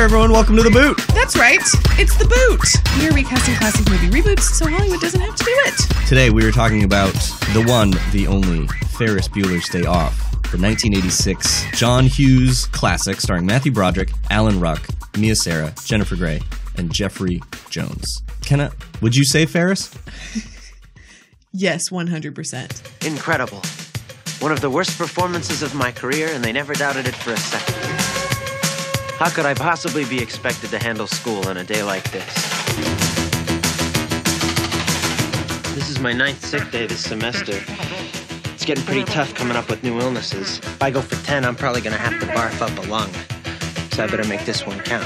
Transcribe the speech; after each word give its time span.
there, 0.00 0.06
everyone. 0.06 0.32
Welcome 0.32 0.56
to 0.56 0.62
The 0.62 0.70
Boot. 0.70 0.96
That's 1.08 1.36
right. 1.36 1.60
It's 1.98 2.16
the 2.16 2.24
boot. 2.24 2.98
We 2.98 3.06
are 3.06 3.12
recasting 3.12 3.54
classic 3.56 3.86
movie 3.90 4.08
reboots, 4.08 4.44
so 4.44 4.66
Hollywood 4.66 4.98
doesn't 4.98 5.20
have 5.20 5.36
to 5.36 5.44
do 5.44 5.50
it. 5.66 6.08
Today, 6.08 6.30
we 6.30 6.42
are 6.46 6.50
talking 6.50 6.84
about 6.84 7.12
the 7.52 7.62
one, 7.68 7.90
the 8.10 8.26
only 8.26 8.66
Ferris 8.96 9.28
Bueller's 9.28 9.68
Day 9.68 9.84
Off, 9.84 10.18
the 10.52 10.56
1986 10.56 11.66
John 11.72 12.06
Hughes 12.06 12.64
classic 12.68 13.20
starring 13.20 13.44
Matthew 13.44 13.72
Broderick, 13.72 14.10
Alan 14.30 14.58
Ruck, 14.58 14.88
Mia 15.18 15.36
Sara, 15.36 15.74
Jennifer 15.84 16.16
Grey, 16.16 16.40
and 16.78 16.90
Jeffrey 16.90 17.42
Jones. 17.68 18.22
Kenna, 18.42 18.72
would 19.02 19.14
you 19.14 19.24
say 19.24 19.44
Ferris? 19.44 19.94
Yes, 21.52 21.90
100%. 21.90 23.04
Incredible. 23.04 23.60
One 24.38 24.52
of 24.52 24.60
the 24.60 24.70
worst 24.70 24.96
performances 24.96 25.64
of 25.64 25.74
my 25.74 25.90
career, 25.90 26.28
and 26.30 26.44
they 26.44 26.52
never 26.52 26.74
doubted 26.74 27.08
it 27.08 27.14
for 27.16 27.32
a 27.32 27.36
second. 27.36 27.99
How 29.20 29.28
could 29.28 29.44
I 29.44 29.52
possibly 29.52 30.06
be 30.06 30.18
expected 30.18 30.70
to 30.70 30.78
handle 30.78 31.06
school 31.06 31.46
on 31.46 31.58
a 31.58 31.62
day 31.62 31.82
like 31.82 32.10
this? 32.10 32.24
This 35.74 35.90
is 35.90 36.00
my 36.00 36.14
ninth 36.14 36.42
sick 36.42 36.70
day 36.70 36.86
this 36.86 37.04
semester. 37.04 37.62
It's 38.54 38.64
getting 38.64 38.82
pretty 38.82 39.04
tough 39.04 39.34
coming 39.34 39.58
up 39.58 39.68
with 39.68 39.82
new 39.82 40.00
illnesses. 40.00 40.56
If 40.60 40.82
I 40.82 40.90
go 40.90 41.02
for 41.02 41.22
10, 41.26 41.44
I'm 41.44 41.54
probably 41.54 41.82
going 41.82 41.92
to 41.92 42.00
have 42.00 42.18
to 42.18 42.26
barf 42.28 42.62
up 42.62 42.82
a 42.82 42.88
lung. 42.88 43.12
So 43.90 44.04
I 44.04 44.06
better 44.06 44.26
make 44.26 44.46
this 44.46 44.66
one 44.66 44.80
count. 44.80 45.04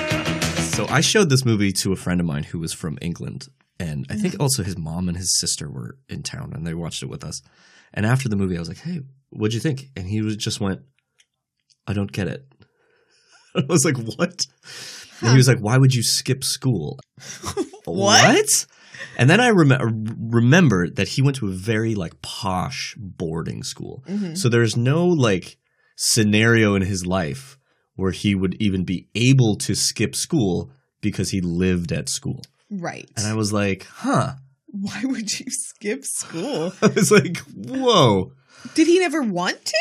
So 0.61 0.87
I 0.89 1.01
showed 1.01 1.29
this 1.29 1.45
movie 1.45 1.73
to 1.73 1.91
a 1.91 1.97
friend 1.97 2.21
of 2.21 2.27
mine 2.27 2.45
who 2.45 2.61
was 2.61 2.73
from 2.73 2.97
England, 3.03 3.49
and 3.81 4.07
I 4.11 4.15
think 4.15 4.37
also 4.39 4.63
his 4.63 4.79
mom 4.79 5.09
and 5.09 5.17
his 5.17 5.37
sister 5.37 5.69
were 5.69 5.99
in 6.09 6.23
town, 6.23 6.53
and 6.55 6.65
they 6.65 6.75
watched 6.75 7.03
it 7.03 7.09
with 7.09 7.25
us. 7.25 7.43
And 7.93 8.07
after 8.07 8.29
the 8.29 8.37
movie, 8.37 8.55
I 8.55 8.61
was 8.61 8.69
like, 8.69 8.79
"Hey, 8.79 9.01
what'd 9.31 9.55
you 9.55 9.61
think?" 9.61 9.91
And 9.97 10.07
he 10.07 10.37
just 10.37 10.61
went, 10.61 10.83
"I 11.85 11.95
don't 11.95 12.13
get 12.13 12.29
it." 12.29 12.47
I 13.57 13.63
was 13.69 13.85
like, 13.85 13.97
"What?" 13.99 14.47
And 15.21 15.31
he 15.31 15.37
was 15.37 15.49
like, 15.49 15.59
"Why 15.61 15.79
would 15.79 15.95
you 15.95 16.03
skip 16.03 16.43
school?" 16.45 16.99
What? 17.85 18.67
And 19.19 19.29
then 19.29 19.41
I 19.41 19.51
rem- 19.51 20.07
remembered 20.31 20.97
that 20.97 21.09
he 21.09 21.23
went 21.23 21.37
to 21.37 21.49
a 21.49 21.53
very 21.53 21.95
like 21.95 22.23
posh 22.23 22.95
boarding 22.99 23.63
school, 23.63 24.03
Mm-hmm. 24.09 24.35
so 24.35 24.49
there's 24.49 24.77
no 24.77 25.07
like 25.07 25.57
scenario 25.97 26.75
in 26.75 26.83
his 26.83 27.07
life 27.07 27.59
where 27.97 28.11
he 28.13 28.35
would 28.35 28.57
even 28.61 28.85
be 28.85 29.07
able 29.15 29.57
to 29.57 29.75
skip 29.75 30.17
school 30.17 30.71
because 31.01 31.31
he 31.31 31.41
lived 31.41 31.93
at 31.93 32.09
school. 32.09 32.43
Right. 32.71 33.09
And 33.17 33.27
I 33.27 33.35
was 33.35 33.53
like, 33.53 33.87
huh. 33.89 34.33
Why 34.73 35.03
would 35.05 35.39
you 35.39 35.47
skip 35.51 36.05
school? 36.05 36.73
I 36.83 36.89
was 36.89 37.13
like, 37.13 37.37
whoa. 37.55 38.33
Did 38.75 38.89
he 38.89 38.99
never 38.99 39.23
want 39.23 39.65
to? 39.67 39.77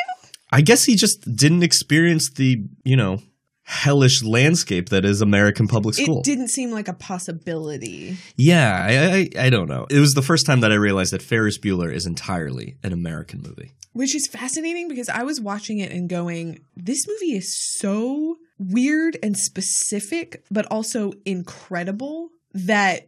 I 0.52 0.62
guess 0.62 0.84
he 0.84 0.96
just 0.96 1.22
didn't 1.36 1.64
experience 1.64 2.30
the, 2.30 2.58
you 2.84 2.96
know, 2.96 3.20
hellish 3.64 4.24
landscape 4.24 4.90
that 4.90 5.06
is 5.06 5.22
American 5.22 5.68
public 5.68 5.96
school. 5.96 6.20
It 6.20 6.26
didn't 6.26 6.50
seem 6.50 6.72
like 6.72 6.88
a 6.88 6.94
possibility. 6.94 8.18
Yeah, 8.36 8.86
I, 8.90 9.40
I 9.40 9.46
I 9.46 9.50
don't 9.50 9.70
know. 9.70 9.88
It 9.90 10.00
was 10.00 10.14
the 10.14 10.22
first 10.22 10.46
time 10.46 10.60
that 10.62 10.72
I 10.72 10.76
realized 10.76 11.14
that 11.14 11.22
Ferris 11.22 11.58
Bueller 11.58 11.92
is 11.92 12.06
entirely 12.06 12.78
an 12.84 12.94
American 12.94 13.42
movie. 13.42 13.72
Which 13.94 14.16
is 14.16 14.28
fascinating 14.28 14.88
because 14.88 15.08
I 15.08 15.24
was 15.24 15.40
watching 15.40 15.80
it 15.80 15.92
and 15.92 16.10
going, 16.10 16.60
this 16.76 17.08
movie 17.08 17.36
is 17.38 17.56
so 17.78 18.38
weird 18.58 19.18
and 19.22 19.38
specific, 19.38 20.44
but 20.50 20.66
also 20.72 21.14
incredible 21.26 22.30
that 22.54 23.08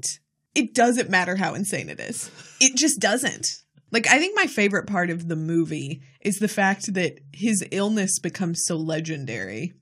it 0.54 0.74
doesn't 0.74 1.10
matter 1.10 1.36
how 1.36 1.54
insane 1.54 1.90
it 1.90 2.00
is. 2.00 2.30
It 2.62 2.76
just 2.76 3.00
doesn't. 3.00 3.48
Like, 3.92 4.08
I 4.08 4.20
think 4.20 4.36
my 4.36 4.46
favorite 4.48 4.88
part 4.88 5.10
of 5.10 5.28
the 5.28 5.36
movie 5.36 6.02
is 6.22 6.38
the 6.38 6.48
fact 6.48 6.94
that 6.94 7.20
his 7.34 7.66
illness 7.72 8.20
becomes 8.20 8.64
so 8.66 8.76
legendary. 8.76 9.74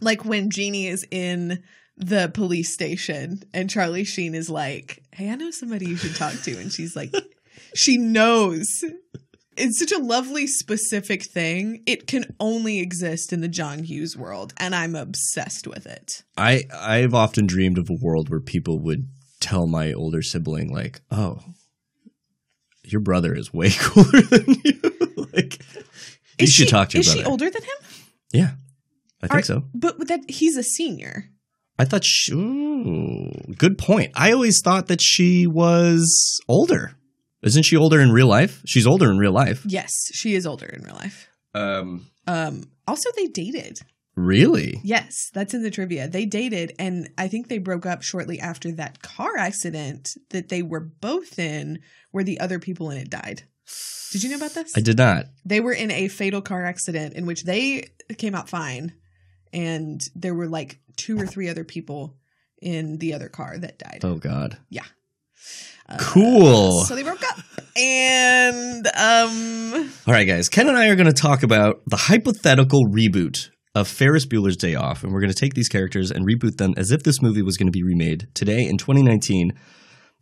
Like 0.00 0.24
when 0.24 0.50
Jeannie 0.50 0.86
is 0.86 1.06
in 1.10 1.62
the 1.96 2.30
police 2.32 2.72
station 2.72 3.42
and 3.52 3.68
Charlie 3.68 4.04
Sheen 4.04 4.34
is 4.34 4.48
like, 4.48 5.02
Hey, 5.12 5.30
I 5.30 5.34
know 5.34 5.50
somebody 5.50 5.86
you 5.86 5.96
should 5.96 6.16
talk 6.16 6.34
to. 6.42 6.56
And 6.58 6.72
she's 6.72 6.96
like, 6.96 7.12
She 7.74 7.96
knows 7.98 8.66
it's 9.56 9.78
such 9.78 9.92
a 9.92 9.98
lovely 10.02 10.46
specific 10.46 11.22
thing. 11.24 11.82
It 11.86 12.06
can 12.06 12.34
only 12.40 12.80
exist 12.80 13.32
in 13.32 13.40
the 13.42 13.48
John 13.48 13.80
Hughes 13.84 14.16
world, 14.16 14.54
and 14.56 14.74
I'm 14.74 14.94
obsessed 14.94 15.66
with 15.66 15.86
it. 15.86 16.22
I 16.36 16.64
I've 16.74 17.14
often 17.14 17.46
dreamed 17.46 17.76
of 17.78 17.90
a 17.90 17.98
world 18.00 18.28
where 18.30 18.40
people 18.40 18.78
would 18.80 19.08
tell 19.40 19.66
my 19.66 19.92
older 19.92 20.22
sibling 20.22 20.72
like, 20.72 21.02
"Oh, 21.10 21.40
your 22.84 23.00
brother 23.00 23.34
is 23.34 23.52
way 23.52 23.70
cooler 23.78 24.22
than 24.22 24.56
you." 24.64 24.80
like 25.32 25.58
you 26.38 26.44
Is 26.44 26.50
should 26.50 26.66
she, 26.66 26.70
talk 26.70 26.88
to 26.90 26.96
your 26.98 27.00
Is 27.00 27.06
brother. 27.08 27.20
she 27.20 27.26
older 27.26 27.50
than 27.50 27.62
him? 27.62 27.76
Yeah. 28.32 28.50
I 29.22 29.28
think 29.28 29.40
Are- 29.40 29.42
so. 29.44 29.62
But 29.74 30.08
that 30.08 30.28
he's 30.30 30.56
a 30.56 30.62
senior. 30.62 31.30
I 31.78 31.84
thought 31.86 32.04
she, 32.04 32.32
ooh, 32.34 33.30
good 33.56 33.78
point. 33.78 34.12
I 34.14 34.32
always 34.32 34.60
thought 34.62 34.88
that 34.88 35.00
she 35.00 35.46
was 35.46 36.38
older. 36.46 36.92
Isn't 37.42 37.62
she 37.62 37.76
older 37.76 38.00
in 38.00 38.12
real 38.12 38.26
life? 38.28 38.60
She's 38.66 38.86
older 38.86 39.10
in 39.10 39.16
real 39.16 39.32
life. 39.32 39.62
Yes, 39.66 39.92
she 40.12 40.34
is 40.34 40.46
older 40.46 40.66
in 40.66 40.82
real 40.84 40.96
life. 40.96 41.28
Um 41.54 42.06
Um 42.26 42.64
also 42.86 43.08
they 43.16 43.26
dated. 43.26 43.80
really? 44.14 44.80
Yes, 44.84 45.30
that's 45.32 45.54
in 45.54 45.62
the 45.62 45.70
trivia. 45.70 46.06
They 46.06 46.26
dated 46.26 46.72
and 46.78 47.08
I 47.16 47.28
think 47.28 47.48
they 47.48 47.58
broke 47.58 47.86
up 47.86 48.02
shortly 48.02 48.38
after 48.40 48.72
that 48.72 49.00
car 49.00 49.38
accident 49.38 50.10
that 50.30 50.48
they 50.50 50.62
were 50.62 50.80
both 50.80 51.38
in 51.38 51.78
where 52.10 52.24
the 52.24 52.40
other 52.40 52.58
people 52.58 52.90
in 52.90 52.98
it 52.98 53.08
died. 53.08 53.44
Did 54.12 54.22
you 54.22 54.30
know 54.30 54.36
about 54.36 54.52
this? 54.54 54.76
I 54.76 54.80
did 54.80 54.98
not. 54.98 55.26
They 55.46 55.60
were 55.60 55.72
in 55.72 55.90
a 55.90 56.08
fatal 56.08 56.42
car 56.42 56.64
accident 56.66 57.14
in 57.14 57.24
which 57.24 57.44
they 57.44 57.88
came 58.18 58.34
out 58.34 58.48
fine, 58.48 58.92
and 59.52 60.00
there 60.14 60.34
were 60.34 60.48
like 60.48 60.78
two 60.96 61.18
or 61.18 61.26
three 61.26 61.48
other 61.48 61.64
people 61.64 62.16
in 62.60 62.98
the 62.98 63.14
other 63.14 63.28
car 63.28 63.58
that 63.58 63.78
died. 63.78 64.00
Oh 64.02 64.16
god. 64.16 64.58
Yeah. 64.68 64.84
Uh, 65.88 65.96
Cool. 65.98 66.84
So 66.84 66.94
they 66.94 67.02
broke 67.02 67.22
up, 67.24 67.38
and 67.76 68.86
um, 68.86 69.90
All 70.06 70.14
right, 70.14 70.24
guys. 70.26 70.48
Ken 70.48 70.68
and 70.68 70.76
I 70.76 70.88
are 70.88 70.94
going 70.96 71.06
to 71.06 71.12
talk 71.12 71.42
about 71.42 71.82
the 71.86 71.96
hypothetical 71.96 72.84
reboot 72.86 73.50
of 73.74 73.88
Ferris 73.88 74.26
Bueller's 74.26 74.56
Day 74.56 74.74
Off, 74.74 75.02
and 75.02 75.12
we're 75.12 75.20
going 75.20 75.32
to 75.32 75.38
take 75.38 75.54
these 75.54 75.68
characters 75.68 76.10
and 76.10 76.26
reboot 76.26 76.58
them 76.58 76.74
as 76.76 76.90
if 76.92 77.02
this 77.02 77.20
movie 77.22 77.42
was 77.42 77.56
going 77.56 77.66
to 77.66 77.72
be 77.72 77.82
remade 77.82 78.28
today 78.34 78.66
in 78.68 78.76
2019. 78.78 79.52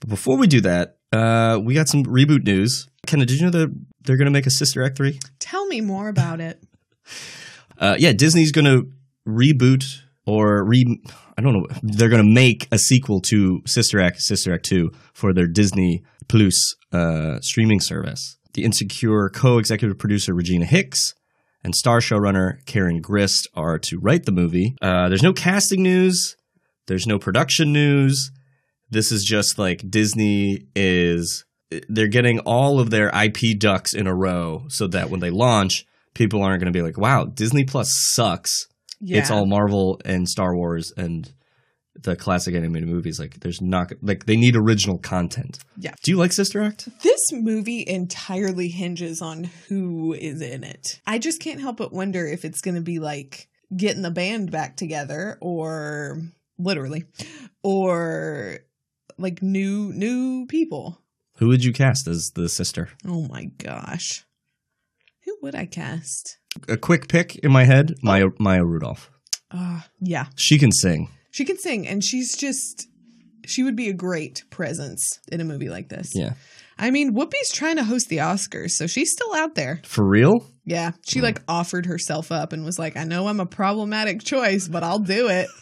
But 0.00 0.08
before 0.08 0.38
we 0.38 0.46
do 0.46 0.60
that, 0.62 0.96
uh, 1.12 1.58
we 1.62 1.74
got 1.74 1.88
some 1.88 2.04
reboot 2.04 2.44
news. 2.44 2.88
Kenna, 3.06 3.26
did 3.26 3.38
you 3.40 3.46
know 3.46 3.50
that 3.50 3.74
they're 4.02 4.16
going 4.16 4.26
to 4.26 4.30
make 4.32 4.46
a 4.46 4.50
Sister 4.50 4.82
Act 4.84 4.96
3? 4.96 5.18
tell 5.38 5.66
me 5.66 5.80
more 5.80 6.08
about 6.08 6.40
it. 6.40 6.62
Uh, 7.80 7.94
yeah, 7.96 8.10
Disney's 8.12 8.50
going 8.50 8.64
to 8.64 8.90
reboot 9.28 9.84
or 10.26 10.64
re. 10.64 11.00
I 11.36 11.42
don't 11.42 11.52
know. 11.52 11.66
They're 11.82 12.08
going 12.08 12.24
to 12.24 12.34
make 12.34 12.66
a 12.72 12.78
sequel 12.78 13.20
to 13.28 13.60
Sister 13.66 14.00
Act, 14.00 14.20
Sister 14.20 14.52
Act 14.54 14.64
2 14.64 14.90
for 15.12 15.32
their 15.32 15.46
Disney 15.46 16.02
Plus 16.28 16.74
uh, 16.92 17.38
streaming 17.40 17.80
service. 17.80 18.38
The 18.54 18.64
Insecure 18.64 19.28
co 19.28 19.58
executive 19.58 19.98
producer 19.98 20.34
Regina 20.34 20.64
Hicks 20.64 21.14
and 21.62 21.74
star 21.74 22.00
showrunner 22.00 22.64
Karin 22.66 23.02
Gist 23.02 23.48
are 23.54 23.78
to 23.80 23.98
write 23.98 24.24
the 24.24 24.32
movie. 24.32 24.74
Uh, 24.80 25.08
there's 25.08 25.22
no 25.22 25.32
casting 25.32 25.82
news, 25.82 26.36
there's 26.86 27.06
no 27.06 27.18
production 27.18 27.72
news. 27.72 28.30
This 28.90 29.12
is 29.12 29.22
just 29.22 29.58
like 29.58 29.88
Disney 29.90 30.66
is. 30.74 31.44
They're 31.90 32.08
getting 32.08 32.38
all 32.40 32.80
of 32.80 32.88
their 32.88 33.10
IP 33.10 33.58
ducks 33.58 33.92
in 33.92 34.06
a 34.06 34.14
row 34.14 34.64
so 34.68 34.86
that 34.86 35.10
when 35.10 35.20
they 35.20 35.28
launch, 35.28 35.84
people 36.14 36.42
aren't 36.42 36.60
going 36.60 36.72
to 36.72 36.76
be 36.76 36.82
like, 36.82 36.96
wow, 36.96 37.26
Disney 37.26 37.64
Plus 37.64 37.92
sucks. 38.14 38.68
Yeah. 39.00 39.18
It's 39.18 39.30
all 39.30 39.46
Marvel 39.46 40.00
and 40.04 40.28
Star 40.28 40.54
Wars 40.54 40.92
and 40.96 41.32
the 42.00 42.16
classic 42.16 42.54
animated 42.54 42.88
movies. 42.88 43.18
Like, 43.18 43.40
there's 43.40 43.60
not, 43.60 43.92
like, 44.02 44.26
they 44.26 44.36
need 44.36 44.56
original 44.56 44.98
content. 44.98 45.58
Yeah. 45.76 45.94
Do 46.02 46.10
you 46.10 46.16
like 46.16 46.32
Sister 46.32 46.62
Act? 46.62 46.88
This 47.02 47.20
movie 47.32 47.84
entirely 47.86 48.68
hinges 48.68 49.20
on 49.20 49.44
who 49.68 50.12
is 50.14 50.40
in 50.40 50.64
it. 50.64 51.00
I 51.06 51.18
just 51.18 51.40
can't 51.40 51.60
help 51.60 51.76
but 51.76 51.92
wonder 51.92 52.26
if 52.26 52.44
it's 52.44 52.60
going 52.60 52.76
to 52.76 52.80
be 52.80 52.98
like 52.98 53.48
getting 53.76 54.02
the 54.02 54.10
band 54.10 54.50
back 54.50 54.76
together 54.76 55.38
or 55.40 56.22
literally 56.58 57.04
or 57.62 58.58
like 59.18 59.42
new 59.42 59.92
new 59.92 60.46
people. 60.46 61.00
Who 61.38 61.48
would 61.48 61.64
you 61.64 61.72
cast 61.72 62.08
as 62.08 62.30
the 62.34 62.48
sister? 62.48 62.88
Oh 63.06 63.26
my 63.28 63.44
gosh. 63.58 64.24
Who 65.24 65.36
would 65.42 65.54
I 65.54 65.66
cast? 65.66 66.38
A 66.68 66.76
quick 66.76 67.08
pick 67.08 67.36
in 67.36 67.52
my 67.52 67.64
head 67.64 67.94
Maya, 68.02 68.26
Maya 68.38 68.64
Rudolph. 68.64 69.10
Uh 69.50 69.80
yeah. 70.00 70.26
She 70.36 70.58
can 70.58 70.72
sing. 70.72 71.08
She 71.30 71.44
can 71.44 71.58
sing 71.58 71.86
and 71.86 72.02
she's 72.02 72.36
just 72.36 72.88
she 73.46 73.62
would 73.62 73.76
be 73.76 73.88
a 73.88 73.94
great 73.94 74.44
presence 74.50 75.20
in 75.30 75.40
a 75.40 75.44
movie 75.44 75.70
like 75.70 75.88
this. 75.88 76.12
Yeah. 76.14 76.34
I 76.80 76.90
mean, 76.90 77.14
Whoopi's 77.14 77.50
trying 77.50 77.76
to 77.76 77.84
host 77.84 78.08
the 78.08 78.18
Oscars, 78.18 78.70
so 78.72 78.86
she's 78.86 79.10
still 79.10 79.34
out 79.34 79.56
there. 79.56 79.80
For 79.84 80.06
real? 80.06 80.46
Yeah. 80.64 80.92
She 81.08 81.20
like 81.20 81.42
offered 81.48 81.86
herself 81.86 82.30
up 82.30 82.52
and 82.52 82.64
was 82.64 82.78
like, 82.78 82.96
I 82.96 83.04
know 83.04 83.26
I'm 83.26 83.40
a 83.40 83.46
problematic 83.46 84.22
choice, 84.22 84.68
but 84.68 84.84
I'll 84.84 85.00
do 85.00 85.28
it. 85.28 85.48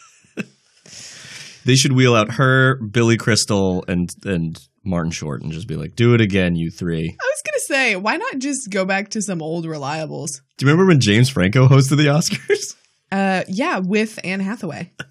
They 1.67 1.75
should 1.75 1.91
wheel 1.91 2.15
out 2.15 2.31
her, 2.35 2.77
Billy 2.77 3.17
Crystal, 3.17 3.83
and 3.89 4.09
and 4.23 4.57
Martin 4.87 5.11
Short 5.11 5.41
and 5.41 5.51
just 5.51 5.67
be 5.67 5.75
like, 5.75 5.95
do 5.95 6.13
it 6.13 6.21
again, 6.21 6.55
you 6.55 6.71
three. 6.71 7.05
I 7.09 7.09
was 7.11 7.41
going 7.45 7.53
to 7.53 7.59
say, 7.61 7.95
why 7.95 8.17
not 8.17 8.39
just 8.39 8.69
go 8.69 8.85
back 8.85 9.09
to 9.09 9.21
some 9.21 9.41
old 9.41 9.65
reliables? 9.65 10.41
Do 10.57 10.65
you 10.65 10.71
remember 10.71 10.87
when 10.87 10.99
James 11.01 11.29
Franco 11.29 11.67
hosted 11.69 11.97
the 11.97 12.07
Oscars? 12.07 12.75
Uh, 13.11 13.43
yeah, 13.47 13.79
with 13.79 14.19
Anne 14.23 14.39
Hathaway. 14.39 14.91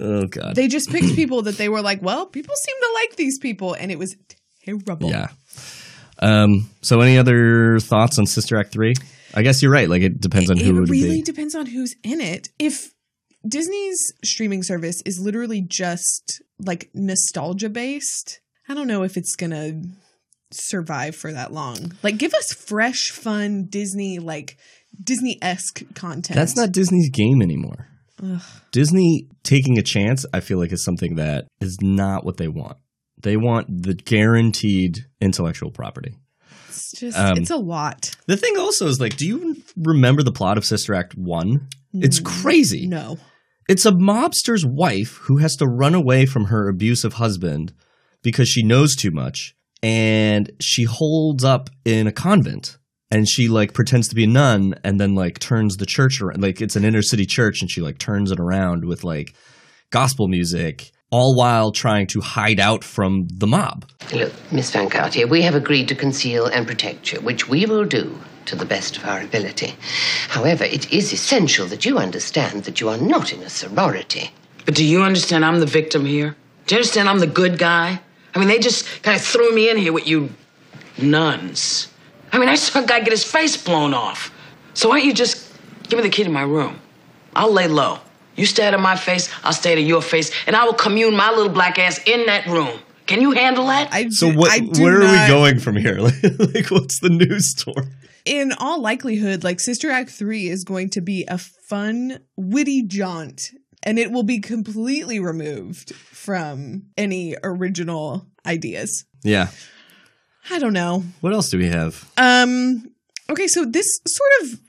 Oh 0.00 0.26
god. 0.26 0.54
They 0.54 0.68
just 0.68 0.90
picked 0.90 1.16
people 1.16 1.42
that 1.42 1.56
they 1.56 1.68
were 1.68 1.82
like, 1.82 2.00
well, 2.02 2.26
people 2.26 2.54
seem 2.54 2.76
to 2.80 2.90
like 2.94 3.16
these 3.16 3.38
people, 3.38 3.74
and 3.74 3.90
it 3.90 3.98
was 3.98 4.14
terrible. 4.64 5.10
yeah. 5.10 5.28
Um. 6.20 6.70
So, 6.82 7.00
any 7.00 7.18
other 7.18 7.80
thoughts 7.80 8.16
on 8.18 8.26
Sister 8.26 8.56
Act 8.58 8.70
three? 8.72 8.94
I 9.34 9.42
guess 9.42 9.60
you're 9.60 9.72
right. 9.72 9.88
Like, 9.88 10.02
it 10.02 10.20
depends 10.20 10.50
on 10.50 10.58
it 10.58 10.64
who 10.64 10.82
it 10.84 10.88
really 10.88 11.16
be. 11.16 11.22
depends 11.22 11.54
on 11.56 11.66
who's 11.66 11.96
in 12.04 12.20
it. 12.20 12.48
If 12.60 12.94
Disney's 13.46 14.12
streaming 14.24 14.62
service 14.62 15.02
is 15.04 15.18
literally 15.20 15.62
just 15.62 16.42
like 16.64 16.90
nostalgia 16.94 17.68
based, 17.68 18.40
I 18.68 18.74
don't 18.74 18.86
know 18.86 19.02
if 19.02 19.16
it's 19.16 19.36
gonna 19.36 19.80
survive 20.50 21.14
for 21.16 21.32
that 21.32 21.52
long. 21.52 21.92
Like, 22.02 22.18
give 22.18 22.34
us 22.34 22.52
fresh, 22.52 23.10
fun 23.10 23.66
Disney, 23.68 24.18
like 24.18 24.56
Disney 25.02 25.38
esque 25.42 25.82
content. 25.94 26.36
That's 26.36 26.56
not 26.56 26.72
Disney's 26.72 27.10
game 27.10 27.42
anymore. 27.42 27.88
Ugh. 28.22 28.42
Disney 28.72 29.28
taking 29.42 29.78
a 29.78 29.82
chance, 29.82 30.26
I 30.32 30.40
feel 30.40 30.58
like, 30.58 30.72
is 30.72 30.84
something 30.84 31.16
that 31.16 31.46
is 31.60 31.78
not 31.80 32.24
what 32.24 32.36
they 32.36 32.48
want. 32.48 32.76
They 33.22 33.36
want 33.36 33.82
the 33.82 33.94
guaranteed 33.94 35.06
intellectual 35.20 35.70
property. 35.70 36.14
It's 36.68 36.92
just, 36.98 37.18
Um, 37.18 37.38
it's 37.38 37.50
a 37.50 37.56
lot. 37.56 38.16
The 38.26 38.36
thing 38.36 38.56
also 38.58 38.86
is 38.86 39.00
like, 39.00 39.16
do 39.16 39.26
you 39.26 39.56
remember 39.76 40.22
the 40.22 40.32
plot 40.32 40.58
of 40.58 40.64
Sister 40.64 40.94
Act 40.94 41.16
1? 41.16 41.68
It's 41.94 42.20
crazy. 42.20 42.86
No. 42.86 43.18
It's 43.68 43.84
a 43.86 43.92
mobster's 43.92 44.64
wife 44.64 45.16
who 45.22 45.38
has 45.38 45.56
to 45.56 45.66
run 45.66 45.94
away 45.94 46.26
from 46.26 46.46
her 46.46 46.68
abusive 46.68 47.14
husband 47.14 47.72
because 48.22 48.48
she 48.48 48.62
knows 48.62 48.94
too 48.96 49.10
much 49.10 49.54
and 49.82 50.50
she 50.60 50.84
holds 50.84 51.44
up 51.44 51.70
in 51.84 52.06
a 52.06 52.12
convent 52.12 52.78
and 53.10 53.28
she 53.28 53.48
like 53.48 53.72
pretends 53.72 54.08
to 54.08 54.14
be 54.14 54.24
a 54.24 54.28
nun 54.28 54.74
and 54.84 55.00
then 55.00 55.14
like 55.14 55.38
turns 55.38 55.76
the 55.76 55.86
church 55.86 56.20
around 56.20 56.42
like 56.42 56.60
it's 56.60 56.76
an 56.76 56.84
inner 56.84 57.02
city 57.02 57.26
church 57.26 57.60
and 57.60 57.70
she 57.70 57.80
like 57.80 57.98
turns 57.98 58.30
it 58.30 58.40
around 58.40 58.84
with 58.84 59.04
like 59.04 59.34
gospel 59.90 60.28
music 60.28 60.92
all 61.10 61.34
while 61.34 61.72
trying 61.72 62.06
to 62.06 62.20
hide 62.20 62.60
out 62.60 62.84
from 62.84 63.26
the 63.32 63.46
mob. 63.46 63.86
Look, 64.12 64.32
Miss 64.52 64.70
Van 64.70 64.90
Cartier, 64.90 65.26
we 65.26 65.42
have 65.42 65.54
agreed 65.54 65.88
to 65.88 65.94
conceal 65.94 66.46
and 66.46 66.66
protect 66.66 67.12
you, 67.12 67.20
which 67.20 67.48
we 67.48 67.64
will 67.64 67.84
do 67.84 68.18
to 68.44 68.56
the 68.56 68.66
best 68.66 68.96
of 68.96 69.04
our 69.04 69.20
ability. 69.20 69.74
However, 70.28 70.64
it 70.64 70.92
is 70.92 71.12
essential 71.12 71.66
that 71.68 71.84
you 71.84 71.98
understand 71.98 72.64
that 72.64 72.80
you 72.80 72.88
are 72.88 72.98
not 72.98 73.32
in 73.32 73.42
a 73.42 73.48
sorority. 73.48 74.30
But 74.64 74.74
do 74.74 74.84
you 74.84 75.02
understand 75.02 75.44
I'm 75.44 75.60
the 75.60 75.66
victim 75.66 76.04
here? 76.04 76.36
Do 76.66 76.74
you 76.74 76.78
understand 76.80 77.08
I'm 77.08 77.20
the 77.20 77.26
good 77.26 77.58
guy? 77.58 78.00
I 78.38 78.40
mean, 78.40 78.48
they 78.50 78.60
just 78.60 79.02
kind 79.02 79.16
of 79.16 79.22
threw 79.24 79.52
me 79.52 79.68
in 79.68 79.76
here 79.76 79.92
with 79.92 80.06
you 80.06 80.30
nuns. 80.96 81.88
I 82.30 82.38
mean, 82.38 82.48
I 82.48 82.54
saw 82.54 82.84
a 82.84 82.86
guy 82.86 83.00
get 83.00 83.10
his 83.10 83.24
face 83.24 83.56
blown 83.56 83.92
off. 83.92 84.32
So 84.74 84.88
why 84.88 85.00
don't 85.00 85.08
you 85.08 85.12
just 85.12 85.52
give 85.88 85.96
me 85.96 86.04
the 86.04 86.08
key 86.08 86.22
to 86.22 86.30
my 86.30 86.42
room? 86.42 86.78
I'll 87.34 87.52
lay 87.52 87.66
low. 87.66 87.98
You 88.36 88.46
stay 88.46 88.64
out 88.64 88.74
of 88.74 88.80
my 88.80 88.94
face, 88.94 89.28
I'll 89.42 89.52
stay 89.52 89.72
out 89.72 89.78
of 89.78 89.84
your 89.84 90.00
face, 90.00 90.30
and 90.46 90.54
I 90.54 90.64
will 90.66 90.74
commune 90.74 91.16
my 91.16 91.30
little 91.30 91.48
black 91.48 91.80
ass 91.80 91.98
in 92.06 92.26
that 92.26 92.46
room. 92.46 92.78
Can 93.08 93.20
you 93.20 93.32
handle 93.32 93.66
that? 93.66 93.88
I 93.90 94.08
So 94.10 94.30
what 94.30 94.52
I 94.52 94.60
do 94.60 94.84
where 94.84 95.02
are 95.02 95.10
we 95.10 95.28
going 95.28 95.58
from 95.58 95.74
here? 95.74 95.98
Like, 95.98 96.22
like 96.38 96.70
what's 96.70 97.00
the 97.00 97.08
news 97.08 97.50
story? 97.50 97.88
in 98.24 98.52
all 98.52 98.80
likelihood, 98.80 99.42
like 99.42 99.58
Sister 99.58 99.90
Act 99.90 100.10
3 100.10 100.48
is 100.48 100.62
going 100.62 100.90
to 100.90 101.00
be 101.00 101.24
a 101.26 101.38
fun, 101.38 102.20
witty 102.36 102.82
jaunt, 102.82 103.50
and 103.82 103.98
it 103.98 104.10
will 104.10 104.22
be 104.22 104.40
completely 104.40 105.20
removed 105.20 105.94
from 105.94 106.84
any 106.96 107.36
original 107.42 108.26
ideas. 108.46 109.04
Yeah. 109.22 109.48
I 110.50 110.58
don't 110.58 110.72
know. 110.72 111.04
What 111.20 111.32
else 111.32 111.50
do 111.50 111.58
we 111.58 111.68
have? 111.68 112.10
Um 112.16 112.90
okay, 113.30 113.46
so 113.46 113.64
this 113.64 114.00
sort 114.06 114.30
of 114.42 114.60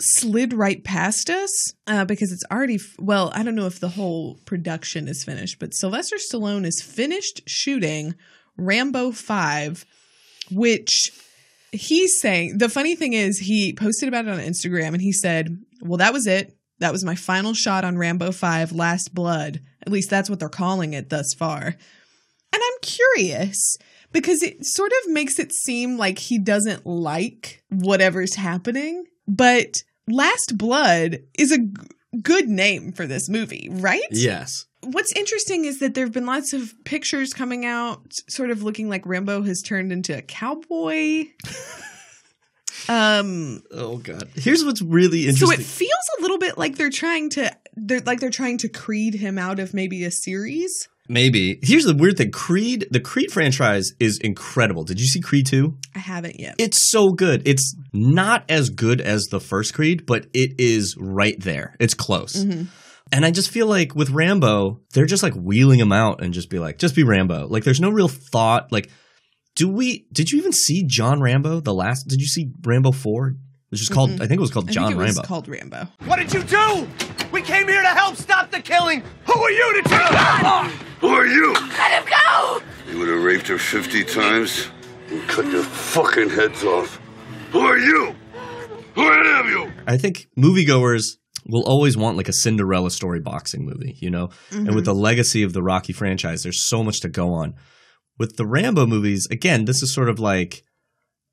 slid 0.00 0.52
right 0.52 0.82
past 0.82 1.30
us 1.30 1.72
uh, 1.86 2.04
because 2.04 2.32
it's 2.32 2.42
already 2.50 2.76
f- 2.76 2.96
well, 2.98 3.30
I 3.34 3.42
don't 3.44 3.54
know 3.54 3.66
if 3.66 3.78
the 3.78 3.90
whole 3.90 4.38
production 4.44 5.06
is 5.06 5.22
finished, 5.24 5.58
but 5.60 5.72
Sylvester 5.74 6.16
Stallone 6.16 6.66
is 6.66 6.82
finished 6.82 7.42
shooting 7.46 8.14
Rambo 8.56 9.12
5 9.12 9.84
which 10.50 11.10
he's 11.72 12.20
saying 12.20 12.58
the 12.58 12.68
funny 12.68 12.94
thing 12.94 13.12
is 13.12 13.38
he 13.38 13.72
posted 13.72 14.08
about 14.08 14.26
it 14.26 14.30
on 14.30 14.38
Instagram 14.38 14.88
and 14.88 15.00
he 15.00 15.12
said, 15.12 15.58
"Well, 15.80 15.98
that 15.98 16.12
was 16.12 16.26
it. 16.26 16.56
That 16.84 16.92
was 16.92 17.02
my 17.02 17.14
final 17.14 17.54
shot 17.54 17.82
on 17.82 17.96
Rambo 17.96 18.30
5 18.30 18.72
Last 18.72 19.14
Blood. 19.14 19.62
At 19.80 19.90
least 19.90 20.10
that's 20.10 20.28
what 20.28 20.38
they're 20.38 20.50
calling 20.50 20.92
it 20.92 21.08
thus 21.08 21.32
far." 21.32 21.64
And 21.64 22.62
I'm 22.62 22.78
curious 22.82 23.78
because 24.12 24.42
it 24.42 24.66
sort 24.66 24.92
of 24.92 25.12
makes 25.12 25.38
it 25.38 25.50
seem 25.54 25.96
like 25.96 26.18
he 26.18 26.38
doesn't 26.38 26.84
like 26.84 27.64
whatever's 27.70 28.34
happening, 28.34 29.04
but 29.26 29.82
Last 30.06 30.58
Blood 30.58 31.20
is 31.38 31.52
a 31.52 31.58
g- 31.58 31.72
good 32.22 32.50
name 32.50 32.92
for 32.92 33.06
this 33.06 33.30
movie, 33.30 33.70
right? 33.70 34.02
Yes. 34.10 34.66
What's 34.82 35.12
interesting 35.12 35.64
is 35.64 35.78
that 35.78 35.94
there 35.94 36.04
have 36.04 36.12
been 36.12 36.26
lots 36.26 36.52
of 36.52 36.74
pictures 36.84 37.32
coming 37.32 37.64
out, 37.64 38.12
sort 38.28 38.50
of 38.50 38.62
looking 38.62 38.90
like 38.90 39.06
Rambo 39.06 39.40
has 39.44 39.62
turned 39.62 39.90
into 39.90 40.14
a 40.16 40.20
cowboy. 40.20 41.24
um, 42.88 43.62
Oh 43.70 43.98
god. 43.98 44.28
Here's 44.34 44.64
what's 44.64 44.82
really 44.82 45.26
interesting. 45.26 45.48
so 45.48 45.52
it 45.52 45.64
feels 45.64 45.90
a 46.18 46.22
little 46.22 46.38
bit 46.38 46.58
like 46.58 46.76
they're 46.76 46.90
trying 46.90 47.30
to, 47.30 47.50
they're 47.76 48.00
like 48.00 48.20
they're 48.20 48.30
trying 48.30 48.58
to 48.58 48.68
creed 48.68 49.14
him 49.14 49.38
out 49.38 49.58
of 49.58 49.74
maybe 49.74 50.04
a 50.04 50.10
series. 50.10 50.88
Maybe. 51.08 51.58
Here's 51.62 51.84
the 51.84 51.94
weird 51.94 52.16
thing. 52.16 52.30
Creed, 52.30 52.86
the 52.90 53.00
Creed 53.00 53.30
franchise 53.30 53.92
is 54.00 54.18
incredible. 54.18 54.84
Did 54.84 54.98
you 55.00 55.06
see 55.06 55.20
Creed 55.20 55.44
2? 55.44 55.76
I 55.94 55.98
haven't 55.98 56.40
yet. 56.40 56.54
It's 56.58 56.90
so 56.90 57.10
good. 57.10 57.46
It's 57.46 57.76
not 57.92 58.50
as 58.50 58.70
good 58.70 59.02
as 59.02 59.24
the 59.30 59.38
first 59.38 59.74
Creed, 59.74 60.06
but 60.06 60.26
it 60.32 60.54
is 60.58 60.96
right 60.98 61.38
there. 61.38 61.76
It's 61.78 61.92
close. 61.92 62.36
And 63.12 63.24
I 63.24 63.30
just 63.30 63.50
feel 63.50 63.66
like 63.66 63.94
with 63.94 64.08
Rambo, 64.10 64.80
they're 64.94 65.04
just 65.04 65.22
like 65.22 65.34
wheeling 65.34 65.78
him 65.78 65.92
out 65.92 66.22
and 66.22 66.32
just 66.32 66.48
be 66.48 66.58
like, 66.58 66.78
just 66.78 66.96
be 66.96 67.02
Rambo. 67.04 67.48
Like 67.48 67.64
there's 67.64 67.80
no 67.80 67.90
real 67.90 68.08
thought. 68.08 68.72
Like, 68.72 68.90
do 69.54 69.68
we, 69.68 70.06
did 70.12 70.30
you 70.30 70.38
even 70.38 70.52
see 70.52 70.84
John 70.84 71.20
Rambo? 71.20 71.60
The 71.60 71.74
last, 71.74 72.08
did 72.08 72.20
you 72.20 72.26
see 72.26 72.50
Rambo 72.64 72.92
4? 72.92 73.36
Which 73.70 73.82
is 73.82 73.88
called, 73.88 74.12
I 74.12 74.26
think 74.26 74.32
it 74.32 74.40
was 74.40 74.52
called 74.52 74.68
I 74.70 74.72
John 74.72 74.88
think 74.88 75.00
it 75.00 75.02
was 75.02 75.16
Rambo. 75.16 75.22
called 75.26 75.48
Rambo. 75.48 75.88
What 76.04 76.16
did 76.16 76.32
you 76.32 76.44
do? 76.44 76.86
We 77.32 77.42
came 77.42 77.66
here 77.66 77.82
to 77.82 77.88
help 77.88 78.14
stop 78.16 78.50
the 78.52 78.60
killing. 78.60 79.02
Who 79.26 79.32
are 79.32 79.50
you 79.50 79.82
to 79.82 79.88
tell 79.88 80.02
us 80.02 80.12
ah! 80.12 80.72
Who 81.00 81.08
are 81.08 81.26
you? 81.26 81.52
Let 81.52 82.02
him 82.02 82.08
go! 82.08 82.62
You 82.90 82.98
would 83.00 83.08
have 83.08 83.24
raped 83.24 83.48
her 83.48 83.58
50 83.58 84.04
times 84.04 84.68
and 85.10 85.20
cut 85.28 85.46
your 85.46 85.64
fucking 85.64 86.30
heads 86.30 86.62
off. 86.62 87.00
Who 87.50 87.60
are 87.60 87.78
you? 87.78 88.14
Who 88.94 89.02
are 89.02 89.50
you? 89.50 89.72
I 89.86 89.96
think 89.96 90.28
moviegoers 90.38 91.16
will 91.46 91.64
always 91.64 91.96
want 91.96 92.16
like 92.16 92.28
a 92.28 92.32
Cinderella 92.32 92.90
story 92.90 93.20
boxing 93.20 93.64
movie, 93.64 93.96
you 93.98 94.10
know? 94.10 94.30
And 94.50 94.66
with 94.66 94.76
mm-hmm. 94.76 94.84
the 94.84 94.94
legacy 94.94 95.42
of 95.42 95.52
the 95.52 95.62
Rocky 95.62 95.92
franchise, 95.92 96.42
there's 96.42 96.62
so 96.66 96.82
much 96.82 97.00
to 97.00 97.08
go 97.08 97.32
on. 97.32 97.54
With 98.18 98.36
the 98.36 98.46
Rambo 98.46 98.86
movies, 98.86 99.26
again, 99.30 99.64
this 99.64 99.82
is 99.82 99.92
sort 99.92 100.08
of 100.08 100.18
like 100.18 100.64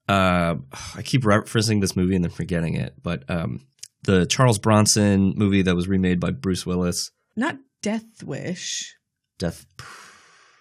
uh 0.09 0.55
I 0.95 1.01
keep 1.03 1.23
referencing 1.23 1.79
this 1.81 1.95
movie 1.95 2.15
and 2.15 2.23
then 2.25 2.31
forgetting 2.31 2.75
it, 2.75 2.95
but 3.01 3.23
um 3.29 3.65
the 4.03 4.25
Charles 4.25 4.57
Bronson 4.57 5.33
movie 5.37 5.61
that 5.61 5.75
was 5.75 5.87
remade 5.87 6.19
by 6.19 6.31
Bruce 6.31 6.65
Willis, 6.65 7.11
Not 7.35 7.57
Death 7.81 8.23
Wish. 8.23 8.95
Death 9.37 9.65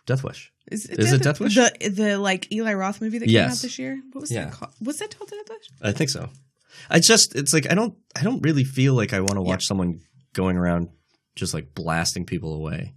Death 0.06 0.22
Wish. 0.24 0.52
Is 0.70 0.86
it, 0.86 0.98
Is 0.98 1.12
it 1.12 1.22
Death 1.22 1.40
Wish? 1.40 1.54
The 1.54 1.72
the 1.90 2.18
like 2.18 2.52
Eli 2.52 2.74
Roth 2.74 3.00
movie 3.00 3.18
that 3.18 3.26
came 3.28 3.44
out 3.44 3.50
this 3.56 3.78
year. 3.78 4.00
What 4.12 4.20
was 4.20 4.30
Yeah. 4.30 4.44
that 4.46 4.52
called? 4.52 4.72
Was 4.82 4.98
that 4.98 5.16
called 5.18 5.30
Death 5.30 5.48
Wish? 5.48 5.66
I 5.82 5.92
think 5.92 6.10
so. 6.10 6.28
I 6.88 7.00
just 7.00 7.34
it's 7.34 7.52
like 7.52 7.70
I 7.70 7.74
don't 7.74 7.94
I 8.14 8.22
don't 8.22 8.42
really 8.42 8.64
feel 8.64 8.94
like 8.94 9.12
I 9.12 9.20
want 9.20 9.34
to 9.34 9.42
watch 9.42 9.66
someone 9.66 10.00
going 10.34 10.56
around 10.56 10.90
just 11.34 11.54
like 11.54 11.74
blasting 11.74 12.26
people 12.26 12.54
away. 12.54 12.94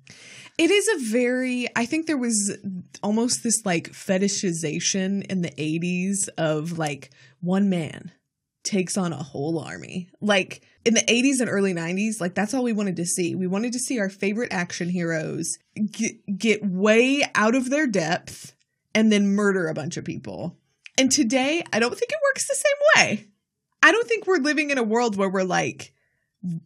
It 0.57 0.69
is 0.69 0.87
a 0.89 1.11
very 1.11 1.67
I 1.75 1.85
think 1.85 2.05
there 2.05 2.17
was 2.17 2.55
almost 3.01 3.43
this 3.43 3.65
like 3.65 3.89
fetishization 3.91 5.25
in 5.25 5.41
the 5.41 5.51
80s 5.51 6.29
of 6.37 6.77
like 6.77 7.09
one 7.41 7.69
man 7.69 8.11
takes 8.63 8.97
on 8.97 9.11
a 9.13 9.21
whole 9.21 9.59
army. 9.59 10.09
Like 10.21 10.63
in 10.85 10.93
the 10.93 11.01
80s 11.01 11.39
and 11.41 11.49
early 11.49 11.73
90s, 11.73 12.21
like 12.21 12.33
that's 12.35 12.53
all 12.53 12.63
we 12.63 12.73
wanted 12.73 12.95
to 12.97 13.05
see. 13.05 13.35
We 13.35 13.47
wanted 13.47 13.73
to 13.73 13.79
see 13.79 13.99
our 13.99 14.09
favorite 14.09 14.53
action 14.53 14.89
heroes 14.89 15.57
get, 15.91 16.37
get 16.37 16.65
way 16.65 17.23
out 17.35 17.55
of 17.55 17.69
their 17.69 17.87
depth 17.87 18.53
and 18.95 19.11
then 19.11 19.35
murder 19.35 19.67
a 19.67 19.73
bunch 19.73 19.97
of 19.97 20.05
people. 20.05 20.55
And 20.97 21.11
today, 21.11 21.63
I 21.73 21.79
don't 21.79 21.97
think 21.97 22.11
it 22.11 22.19
works 22.29 22.47
the 22.47 22.55
same 22.55 23.07
way. 23.17 23.27
I 23.81 23.91
don't 23.91 24.07
think 24.07 24.27
we're 24.27 24.37
living 24.37 24.69
in 24.69 24.77
a 24.77 24.83
world 24.83 25.17
where 25.17 25.29
we're 25.29 25.43
like 25.43 25.93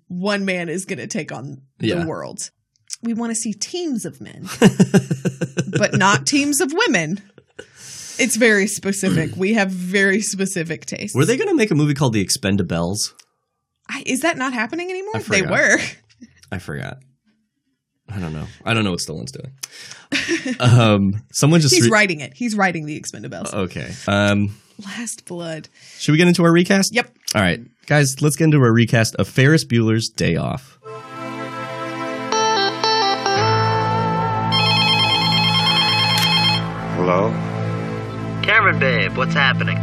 one 0.08 0.44
man 0.46 0.70
is 0.70 0.86
going 0.86 1.00
to 1.00 1.08
take 1.08 1.32
on 1.32 1.62
the 1.80 1.88
Yeah. 1.88 2.06
world. 2.06 2.52
We 3.04 3.14
want 3.14 3.32
to 3.32 3.36
see 3.36 3.54
teams 3.54 4.06
of 4.06 4.20
men, 4.22 4.48
but 5.78 5.94
not 5.94 6.26
teams 6.26 6.62
of 6.62 6.74
women. 6.74 7.22
It's 8.20 8.36
very 8.36 8.66
specific. 8.68 9.36
We 9.36 9.54
have 9.54 9.70
very 9.70 10.22
specific 10.22 10.86
tastes. 10.88 11.16
Were 11.16 11.26
they 11.26 11.38
going 11.38 11.50
to 11.50 11.56
make 11.56 11.70
a 11.70 11.76
movie 11.76 11.94
called 11.94 12.14
The 12.14 12.26
Expendables? 12.26 13.14
I, 13.90 14.02
is 14.06 14.22
that 14.22 14.38
not 14.38 14.54
happening 14.54 14.90
anymore? 14.90 15.20
They 15.20 15.44
were. 15.44 15.78
I 16.52 16.58
forgot. 16.58 16.98
I 18.10 18.20
don't 18.20 18.34
know. 18.34 18.48
I 18.66 18.74
don't 18.74 18.84
know 18.84 18.92
what 18.92 19.00
Stallone's 19.02 19.32
doing. 19.34 20.56
um, 20.60 21.22
someone 21.32 21.60
just 21.60 21.76
He's 21.76 21.86
re- 21.86 21.90
writing 21.92 22.22
it. 22.22 22.34
He's 22.36 22.56
writing 22.56 22.86
the 22.86 23.00
Expendables. 23.00 23.54
Okay. 23.54 23.92
Um, 24.08 24.56
Last 24.84 25.26
Blood. 25.26 25.70
should 25.98 26.14
we 26.14 26.18
get 26.18 26.28
into 26.28 26.44
our 26.44 26.52
recast? 26.52 26.96
Yep. 26.96 27.14
All 27.36 27.42
right, 27.42 27.60
guys. 27.86 28.22
Let's 28.22 28.36
get 28.36 28.46
into 28.46 28.60
our 28.60 28.72
recast 28.74 29.16
of 29.16 29.28
Ferris 29.28 29.66
Bueller's 29.66 30.10
Day 30.10 30.36
Off. 30.38 30.80
Hello? 37.10 37.32
Cameron, 38.44 38.80
babe, 38.80 39.16
what's 39.16 39.34
happening? 39.34 39.78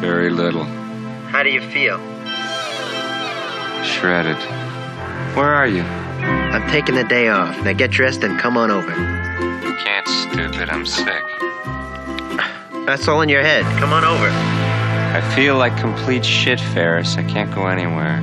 Very 0.00 0.30
little. 0.30 0.62
How 0.62 1.42
do 1.42 1.50
you 1.50 1.60
feel? 1.60 1.98
Shredded. 3.82 4.36
Where 5.34 5.52
are 5.52 5.66
you? 5.66 5.82
I'm 5.82 6.70
taking 6.70 6.94
the 6.94 7.02
day 7.02 7.30
off. 7.30 7.64
Now 7.64 7.72
get 7.72 7.90
dressed 7.90 8.22
and 8.22 8.38
come 8.38 8.56
on 8.56 8.70
over. 8.70 8.92
You 8.92 9.74
can't, 9.74 10.06
stupid. 10.06 10.70
I'm 10.70 10.86
sick. 10.86 11.24
That's 12.86 13.08
all 13.08 13.20
in 13.20 13.28
your 13.28 13.42
head. 13.42 13.64
Come 13.80 13.92
on 13.92 14.04
over. 14.04 14.28
I 14.30 15.20
feel 15.34 15.56
like 15.56 15.76
complete 15.78 16.24
shit, 16.24 16.60
Ferris. 16.60 17.16
I 17.16 17.24
can't 17.24 17.52
go 17.52 17.66
anywhere. 17.66 18.20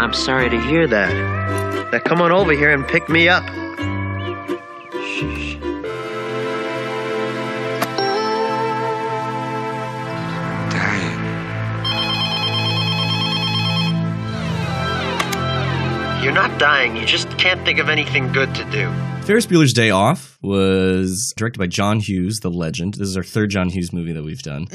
I'm 0.00 0.14
sorry 0.14 0.48
to 0.48 0.58
hear 0.58 0.86
that. 0.86 1.92
Now 1.92 1.98
come 1.98 2.22
on 2.22 2.32
over 2.32 2.52
here 2.52 2.70
and 2.70 2.88
pick 2.88 3.10
me 3.10 3.28
up. 3.28 3.44
Dying. 5.16 5.55
You're 16.26 16.34
not 16.34 16.58
dying. 16.58 16.96
You 16.96 17.06
just 17.06 17.30
can't 17.38 17.64
think 17.64 17.78
of 17.78 17.88
anything 17.88 18.32
good 18.32 18.52
to 18.56 18.64
do. 18.72 18.90
Ferris 19.22 19.46
Bueller's 19.46 19.72
Day 19.72 19.90
Off 19.90 20.36
was 20.42 21.32
directed 21.36 21.60
by 21.60 21.68
John 21.68 22.00
Hughes, 22.00 22.40
the 22.42 22.50
legend. 22.50 22.94
This 22.94 23.06
is 23.06 23.16
our 23.16 23.22
third 23.22 23.50
John 23.50 23.68
Hughes 23.68 23.92
movie 23.92 24.12
that 24.12 24.24
we've 24.24 24.42
done. 24.42 24.66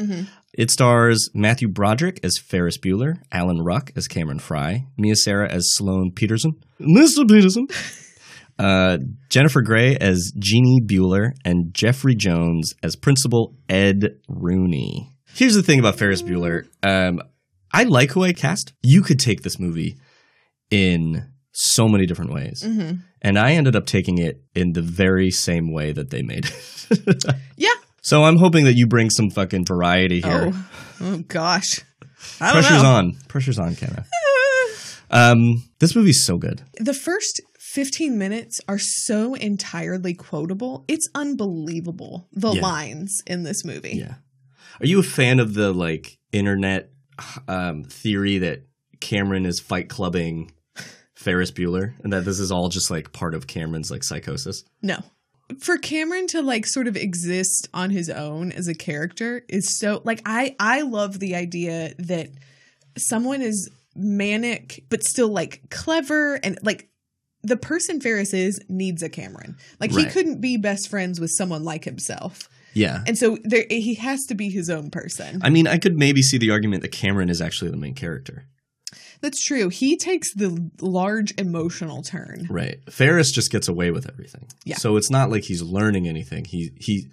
It 0.54 0.72
stars 0.72 1.30
Matthew 1.34 1.68
Broderick 1.68 2.22
as 2.24 2.38
Ferris 2.38 2.78
Bueller, 2.78 3.16
Alan 3.34 3.60
Ruck 3.60 3.92
as 3.98 4.08
Cameron 4.08 4.40
Fry, 4.40 4.86
Mia 4.98 5.14
Sara 5.18 5.52
as 5.52 5.70
Sloane 5.74 6.14
Peterson, 6.16 6.54
Mr. 6.80 7.28
Peterson, 7.28 7.68
uh, 8.58 9.00
Jennifer 9.28 9.62
Grey 9.62 9.98
as 9.98 10.32
Jeannie 10.40 10.80
Bueller, 10.82 11.34
and 11.44 11.74
Jeffrey 11.74 12.16
Jones 12.16 12.74
as 12.82 12.96
Principal 12.96 13.58
Ed 13.68 14.16
Rooney. 14.30 15.10
Here's 15.34 15.56
the 15.56 15.64
thing 15.64 15.80
about 15.80 15.98
Ferris 15.98 16.22
Bueller. 16.22 16.70
Um, 16.82 17.22
I 17.74 17.84
like 17.84 18.12
who 18.12 18.24
I 18.24 18.32
cast. 18.32 18.72
You 18.82 19.02
could 19.02 19.20
take 19.20 19.42
this 19.44 19.60
movie 19.60 19.98
in 20.70 21.28
so 21.52 21.88
many 21.88 22.06
different 22.06 22.34
ways. 22.34 22.64
And 23.22 23.38
I 23.40 23.52
ended 23.54 23.76
up 23.76 23.86
taking 23.86 24.18
it 24.18 24.42
in 24.56 24.74
the 24.74 24.82
very 24.82 25.30
same 25.32 25.72
way 25.72 25.92
that 25.92 26.10
they 26.10 26.22
made 26.22 26.46
it. 26.46 27.24
Yeah. 27.58 27.70
so 28.02 28.24
I'm 28.24 28.38
hoping 28.38 28.66
that 28.66 28.74
you 28.74 28.88
bring 28.88 29.10
some 29.10 29.30
fucking 29.30 29.66
variety 29.66 30.22
here. 30.22 30.52
Oh, 30.54 30.70
oh 31.02 31.18
gosh. 31.28 31.82
I 32.40 32.54
don't 32.54 32.62
Pressure's 32.64 32.84
know. 32.84 32.90
on. 32.92 33.18
Pressure's 33.28 33.60
on, 33.60 33.76
Kenna. 33.76 34.06
um, 35.10 35.64
this 35.80 35.96
movie's 35.96 36.26
so 36.26 36.38
good. 36.38 36.62
The 36.80 36.94
first 36.94 37.42
15 37.60 38.18
minutes 38.18 38.60
are 38.68 38.80
so 38.80 39.34
entirely 39.36 40.14
quotable. 40.14 40.86
It's 40.88 41.08
unbelievable 41.16 42.28
the 42.32 42.52
Yeah. 42.54 42.62
lines 42.62 43.22
in 43.28 43.44
this 43.44 43.64
movie. 43.66 43.98
Yeah. 43.98 44.16
Are 44.80 44.86
you 44.86 45.00
a 45.00 45.04
fan 45.04 45.40
of 45.40 45.54
the 45.54 45.72
like 45.74 46.18
internet 46.32 46.90
um, 47.48 47.84
theory 47.84 48.40
that 48.40 48.64
Cameron 49.00 49.46
is 49.46 49.60
fight 49.60 49.90
clubbing 49.90 50.52
Ferris 51.22 51.52
Bueller 51.52 51.94
and 52.04 52.12
that 52.12 52.26
this 52.26 52.40
is 52.40 52.52
all 52.52 52.70
just 52.70 52.90
like 52.90 53.14
part 53.14 53.34
of 53.34 53.48
Cameron's 53.48 53.92
like 53.92 54.04
psychosis? 54.04 54.64
No. 54.82 55.00
For 55.60 55.78
Cameron 55.78 56.28
to 56.28 56.42
like 56.42 56.66
sort 56.66 56.88
of 56.88 56.96
exist 56.96 57.68
on 57.74 57.90
his 57.90 58.10
own 58.10 58.52
as 58.52 58.68
a 58.68 58.74
character 58.74 59.44
is 59.50 59.78
so 59.78 60.02
like 60.04 60.22
I 60.26 60.56
I 60.60 60.82
love 60.82 61.20
the 61.20 61.36
idea 61.36 61.94
that 62.00 62.30
someone 62.98 63.42
is 63.42 63.70
manic 63.96 64.86
but 64.90 65.04
still 65.04 65.28
like 65.28 65.62
clever 65.70 66.36
and 66.36 66.58
like 66.64 66.88
the 67.44 67.58
person 67.58 68.00
Ferris 68.00 68.34
is 68.34 68.60
needs 68.70 69.04
a 69.04 69.10
Cameron. 69.10 69.58
Like 69.80 69.92
he 69.92 70.06
couldn't 70.06 70.42
be 70.42 70.58
best 70.58 70.90
friends 70.90 71.20
with 71.20 71.32
someone 71.32 71.64
like 71.64 71.84
himself. 71.84 72.50
Yeah. 72.74 73.04
And 73.06 73.18
so 73.18 73.38
there 73.44 73.66
he 73.70 73.96
has 73.96 74.26
to 74.28 74.36
be 74.36 74.50
his 74.50 74.70
own 74.70 74.92
person. 74.92 75.42
I 75.44 75.50
mean, 75.50 75.68
I 75.68 75.78
could 75.78 75.98
maybe 75.98 76.22
see 76.22 76.38
the 76.38 76.52
argument 76.52 76.84
that 76.84 76.92
Cameron 76.92 77.30
is 77.30 77.42
actually 77.42 77.72
the 77.72 77.78
main 77.78 77.96
character. 77.96 78.46
That's 79.22 79.44
true. 79.44 79.70
He 79.70 79.98
takes 79.98 80.34
the 80.34 80.70
large 80.82 81.34
emotional 81.38 82.02
turn. 82.02 82.48
Right. 82.50 82.80
Ferris 82.92 83.32
just 83.32 83.52
gets 83.52 83.68
away 83.68 83.92
with 83.92 84.10
everything. 84.10 84.48
Yeah. 84.66 84.78
So 84.78 84.98
it's 84.98 85.10
not 85.12 85.30
like 85.30 85.44
he's 85.44 85.62
learning 85.62 86.08
anything. 86.08 86.46
He 86.46 86.72
he 86.80 87.08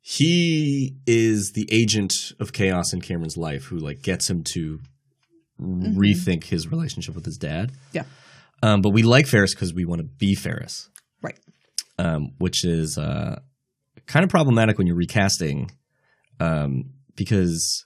he 0.00 0.96
is 1.06 1.52
the 1.54 1.68
agent 1.72 2.32
of 2.38 2.52
chaos 2.52 2.92
in 2.92 3.00
Cameron's 3.00 3.36
life 3.36 3.64
who 3.64 3.78
like 3.78 4.02
gets 4.02 4.28
him 4.28 4.44
to 4.52 4.80
rethink 5.60 6.44
his 6.44 6.68
relationship 6.70 7.14
with 7.14 7.24
his 7.24 7.36
dad. 7.38 7.72
Yeah. 7.92 8.04
Um, 8.62 8.80
but 8.82 8.90
we 8.90 9.02
like 9.02 9.26
Ferris 9.26 9.54
because 9.54 9.72
we 9.74 9.84
want 9.84 10.00
to 10.00 10.04
be 10.06 10.34
Ferris, 10.34 10.88
Right. 11.22 11.38
um, 11.98 12.32
which 12.38 12.64
is 12.64 12.96
uh, 12.98 13.40
kind 14.06 14.24
of 14.24 14.30
problematic 14.30 14.78
when 14.78 14.86
you're 14.86 14.96
recasting 14.96 15.70
um, 16.40 16.90
because 17.14 17.84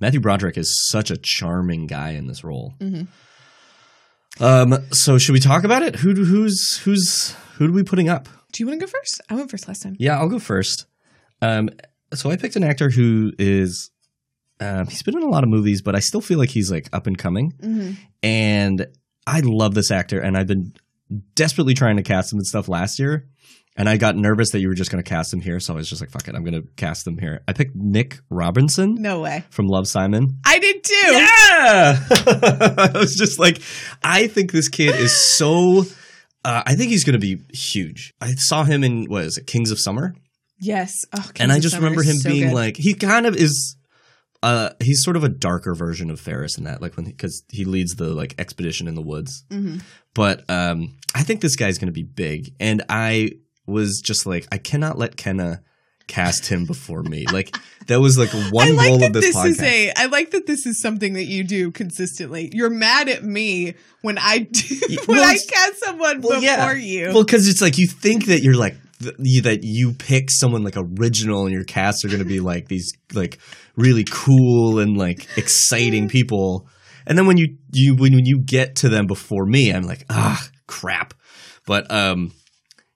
Matthew 0.00 0.20
Broderick 0.20 0.56
is 0.56 0.86
such 0.88 1.10
a 1.10 1.16
charming 1.16 1.86
guy 1.86 2.10
in 2.10 2.26
this 2.26 2.44
role. 2.44 2.74
Um, 4.40 4.74
so 4.92 5.18
should 5.18 5.32
we 5.32 5.40
talk 5.40 5.64
about 5.64 5.82
it? 5.82 5.96
Who 5.96 6.14
do- 6.14 6.24
who's 6.24 6.78
who's 6.84 7.34
who 7.56 7.68
are 7.68 7.72
we 7.72 7.82
putting 7.82 8.08
up? 8.08 8.28
Do 8.52 8.62
you 8.62 8.68
want 8.68 8.80
to 8.80 8.86
go 8.86 8.90
first? 8.90 9.20
I 9.28 9.34
went 9.34 9.50
first 9.50 9.66
last 9.68 9.82
time. 9.82 9.96
Yeah, 9.98 10.18
I'll 10.18 10.28
go 10.28 10.38
first. 10.38 10.86
Um, 11.42 11.70
so 12.14 12.30
I 12.30 12.36
picked 12.36 12.56
an 12.56 12.64
actor 12.64 12.90
who 12.90 13.32
is 13.38 13.90
um, 14.60 14.86
he's 14.86 15.02
been 15.02 15.16
in 15.16 15.22
a 15.22 15.28
lot 15.28 15.44
of 15.44 15.50
movies, 15.50 15.82
but 15.82 15.94
I 15.94 16.00
still 16.00 16.20
feel 16.20 16.38
like 16.38 16.50
he's 16.50 16.70
like 16.70 16.88
up 16.92 17.06
and 17.06 17.18
coming. 17.18 17.52
Mm-hmm. 17.60 17.92
And 18.22 18.86
I 19.26 19.40
love 19.40 19.74
this 19.74 19.90
actor, 19.90 20.20
and 20.20 20.36
I've 20.36 20.46
been 20.46 20.72
desperately 21.34 21.74
trying 21.74 21.96
to 21.96 22.02
cast 22.02 22.32
him 22.32 22.38
and 22.38 22.46
stuff 22.46 22.68
last 22.68 22.98
year. 22.98 23.28
And 23.78 23.88
I 23.88 23.96
got 23.96 24.16
nervous 24.16 24.50
that 24.50 24.58
you 24.60 24.68
were 24.68 24.74
just 24.74 24.90
going 24.90 25.02
to 25.02 25.08
cast 25.08 25.32
him 25.32 25.40
here, 25.40 25.60
so 25.60 25.72
I 25.72 25.76
was 25.76 25.88
just 25.88 26.02
like, 26.02 26.10
"Fuck 26.10 26.26
it, 26.28 26.34
I'm 26.34 26.42
going 26.44 26.60
to 26.60 26.68
cast 26.76 27.06
him 27.06 27.16
here." 27.16 27.40
I 27.48 27.52
picked 27.54 27.74
Nick 27.76 28.18
Robinson 28.28 28.96
No 28.98 29.20
way. 29.20 29.44
from 29.50 29.66
Love 29.68 29.86
Simon. 29.88 30.38
I 30.44 30.58
did 30.58 30.82
too. 30.84 30.94
Yeah, 31.12 32.06
I 32.10 32.90
was 32.94 33.14
just 33.14 33.38
like, 33.38 33.62
I 34.02 34.26
think 34.26 34.52
this 34.52 34.68
kid 34.68 34.94
is 34.96 35.36
so. 35.36 35.84
Uh, 36.44 36.62
I 36.66 36.74
think 36.74 36.90
he's 36.90 37.04
going 37.04 37.18
to 37.20 37.24
be 37.24 37.42
huge. 37.56 38.14
I 38.20 38.32
saw 38.34 38.64
him 38.64 38.82
in 38.84 39.04
what 39.06 39.24
is 39.24 39.38
it, 39.38 39.46
Kings 39.46 39.70
of 39.70 39.78
Summer, 39.78 40.14
Yes. 40.60 40.92
Oh, 41.16 41.20
Kings 41.20 41.40
and 41.40 41.52
I 41.52 41.60
just 41.60 41.74
Summer 41.74 41.84
remember 41.86 42.02
him 42.02 42.16
so 42.16 42.30
being 42.30 42.48
good. 42.48 42.54
like, 42.54 42.76
he 42.76 42.94
kind 42.94 43.26
of 43.26 43.36
is. 43.36 43.76
Uh, 44.42 44.70
he's 44.80 45.02
sort 45.02 45.16
of 45.16 45.24
a 45.24 45.28
darker 45.28 45.74
version 45.74 46.10
of 46.10 46.20
Ferris 46.20 46.58
in 46.58 46.64
that, 46.64 46.80
like 46.80 46.96
when 46.96 47.06
because 47.06 47.42
he, 47.50 47.64
leads 47.64 47.94
the 47.96 48.08
like 48.14 48.34
expedition 48.38 48.86
in 48.88 48.94
the 48.94 49.02
woods. 49.02 49.44
Mhm. 49.50 49.82
But 50.14 50.48
um, 50.48 50.96
I 51.14 51.22
think 51.24 51.40
this 51.40 51.56
guy's 51.56 51.78
going 51.78 51.88
to 51.88 51.92
be 51.92 52.04
big, 52.04 52.54
and 52.60 52.82
I 52.88 53.30
was 53.68 54.00
just 54.00 54.26
like, 54.26 54.46
I 54.50 54.58
cannot 54.58 54.98
let 54.98 55.16
Kenna 55.16 55.62
cast 56.08 56.46
him 56.46 56.64
before 56.64 57.02
me. 57.02 57.26
Like 57.26 57.54
that 57.86 58.00
was 58.00 58.18
like 58.18 58.30
one 58.50 58.74
like 58.74 58.88
goal 58.88 58.98
that 58.98 59.08
of 59.08 59.12
this, 59.12 59.26
this 59.26 59.36
podcast. 59.36 59.48
is 59.50 59.62
a. 59.62 59.92
I 59.94 60.06
like 60.06 60.32
that 60.32 60.46
this 60.46 60.66
is 60.66 60.80
something 60.80 61.12
that 61.12 61.26
you 61.26 61.44
do 61.44 61.70
consistently. 61.70 62.50
You're 62.52 62.70
mad 62.70 63.08
at 63.08 63.22
me 63.22 63.74
when 64.02 64.18
I 64.18 64.38
do 64.50 64.76
when 65.06 65.18
well, 65.18 65.30
I 65.30 65.36
cast 65.36 65.78
someone 65.80 66.20
before 66.20 66.74
you. 66.74 67.10
Well, 67.12 67.24
because 67.24 67.46
it's 67.46 67.62
like 67.62 67.78
you 67.78 67.86
think 67.86 68.26
that 68.26 68.42
you're 68.42 68.56
like 68.56 68.74
th- 69.00 69.14
you, 69.18 69.42
that 69.42 69.60
you 69.62 69.92
pick 69.92 70.30
someone 70.30 70.64
like 70.64 70.74
original, 70.76 71.44
and 71.44 71.54
your 71.54 71.64
casts 71.64 72.04
are 72.04 72.08
going 72.08 72.22
to 72.22 72.28
be 72.28 72.40
like 72.40 72.66
these 72.66 72.92
like 73.12 73.38
really 73.76 74.04
cool 74.10 74.80
and 74.80 74.96
like 74.96 75.28
exciting 75.36 76.08
people, 76.08 76.66
and 77.06 77.16
then 77.16 77.26
when 77.26 77.36
you 77.36 77.58
you 77.72 77.94
when 77.94 78.12
you 78.24 78.40
get 78.40 78.76
to 78.76 78.88
them 78.88 79.06
before 79.06 79.46
me, 79.46 79.72
I'm 79.72 79.84
like 79.84 80.04
ah 80.10 80.48
crap. 80.66 81.14
But 81.66 81.90
um, 81.92 82.32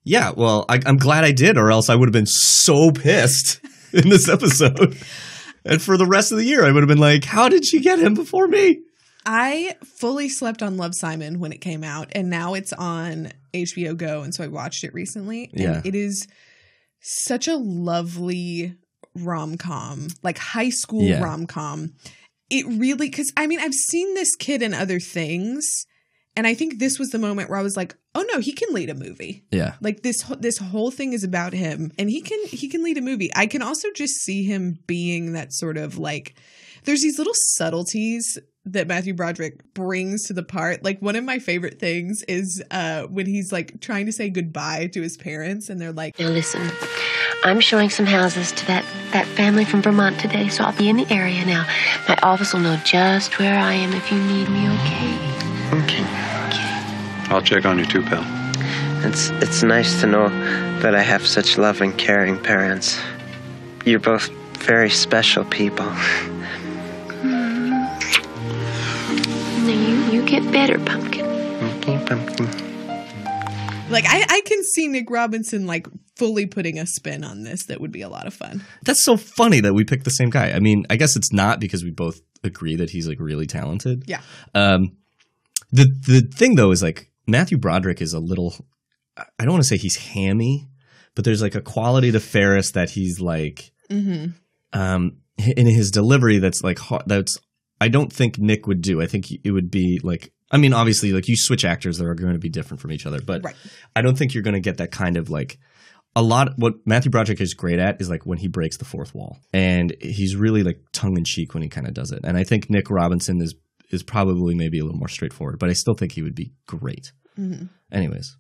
yeah, 0.05 0.31
well, 0.37 0.65
I, 0.69 0.81
I'm 0.87 0.97
glad 0.99 1.25
I 1.25 1.33
did, 1.33 1.57
or 1.57 1.71
else 1.71 1.89
I 1.89 1.95
would 1.95 2.09
have 2.09 2.13
been 2.13 2.27
so 2.27 2.91
pissed 2.91 3.61
in 3.93 4.09
this 4.09 4.29
episode. 4.29 4.97
And 5.65 5.81
for 5.81 5.97
the 5.97 6.07
rest 6.07 6.33
of 6.33 6.39
the 6.39 6.45
year, 6.45 6.65
I 6.65 6.73
would 6.73 6.83
have 6.83 6.89
been 6.89 6.99
like, 6.99 7.25
"How 7.25 7.49
did 7.49 7.65
she 7.65 7.81
get 7.81 7.99
him 7.99 8.15
before 8.15 8.49
me?" 8.49 8.81
I 9.25 9.77
fully 9.85 10.29
slept 10.29 10.63
on 10.63 10.77
Love 10.77 10.95
Simon 10.97 11.39
when 11.39 11.53
it 11.53 11.61
came 11.61 11.85
out, 11.85 12.09
and 12.13 12.29
now 12.29 12.55
it's 12.55 12.73
on 12.73 13.31
HBO 13.55 13.97
Go, 13.97 14.23
and 14.23 14.35
so 14.35 14.43
I 14.43 14.49
watched 14.49 14.83
it 14.83 14.93
recently. 14.93 15.51
And 15.53 15.61
Yeah. 15.61 15.81
it 15.85 15.95
is 15.95 16.27
such 17.01 17.47
a 17.47 17.55
lovely 17.57 18.75
rom 19.15 19.57
com, 19.57 20.09
like 20.25 20.39
high 20.39 20.71
school 20.71 21.03
Yeah. 21.05 21.23
rom 21.23 21.47
com. 21.47 21.93
It 22.51 22.67
really, 22.67 23.09
because 23.09 23.33
I 23.37 23.47
mean, 23.47 23.61
I've 23.61 23.75
seen 23.75 24.15
this 24.15 24.35
kid 24.37 24.63
in 24.63 24.75
other 24.75 24.99
things, 24.99 25.87
and 26.37 26.47
I 26.47 26.55
think 26.55 26.79
this 26.79 26.99
was 26.99 27.11
the 27.11 27.19
moment 27.19 27.51
where 27.51 27.59
I 27.59 27.63
was 27.63 27.77
like, 27.77 27.95
"Oh 28.15 28.25
no, 28.33 28.41
he 28.41 28.53
can 28.53 28.73
lead 28.73 28.91
a 28.91 28.95
movie." 28.95 29.45
Yeah, 29.51 29.75
Like 29.81 30.03
this, 30.03 30.23
this 30.39 30.59
whole 30.59 30.91
thing 30.91 31.13
is 31.13 31.25
about 31.25 31.53
him, 31.53 31.93
and 31.99 32.09
he 32.09 32.21
can 32.21 32.39
he 32.47 32.69
can 32.69 32.83
lead 32.83 32.99
a 32.99 33.03
movie. 33.03 33.31
I 33.35 33.47
can 33.47 33.63
also 33.63 33.89
just 33.95 34.15
see 34.15 34.45
him 34.45 34.79
being 34.87 35.33
that 35.33 35.53
sort 35.53 35.77
of 35.77 35.99
like. 35.99 36.35
There's 36.85 37.03
these 37.03 37.17
little 37.17 37.35
subtleties 37.35 38.39
that 38.65 38.89
Matthew 38.89 39.15
Broderick 39.15 39.73
brings 39.73 40.25
to 40.25 40.33
the 40.33 40.43
part. 40.43 40.83
Like 40.83 41.01
one 41.01 41.15
of 41.15 41.23
my 41.23 41.39
favorite 41.39 41.79
things 41.79 42.23
is 42.27 42.63
uh 42.71 43.03
when 43.03 43.27
he's 43.27 43.53
like 43.53 43.81
trying 43.81 44.07
to 44.07 44.13
say 44.13 44.31
goodbye 44.31 44.89
to 44.95 45.03
his 45.03 45.17
parents, 45.17 45.69
and 45.69 45.81
they're 45.81 45.93
like, 45.93 46.19
Now 46.19 46.29
listen, 46.29 46.71
I'm 47.45 47.61
showing 47.61 47.91
some 47.91 48.07
houses 48.07 48.53
to 48.53 48.67
that, 48.67 48.85
that 49.13 49.27
family 49.27 49.65
from 49.65 49.83
Vermont 49.83 50.19
today, 50.19 50.49
so 50.49 50.65
I'll 50.65 50.77
be 50.77 50.89
in 50.89 50.97
the 50.97 51.13
area 51.13 51.45
now. 51.45 51.67
My 52.09 52.17
office 52.23 52.53
will 52.53 52.61
know 52.61 52.77
just 52.85 53.39
where 53.39 53.59
I 53.59 53.75
am 53.75 53.93
if 53.93 54.11
you 54.11 54.19
need 54.19 54.49
me, 54.49 54.69
okay? 54.69 55.33
Okay. 55.85 56.22
I'll 57.33 57.41
check 57.41 57.65
on 57.65 57.79
you 57.79 57.87
too, 57.87 58.03
pal. 58.03 58.23
It's 59.07 59.31
it's 59.41 59.63
nice 59.63 60.03
to 60.03 60.07
know 60.07 60.29
that 60.81 60.95
I 60.95 61.01
have 61.01 61.27
such 61.27 61.57
loving, 61.57 61.95
caring 61.95 62.39
parents. 62.39 63.01
You're 63.87 64.01
both 64.01 64.29
very 64.59 64.91
special 64.91 65.43
people. 65.47 65.87
Now 69.63 69.69
you, 69.69 69.95
you 70.13 70.27
get 70.27 70.43
better, 70.53 70.79
Pumpkin. 70.79 71.25
Okay, 71.25 72.05
pumpkin. 72.05 72.47
Like 73.89 74.05
I, 74.07 74.27
I 74.29 74.43
can 74.45 74.63
see 74.63 74.89
Nick 74.89 75.11
Robinson 75.11 75.67
like 75.67 75.87
fully 76.17 76.45
putting 76.45 76.79
a 76.79 76.85
spin 76.87 77.25
on 77.25 77.45
this 77.45 77.65
that 77.67 77.81
would 77.81 77.93
be 77.93 78.03
a 78.03 78.11
lot 78.11 78.27
of 78.27 78.35
fun. 78.35 78.63
That's 78.83 79.03
so 79.03 79.17
funny 79.17 79.61
that 79.61 79.73
we 79.73 79.85
picked 79.85 80.05
the 80.05 80.11
same 80.11 80.29
guy. 80.29 80.51
I 80.53 80.61
mean, 80.61 80.85
I 80.91 80.97
guess 80.97 81.17
it's 81.17 81.33
not 81.33 81.61
because 81.61 81.83
we 81.83 81.93
both 81.93 82.21
agree 82.45 82.77
that 82.77 82.91
he's 82.91 83.09
like 83.09 83.21
really 83.21 83.47
talented. 83.47 84.05
Yeah. 84.07 84.21
Um, 84.55 84.99
the 85.71 85.87
the 86.07 86.21
thing 86.21 86.57
though 86.57 86.73
is 86.73 86.83
like 86.83 87.09
Matthew 87.27 87.59
Broderick 87.59 88.01
is 88.01 88.13
a 88.13 88.19
little. 88.21 88.55
I 89.17 89.45
don't 89.45 89.53
want 89.53 89.63
to 89.63 89.69
say 89.69 89.77
he's 89.77 89.97
hammy, 89.97 90.69
but 91.15 91.25
there's 91.25 91.43
like 91.43 91.55
a 91.55 91.61
quality 91.61 92.11
to 92.13 92.21
Ferris 92.21 92.73
that 92.73 92.91
he's 92.91 93.21
like 93.21 93.71
Mm-hmm. 93.91 94.31
um 94.79 95.19
in 95.57 95.67
his 95.67 95.91
delivery 95.91 96.39
that's 96.39 96.63
like 96.63 96.79
that's 97.07 97.39
I 97.81 97.89
don't 97.89 98.13
think 98.13 98.39
Nick 98.39 98.67
would 98.67 98.81
do. 98.81 99.03
I 99.03 99.07
think 99.07 99.27
it 99.45 99.51
would 99.51 99.71
be 99.71 100.01
like 100.03 100.33
I 100.51 100.57
mean 100.57 100.73
obviously 100.73 101.13
like 101.13 101.29
you 101.29 101.37
switch 101.37 101.65
actors 101.65 101.99
that 101.99 102.07
are 102.07 102.15
going 102.15 102.33
to 102.33 102.39
be 102.39 102.49
different 102.49 102.81
from 102.81 102.93
each 102.93 103.05
other, 103.07 103.21
but 103.21 103.45
Right. 103.45 103.57
I 103.95 104.01
don't 104.03 104.17
think 104.17 104.33
you're 104.35 104.43
going 104.43 104.55
to 104.55 104.61
get 104.61 104.79
that 104.79 104.91
kind 104.93 105.17
of 105.17 105.29
like 105.31 105.59
a 106.15 106.23
lot 106.23 106.53
what 106.57 106.75
Matthew 106.87 107.11
Broderick 107.11 107.41
is 107.41 107.55
great 107.55 107.79
at 107.79 108.01
is 108.01 108.09
like 108.11 108.25
when 108.25 108.39
he 108.39 108.47
breaks 108.49 108.77
the 108.79 108.85
fourth 108.85 109.15
wall. 109.15 109.39
And 109.53 109.95
he's 110.01 110.37
really 110.37 110.63
like 110.63 110.81
tongue 110.93 111.17
in 111.19 111.25
cheek 111.25 111.55
when 111.55 111.63
he 111.63 111.69
kind 111.69 111.87
of 111.87 111.95
does 111.95 112.13
it. 112.13 112.21
And 112.25 112.37
I 112.37 112.45
think 112.45 112.69
Nick 112.71 112.91
Robinson 112.91 113.41
is 113.43 113.55
is 113.93 114.03
probably 114.03 114.55
maybe 114.55 114.79
a 114.79 114.85
little 114.85 114.99
more 114.99 115.09
straightforward, 115.09 115.59
but 115.59 115.69
I 115.71 115.75
still 115.75 115.95
think 115.95 116.13
he 116.13 116.23
would 116.23 116.35
be 116.35 116.53
great. 116.67 117.13
Mhm. 117.39 117.69
Anyways, 117.91 118.37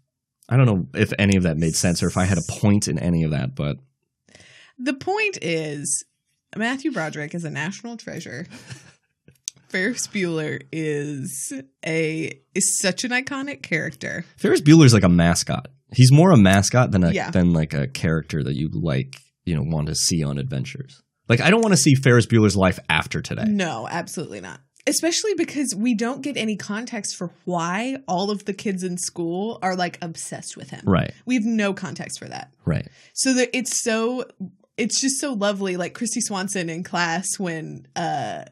I 0.49 0.56
don't 0.56 0.66
know 0.66 0.87
if 0.94 1.12
any 1.18 1.37
of 1.37 1.42
that 1.44 1.56
made 1.59 1.75
sense 1.75 2.02
or 2.02 2.06
if 2.09 2.16
I 2.16 2.25
had 2.25 2.38
a 2.38 2.42
point 2.61 2.88
in 2.88 2.99
any 2.99 3.23
of 3.25 3.30
that, 3.30 3.54
but 3.54 3.76
The 4.78 4.94
point 4.94 5.38
is, 5.42 6.04
Matthew 6.56 6.90
Broderick 6.92 7.35
is 7.35 7.44
a 7.44 7.50
national 7.50 7.97
treasure. 7.97 8.47
Ferris 9.68 10.06
Bueller 10.06 10.61
is 10.73 11.52
a 11.87 12.32
is 12.54 12.78
such 12.78 13.04
an 13.04 13.11
iconic 13.11 13.62
character. 13.62 14.25
Ferris 14.37 14.61
Bueller's 14.61 14.92
like 14.92 15.02
a 15.04 15.09
mascot. 15.09 15.68
He's 15.94 16.12
more 16.12 16.30
a 16.30 16.37
mascot 16.37 16.90
than 16.90 17.04
a 17.04 17.12
Yeah. 17.12 17.30
than 17.30 17.52
like 17.52 17.73
a 17.75 17.87
character 17.87 18.42
that 18.42 18.54
you 18.54 18.68
like, 18.73 19.16
you 19.44 19.54
know, 19.54 19.62
want 19.64 19.88
to 19.88 19.94
see 19.94 20.23
on 20.23 20.37
adventures. 20.38 21.02
Like 21.28 21.40
I 21.40 21.50
don't 21.50 21.62
want 21.62 21.73
to 21.73 21.78
see 21.80 21.94
Ferris 21.94 22.26
Bueller's 22.26 22.56
life 22.56 22.78
after 22.90 23.23
today. 23.23 23.44
No, 23.47 23.88
absolutely 23.90 24.40
not. 24.40 24.61
Especially 24.86 25.34
because 25.34 25.74
we 25.76 25.94
don't 25.94 26.22
get 26.22 26.36
any 26.36 26.56
context 26.56 27.16
for 27.16 27.30
why 27.44 27.98
all 28.08 28.30
of 28.30 28.44
the 28.46 28.52
kids 28.52 28.82
in 28.82 28.98
school 28.98 29.58
are 29.62 29.76
like 29.76 29.98
obsessed 30.02 30.56
with 30.56 30.70
him. 30.70 30.82
Right. 30.84 31.12
We 31.24 31.34
have 31.36 31.44
no 31.44 31.72
context 31.72 32.18
for 32.18 32.26
that. 32.26 32.52
Right. 32.64 32.88
So 33.14 33.32
that 33.34 33.56
it's 33.56 33.82
so 33.82 34.24
it's 34.76 35.00
just 35.00 35.20
so 35.20 35.34
lovely 35.34 35.76
like 35.76 35.94
Kristy 35.94 36.20
Swanson 36.20 36.68
in 36.68 36.82
class 36.82 37.38
when 37.38 37.86
uh 37.94 38.44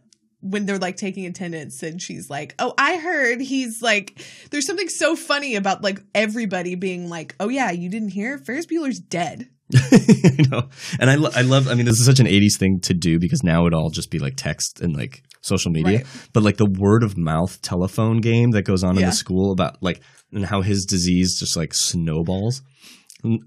when 0.42 0.64
they're 0.66 0.78
like 0.78 0.96
taking 0.96 1.26
attendance 1.26 1.82
and 1.82 2.00
she's 2.00 2.30
like, 2.30 2.54
"Oh, 2.58 2.72
I 2.78 2.96
heard 2.96 3.40
he's 3.40 3.82
like 3.82 4.22
there's 4.50 4.66
something 4.66 4.88
so 4.88 5.16
funny 5.16 5.54
about 5.56 5.82
like 5.82 6.00
everybody 6.14 6.74
being 6.76 7.08
like, 7.08 7.34
"Oh 7.40 7.48
yeah, 7.48 7.70
you 7.70 7.88
didn't 7.88 8.10
hear? 8.10 8.38
Ferris 8.38 8.66
Bueller's 8.66 9.00
dead." 9.00 9.48
I 9.92 10.46
know. 10.50 10.68
And 10.98 11.10
I, 11.10 11.14
lo- 11.16 11.30
I 11.34 11.42
love, 11.42 11.68
I 11.68 11.74
mean, 11.74 11.86
this 11.86 11.98
is 12.00 12.06
such 12.06 12.20
an 12.20 12.26
80s 12.26 12.58
thing 12.58 12.80
to 12.80 12.94
do 12.94 13.18
because 13.18 13.42
now 13.42 13.62
it'd 13.62 13.74
all 13.74 13.90
just 13.90 14.10
be 14.10 14.18
like 14.18 14.34
text 14.36 14.80
and 14.80 14.94
like 14.96 15.22
social 15.40 15.70
media. 15.70 15.98
Right. 15.98 16.06
But 16.32 16.42
like 16.42 16.56
the 16.56 16.66
word 16.66 17.02
of 17.02 17.16
mouth 17.16 17.60
telephone 17.62 18.20
game 18.20 18.50
that 18.52 18.62
goes 18.62 18.82
on 18.84 18.96
in 18.98 19.04
the 19.04 19.12
school 19.12 19.52
about 19.52 19.82
like, 19.82 20.00
and 20.32 20.44
how 20.44 20.62
his 20.62 20.84
disease 20.84 21.38
just 21.38 21.56
like 21.56 21.74
snowballs. 21.74 22.62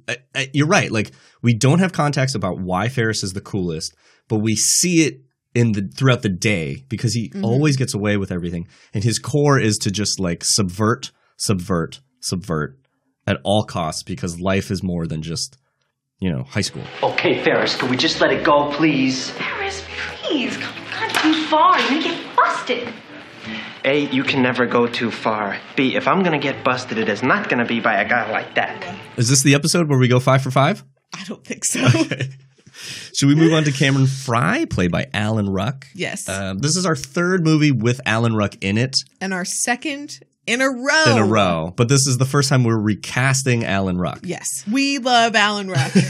I- 0.08 0.18
I- 0.36 0.50
You're 0.54 0.68
right. 0.68 0.92
Like, 0.92 1.12
we 1.42 1.54
don't 1.56 1.80
have 1.80 1.92
context 1.94 2.36
about 2.36 2.60
why 2.60 2.90
Ferris 2.90 3.24
is 3.24 3.34
the 3.34 3.42
coolest, 3.42 3.94
but 4.28 4.38
we 4.38 4.56
see 4.56 5.04
it 5.06 5.22
in 5.56 5.72
the 5.74 5.82
throughout 5.96 6.22
the 6.24 6.30
day 6.30 6.84
because 6.90 7.14
he 7.14 7.30
Mhm. 7.30 7.44
always 7.44 7.78
gets 7.78 7.94
away 7.94 8.18
with 8.18 8.32
everything. 8.32 8.68
And 8.94 9.04
his 9.04 9.20
core 9.20 9.60
is 9.60 9.78
to 9.80 9.92
just 9.92 10.20
like 10.20 10.44
subvert, 10.46 11.12
subvert, 11.38 12.02
subvert 12.22 12.78
at 13.28 13.38
all 13.44 13.64
costs 13.64 14.04
because 14.04 14.40
life 14.40 14.70
is 14.72 14.82
more 14.84 15.06
than 15.08 15.22
just, 15.22 15.58
you 16.24 16.32
know, 16.32 16.44
high 16.44 16.62
school. 16.62 16.84
Okay, 17.04 17.44
Ferris, 17.44 17.76
could 17.76 17.90
we 17.90 17.98
just 17.98 18.22
let 18.22 18.32
it 18.32 18.46
go, 18.46 18.72
please? 18.72 19.30
Ferris, 19.32 19.84
please, 20.22 20.56
come 20.56 20.74
on 21.02 21.10
too 21.10 21.34
far. 21.48 21.78
You're 21.82 21.90
gonna 21.90 22.04
get 22.04 22.36
busted. 22.36 22.94
A, 23.84 24.10
you 24.10 24.24
can 24.24 24.42
never 24.42 24.66
go 24.66 24.88
too 24.88 25.12
far. 25.12 25.58
B, 25.76 25.96
if 25.96 26.08
I'm 26.08 26.24
gonna 26.24 26.40
get 26.40 26.64
busted, 26.64 26.98
it 26.98 27.10
is 27.10 27.22
not 27.24 27.50
gonna 27.50 27.66
be 27.66 27.82
by 27.82 27.96
a 27.96 28.08
guy 28.08 28.32
like 28.32 28.56
that. 28.56 28.98
Is 29.18 29.28
this 29.28 29.44
the 29.44 29.54
episode 29.54 29.90
where 29.90 30.00
we 30.00 30.08
go 30.08 30.22
five 30.22 30.42
for 30.42 30.50
five? 30.50 30.86
I 31.14 31.26
don't 31.26 31.44
think 31.44 31.66
so. 31.66 31.86
Should 33.16 33.28
we 33.28 33.36
move 33.36 33.52
on 33.52 33.66
to 33.66 33.72
Cameron 33.74 34.08
Fry, 34.08 34.64
played 34.66 34.92
by 34.94 35.08
Alan 35.14 35.50
Ruck? 35.50 35.86
Yes. 35.94 36.30
Um, 36.30 36.60
this 36.60 36.78
is 36.78 36.86
our 36.86 36.96
third 36.96 37.44
movie 37.44 37.72
with 37.72 38.00
Alan 38.06 38.34
Ruck 38.34 38.56
in 38.64 38.78
it 38.78 38.96
and 39.20 39.34
our 39.34 39.46
second 39.46 40.20
in 40.46 40.62
a 40.62 40.70
row. 40.70 41.04
in 41.08 41.18
a 41.18 41.26
row, 41.26 41.74
but 41.76 41.90
this 41.90 42.08
is 42.08 42.18
the 42.18 42.26
first 42.26 42.50
time 42.50 42.64
we're 42.64 42.78
recasting 42.78 43.64
Alan 43.64 43.98
Ruck. 43.98 44.20
Yes. 44.24 44.48
We 44.72 45.00
love 45.00 45.36
Alan 45.36 45.70
Ruck. 45.70 45.92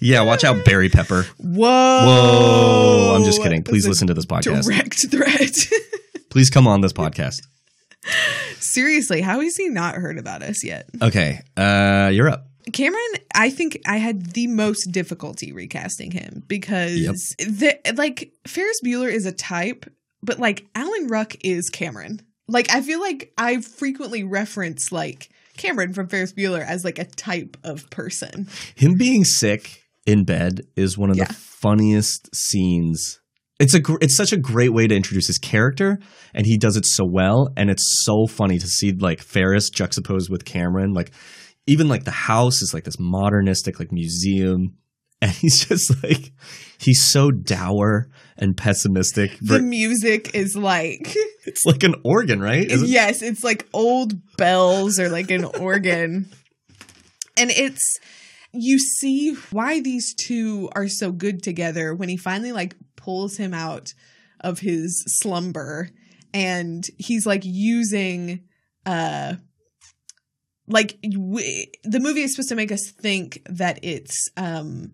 Yeah, 0.00 0.22
watch 0.22 0.44
out, 0.44 0.64
Barry 0.64 0.88
Pepper. 0.88 1.26
Whoa. 1.38 1.66
Whoa. 2.06 3.14
I'm 3.16 3.24
just 3.24 3.42
kidding. 3.42 3.62
Please 3.62 3.84
That's 3.84 3.90
listen 3.90 4.08
to 4.08 4.14
this 4.14 4.26
podcast. 4.26 4.64
Direct 4.64 5.10
threat. 5.10 5.56
Please 6.30 6.50
come 6.50 6.66
on 6.66 6.80
this 6.80 6.92
podcast. 6.92 7.42
Seriously, 8.58 9.20
how 9.20 9.40
has 9.40 9.56
he 9.56 9.68
not 9.68 9.96
heard 9.96 10.18
about 10.18 10.42
us 10.42 10.64
yet? 10.64 10.88
Okay, 11.02 11.40
uh, 11.56 12.10
you're 12.12 12.28
up. 12.28 12.46
Cameron, 12.72 13.02
I 13.34 13.50
think 13.50 13.80
I 13.86 13.96
had 13.96 14.32
the 14.32 14.48
most 14.48 14.86
difficulty 14.92 15.52
recasting 15.52 16.10
him 16.10 16.42
because 16.46 17.34
the 17.38 17.78
like 17.96 18.32
Ferris 18.46 18.80
Bueller 18.84 19.10
is 19.10 19.24
a 19.24 19.32
type, 19.32 19.86
but 20.22 20.38
like 20.38 20.66
Alan 20.74 21.08
Ruck 21.08 21.36
is 21.44 21.70
Cameron. 21.70 22.20
Like 22.48 22.72
I 22.72 22.80
feel 22.80 23.00
like 23.00 23.32
I 23.36 23.60
frequently 23.60 24.24
reference 24.24 24.92
like 24.92 25.30
Cameron 25.56 25.92
from 25.92 26.08
Ferris 26.08 26.32
Bueller 26.32 26.64
as 26.64 26.84
like 26.84 26.98
a 26.98 27.04
type 27.04 27.56
of 27.64 27.88
person. 27.90 28.48
Him 28.74 28.94
being 28.96 29.24
sick 29.24 29.82
in 30.06 30.24
bed 30.24 30.62
is 30.76 30.96
one 30.96 31.10
of 31.10 31.16
the 31.16 31.26
funniest 31.26 32.34
scenes. 32.34 33.20
It's 33.58 33.74
a 33.74 33.80
gr- 33.80 33.96
it's 34.00 34.16
such 34.16 34.32
a 34.32 34.38
great 34.38 34.72
way 34.72 34.86
to 34.86 34.94
introduce 34.94 35.26
his 35.26 35.38
character, 35.38 35.98
and 36.34 36.46
he 36.46 36.58
does 36.58 36.76
it 36.76 36.84
so 36.86 37.04
well. 37.04 37.48
And 37.56 37.70
it's 37.70 38.02
so 38.04 38.26
funny 38.26 38.58
to 38.58 38.66
see 38.66 38.92
like 38.92 39.20
Ferris 39.20 39.70
juxtaposed 39.70 40.30
with 40.30 40.44
Cameron. 40.44 40.92
Like 40.92 41.10
even 41.66 41.88
like 41.88 42.04
the 42.04 42.10
house 42.10 42.62
is 42.62 42.72
like 42.74 42.84
this 42.84 43.00
modernistic 43.00 43.78
like 43.78 43.92
museum, 43.92 44.76
and 45.26 45.34
he's 45.34 45.64
just 45.66 46.02
like 46.02 46.32
he's 46.78 47.02
so 47.02 47.30
dour 47.30 48.08
and 48.38 48.56
pessimistic. 48.56 49.38
The 49.40 49.60
music 49.60 50.34
is 50.34 50.56
like 50.56 51.14
it's 51.46 51.64
like 51.64 51.82
an 51.82 51.94
organ, 52.04 52.40
right? 52.40 52.70
It- 52.70 52.86
yes, 52.88 53.22
it's 53.22 53.42
like 53.44 53.66
old 53.72 54.14
bells 54.36 54.98
or 54.98 55.08
like 55.08 55.30
an 55.30 55.44
organ. 55.44 56.30
And 57.36 57.50
it's 57.50 57.98
you 58.52 58.78
see 58.78 59.34
why 59.50 59.80
these 59.80 60.14
two 60.14 60.70
are 60.74 60.88
so 60.88 61.12
good 61.12 61.42
together 61.42 61.94
when 61.94 62.08
he 62.08 62.16
finally 62.16 62.52
like 62.52 62.74
pulls 62.96 63.36
him 63.36 63.52
out 63.52 63.92
of 64.40 64.60
his 64.60 65.02
slumber 65.20 65.90
and 66.32 66.84
he's 66.98 67.26
like 67.26 67.42
using 67.44 68.44
uh 68.84 69.34
like 70.68 70.98
we, 71.16 71.70
the 71.84 72.00
movie 72.00 72.22
is 72.22 72.34
supposed 72.34 72.48
to 72.48 72.54
make 72.54 72.72
us 72.72 72.90
think 72.90 73.40
that 73.48 73.78
it's 73.82 74.28
um 74.36 74.92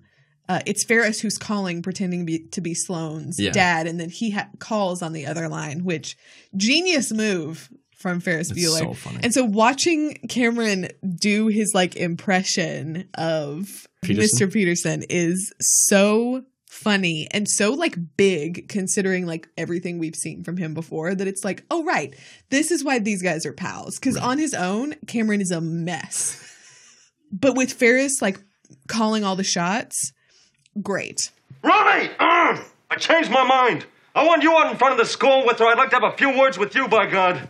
uh, 0.52 0.60
it's 0.66 0.84
Ferris 0.84 1.20
who's 1.20 1.38
calling, 1.38 1.82
pretending 1.82 2.20
to 2.20 2.26
be, 2.26 2.38
to 2.48 2.60
be 2.60 2.74
Sloane's 2.74 3.38
Yeah. 3.40 3.52
dad, 3.52 3.86
and 3.86 3.98
then 3.98 4.10
he 4.10 4.30
ha- 4.30 4.48
calls 4.58 5.02
on 5.02 5.12
the 5.12 5.26
other 5.26 5.48
line. 5.48 5.84
Which 5.84 6.16
genius 6.56 7.12
move 7.12 7.70
from 7.96 8.20
Ferris 8.20 8.50
It's 8.50 8.58
Bueller. 8.60 8.96
so. 8.96 9.10
And 9.22 9.32
so 9.32 9.44
watching 9.44 10.14
Cameron 10.28 10.88
do 11.18 11.46
his 11.46 11.72
like 11.74 11.94
impression 11.96 13.08
of 13.14 13.86
Peterson? 14.02 14.48
Mr. 14.48 14.52
Peterson 14.52 15.04
is 15.08 15.52
so 15.60 16.42
funny 16.68 17.28
and 17.30 17.46
so 17.48 17.70
like 17.74 17.96
big 18.16 18.66
considering 18.68 19.24
like 19.26 19.46
everything 19.56 19.98
we've 19.98 20.16
seen 20.16 20.42
from 20.42 20.56
him 20.56 20.72
before 20.74 21.14
that 21.14 21.28
it's 21.28 21.44
like 21.44 21.62
oh 21.70 21.84
right 21.84 22.14
this 22.48 22.70
is 22.72 22.82
why 22.82 22.98
these 22.98 23.22
guys 23.22 23.44
are 23.44 23.52
pals 23.52 23.98
because 24.00 24.16
on 24.16 24.38
his 24.38 24.54
own 24.54 24.94
cameron 25.06 25.40
is 25.42 25.50
a 25.52 25.60
mess 25.60 26.42
but 27.30 27.54
with 27.54 27.74
ferris 27.74 28.22
like 28.22 28.40
calling 28.88 29.22
all 29.22 29.36
the 29.36 29.44
shots 29.44 30.12
great 30.80 31.30
Ronnie! 31.62 32.08
Uh, 32.18 32.62
I 32.90 32.96
changed 32.98 33.30
my 33.30 33.44
mind. 33.44 33.86
I 34.14 34.26
want 34.26 34.42
you 34.42 34.52
out 34.56 34.70
in 34.70 34.76
front 34.78 34.92
of 34.92 34.98
the 34.98 35.06
school 35.06 35.44
with 35.46 35.58
her. 35.58 35.66
I'd 35.66 35.78
like 35.78 35.90
to 35.90 35.96
have 36.00 36.12
a 36.12 36.16
few 36.16 36.36
words 36.38 36.58
with 36.58 36.74
you, 36.74 36.86
by 36.88 37.06
God. 37.06 37.48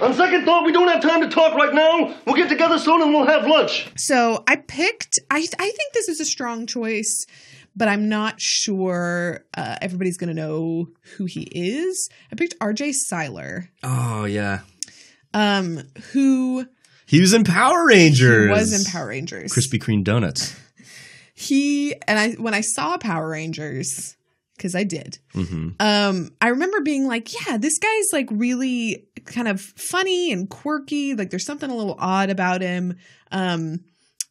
On 0.00 0.12
second 0.14 0.44
thought, 0.44 0.64
we 0.66 0.72
don't 0.72 0.88
have 0.88 1.00
time 1.00 1.22
to 1.22 1.28
talk 1.28 1.54
right 1.54 1.72
now. 1.72 2.14
We'll 2.26 2.36
get 2.36 2.48
together 2.50 2.78
soon 2.78 3.00
and 3.02 3.14
we'll 3.14 3.26
have 3.26 3.46
lunch. 3.46 3.88
So 3.96 4.42
I 4.46 4.56
picked. 4.56 5.18
I 5.30 5.38
I 5.38 5.70
think 5.70 5.92
this 5.94 6.08
is 6.08 6.20
a 6.20 6.24
strong 6.24 6.66
choice, 6.66 7.26
but 7.74 7.88
I'm 7.88 8.08
not 8.08 8.38
sure 8.40 9.44
uh, 9.56 9.76
everybody's 9.80 10.18
going 10.18 10.28
to 10.28 10.34
know 10.34 10.88
who 11.16 11.24
he 11.24 11.42
is. 11.50 12.10
I 12.30 12.34
picked 12.36 12.54
R.J. 12.60 12.92
Cyler. 12.92 13.70
Oh 13.82 14.24
yeah. 14.26 14.60
um, 15.32 15.82
who 16.12 16.66
He 17.06 17.20
was 17.20 17.32
in 17.32 17.44
Power 17.44 17.86
Rangers. 17.86 18.46
He 18.46 18.50
was 18.52 18.72
in 18.86 18.92
Power 18.92 19.08
Rangers. 19.08 19.52
Krispy 19.52 19.78
Kreme 19.82 20.04
donuts. 20.04 20.54
He 21.38 21.94
and 22.08 22.18
I 22.18 22.30
when 22.32 22.54
I 22.54 22.62
saw 22.62 22.96
Power 22.96 23.28
Rangers 23.28 24.16
because 24.56 24.74
I 24.74 24.84
did. 24.84 25.18
hmm 25.34 25.68
Um, 25.78 26.30
I 26.40 26.48
remember 26.48 26.80
being 26.80 27.06
like, 27.06 27.32
yeah, 27.46 27.58
this 27.58 27.78
guy's 27.78 28.12
like 28.12 28.28
really 28.30 29.06
kind 29.26 29.46
of 29.46 29.60
funny 29.60 30.32
and 30.32 30.48
quirky. 30.48 31.14
Like 31.14 31.28
there's 31.28 31.44
something 31.44 31.70
a 31.70 31.76
little 31.76 31.96
odd 31.98 32.30
about 32.30 32.62
him. 32.62 32.96
Um, 33.30 33.80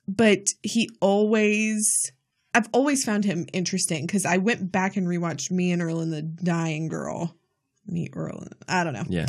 but 0.08 0.48
he 0.63 0.89
always 1.00 2.12
I've 2.56 2.70
always 2.74 3.04
found 3.04 3.24
him 3.24 3.46
interesting 3.54 4.08
because 4.08 4.26
I 4.26 4.38
went 4.38 4.72
back 4.72 4.98
and 4.98 5.08
rewatched 5.08 5.52
Me 5.52 5.72
and 5.72 5.82
Earl 5.82 6.00
and 6.00 6.12
the 6.12 6.22
Dying 6.24 6.88
Girl. 6.88 7.36
Me, 7.86 8.10
Earl, 8.13 8.48
I 8.68 8.84
don't 8.84 8.94
know 8.94 9.04
Yeah. 9.10 9.28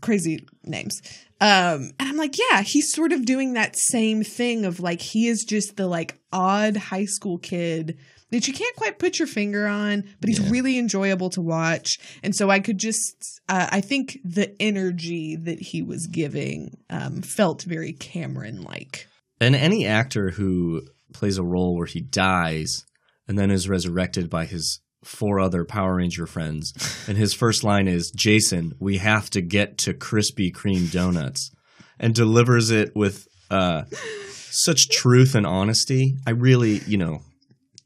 crazy 0.00 0.46
names. 0.62 1.02
Um, 1.40 1.90
and 1.98 2.08
I'm 2.08 2.16
like, 2.16 2.36
yeah, 2.38 2.62
he's 2.62 2.92
sort 2.92 3.12
of 3.12 3.24
doing 3.24 3.54
that 3.54 3.76
same 3.76 4.22
thing 4.22 4.64
of 4.64 4.80
like 4.80 5.00
he 5.00 5.26
is 5.28 5.44
just 5.44 5.76
the 5.76 5.86
like 5.86 6.18
odd 6.32 6.76
high 6.76 7.04
school 7.04 7.38
kid 7.38 7.98
that 8.30 8.48
you 8.48 8.54
can't 8.54 8.76
quite 8.76 8.98
put 8.98 9.18
your 9.18 9.28
finger 9.28 9.66
on, 9.66 10.04
but 10.20 10.28
he's 10.28 10.40
really 10.50 10.78
enjoyable 10.78 11.30
to 11.30 11.40
watch. 11.40 11.98
And 12.22 12.34
so 12.34 12.50
I 12.50 12.60
could 12.60 12.78
just, 12.78 13.40
uh, 13.48 13.68
I 13.70 13.80
think 13.80 14.18
the 14.24 14.60
energy 14.60 15.36
that 15.36 15.60
he 15.60 15.82
was 15.82 16.06
giving 16.06 16.78
um, 16.90 17.22
felt 17.22 17.62
very 17.62 17.92
Cameron 17.92 18.62
like. 18.62 19.06
And 19.40 19.54
any 19.54 19.86
actor 19.86 20.30
who 20.30 20.82
plays 21.12 21.38
a 21.38 21.44
role 21.44 21.76
where 21.76 21.86
he 21.86 22.00
dies 22.00 22.84
and 23.28 23.38
then 23.38 23.50
is 23.50 23.68
resurrected 23.68 24.28
by 24.28 24.46
his 24.46 24.80
four 25.04 25.40
other 25.40 25.64
Power 25.64 25.96
Ranger 25.96 26.26
friends, 26.26 26.72
and 27.08 27.16
his 27.16 27.34
first 27.34 27.62
line 27.64 27.88
is, 27.88 28.10
Jason, 28.10 28.74
we 28.78 28.98
have 28.98 29.30
to 29.30 29.40
get 29.40 29.78
to 29.78 29.94
Krispy 29.94 30.52
Kreme 30.52 30.90
donuts, 30.90 31.50
and 31.98 32.14
delivers 32.14 32.70
it 32.70 32.94
with 32.96 33.26
uh, 33.50 33.84
such 34.30 34.88
truth 34.88 35.34
and 35.34 35.46
honesty. 35.46 36.16
I 36.26 36.30
really, 36.30 36.78
you 36.86 36.96
know, 36.98 37.20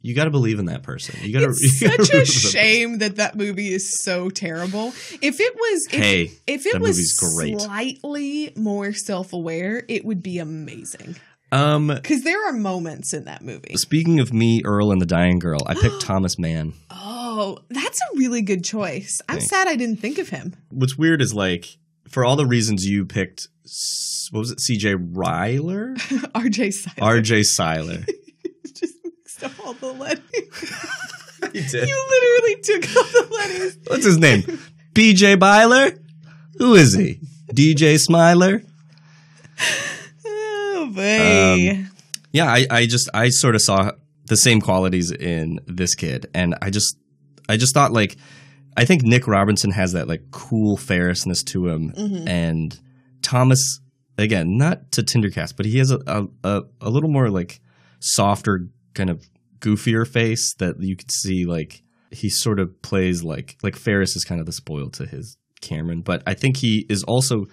you 0.01 0.15
got 0.15 0.25
to 0.25 0.31
believe 0.31 0.59
in 0.59 0.67
that 0.67 0.83
person. 0.85 1.17
You 1.23 1.33
got 1.33 1.41
to. 1.41 1.49
It's 1.49 1.81
such 2.09 2.15
a 2.15 2.25
shame 2.25 2.99
that 2.99 3.17
that 3.17 3.37
movie 3.37 3.73
is 3.73 4.01
so 4.03 4.31
terrible. 4.31 4.89
If 5.21 5.41
it 5.41 5.55
was, 5.55 5.87
if, 5.87 6.01
Hey, 6.01 6.31
if 6.47 6.67
it 6.67 6.81
was 6.81 7.17
great. 7.19 7.61
slightly 7.61 8.53
more 8.57 8.93
self-aware, 8.93 9.85
it 9.89 10.05
would 10.05 10.23
be 10.23 10.39
amazing. 10.39 11.17
Um, 11.51 11.87
Because 11.89 12.23
there 12.25 12.47
are 12.49 12.53
moments 12.53 13.13
in 13.15 13.25
that 13.25 13.43
movie. 13.43 13.75
speaking 13.77 14.21
of 14.21 14.33
me, 14.33 14.63
Earl, 14.65 14.93
and 14.93 15.01
the 15.01 15.07
Dying 15.07 15.39
Girl, 15.39 15.61
I 15.67 15.75
picked 15.75 16.01
Thomas 16.03 16.39
Mann. 16.39 16.75
Oh, 16.91 17.59
that's 17.71 17.99
a 18.01 18.19
really 18.19 18.43
good 18.43 18.65
choice. 18.65 19.21
I'm 19.29 19.37
Thanks. 19.39 19.49
sad 19.51 19.67
I 19.69 19.77
didn't 19.77 19.97
think 20.01 20.19
of 20.19 20.29
him. 20.29 20.55
What's 20.71 20.99
weird 20.99 21.23
is 21.23 21.33
like 21.33 21.79
for 22.09 22.25
all 22.25 22.37
the 22.37 22.47
reasons 22.47 22.85
you 22.87 23.05
picked, 23.07 23.49
s- 23.65 24.29
what 24.31 24.41
was 24.41 24.51
it, 24.51 24.61
C.J. 24.61 24.95
Ryler, 24.97 25.97
RJ 26.35 26.73
Cyler. 26.75 26.95
R.J. 27.07 27.43
Cyler. 27.45 28.05
Just 28.75 28.95
mixed 29.05 29.43
up 29.45 29.53
all 29.67 29.73
the 29.75 29.93
letters. 29.93 30.23
You 31.55 31.63
did. 31.63 31.89
You 31.89 32.09
literally 32.11 32.61
took 32.63 32.97
all 32.97 33.05
the 33.05 33.29
letters. 33.33 33.79
What's 33.87 34.05
his 34.05 34.19
name? 34.19 34.59
B.J. 34.93 35.37
Byler. 35.37 35.93
Who 36.59 36.75
is 36.75 36.95
he? 36.95 37.21
D.J. 37.55 37.99
Smiler. 37.99 38.63
Um, 40.99 41.91
yeah, 42.33 42.47
I, 42.53 42.67
I 42.71 42.87
just 42.87 43.09
I 43.15 43.29
sort 43.31 43.55
of 43.55 43.63
saw 43.63 43.93
the 44.27 44.37
same 44.37 44.61
qualities 44.61 45.11
in 45.11 45.61
this 45.67 45.95
kid, 45.95 46.27
and 46.35 46.55
I 46.61 46.71
just 46.71 46.97
I 47.49 47.57
just 47.57 47.75
thought 47.75 47.93
like 47.93 48.17
I 48.77 48.85
think 48.85 49.03
Nick 49.03 49.27
Robinson 49.27 49.71
has 49.73 49.93
that 49.93 50.09
like 50.09 50.31
cool 50.31 50.77
Ferrisness 50.77 51.45
to 51.47 51.69
him, 51.69 51.93
Mhm. 51.93 52.29
and 52.29 52.79
Thomas 53.23 53.81
again 54.19 54.57
not 54.57 54.93
to 54.93 55.03
Tindercast, 55.03 55.55
but 55.57 55.67
he 55.67 55.79
has 55.79 55.91
a 55.91 55.99
a, 56.07 56.27
a, 56.45 56.63
a 56.83 56.91
little 56.91 57.11
more 57.11 57.31
like 57.31 57.61
softer 58.01 58.69
kind 58.95 59.11
of 59.11 59.25
goofier 59.61 60.07
face 60.07 60.55
that 60.59 60.81
you 60.81 60.95
could 60.97 61.11
see 61.11 61.45
like 61.45 61.83
he 62.11 62.29
sort 62.31 62.59
of 62.61 62.81
plays 62.83 63.23
like 63.25 63.57
like 63.63 63.75
Ferris 63.77 64.15
is 64.17 64.25
kind 64.25 64.41
of 64.41 64.47
the 64.47 64.53
spoil 64.53 64.91
to 64.91 65.07
his 65.07 65.37
Cameron, 65.61 66.03
but 66.03 66.23
I 66.27 66.35
think 66.35 66.59
he 66.59 66.87
is 66.89 67.03
also 67.05 67.47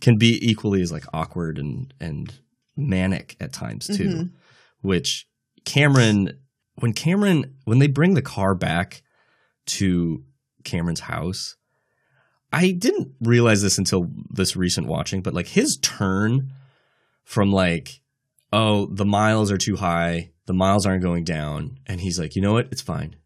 can 0.00 0.18
be 0.18 0.38
equally 0.42 0.82
as 0.82 0.92
like 0.92 1.04
awkward 1.14 1.58
and 1.58 1.92
and 2.00 2.34
manic 2.76 3.36
at 3.40 3.52
times 3.52 3.86
too. 3.86 4.08
Mhm. 4.08 4.30
Which 4.80 5.28
Cameron 5.64 6.38
when 6.76 6.92
Cameron 6.92 7.56
when 7.64 7.78
they 7.78 7.86
bring 7.86 8.14
the 8.14 8.22
car 8.22 8.54
back 8.54 9.02
to 9.66 10.24
Cameron's 10.64 11.00
house, 11.00 11.56
I 12.52 12.72
didn't 12.72 13.12
realize 13.20 13.62
this 13.62 13.78
until 13.78 14.10
this 14.30 14.56
recent 14.56 14.86
watching, 14.86 15.22
but 15.22 15.34
like 15.34 15.48
his 15.48 15.78
turn 15.80 16.52
from 17.24 17.52
like, 17.52 18.00
oh, 18.52 18.86
the 18.86 19.04
miles 19.04 19.52
are 19.52 19.58
too 19.58 19.76
high, 19.76 20.32
the 20.46 20.52
miles 20.54 20.86
aren't 20.86 21.02
going 21.02 21.24
down, 21.24 21.78
and 21.86 22.00
he's 22.00 22.18
like, 22.18 22.34
you 22.34 22.42
know 22.42 22.52
what, 22.54 22.68
it's 22.72 22.82
fine. 22.82 23.16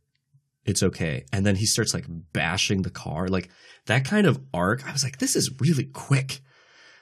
It's 0.65 0.83
okay. 0.83 1.25
And 1.33 1.47
then 1.47 1.57
he 1.57 1.67
starts 1.67 1.95
like 1.95 2.07
bashing 2.33 2.83
the 2.83 2.91
car. 2.91 3.29
Like 3.29 3.51
that 3.87 4.05
kind 4.05 4.27
of 4.27 4.41
arc, 4.53 4.87
I 4.87 4.93
was 4.93 5.05
like, 5.05 5.19
this 5.19 5.37
is 5.37 5.51
really 5.61 5.85
quick. 5.85 6.41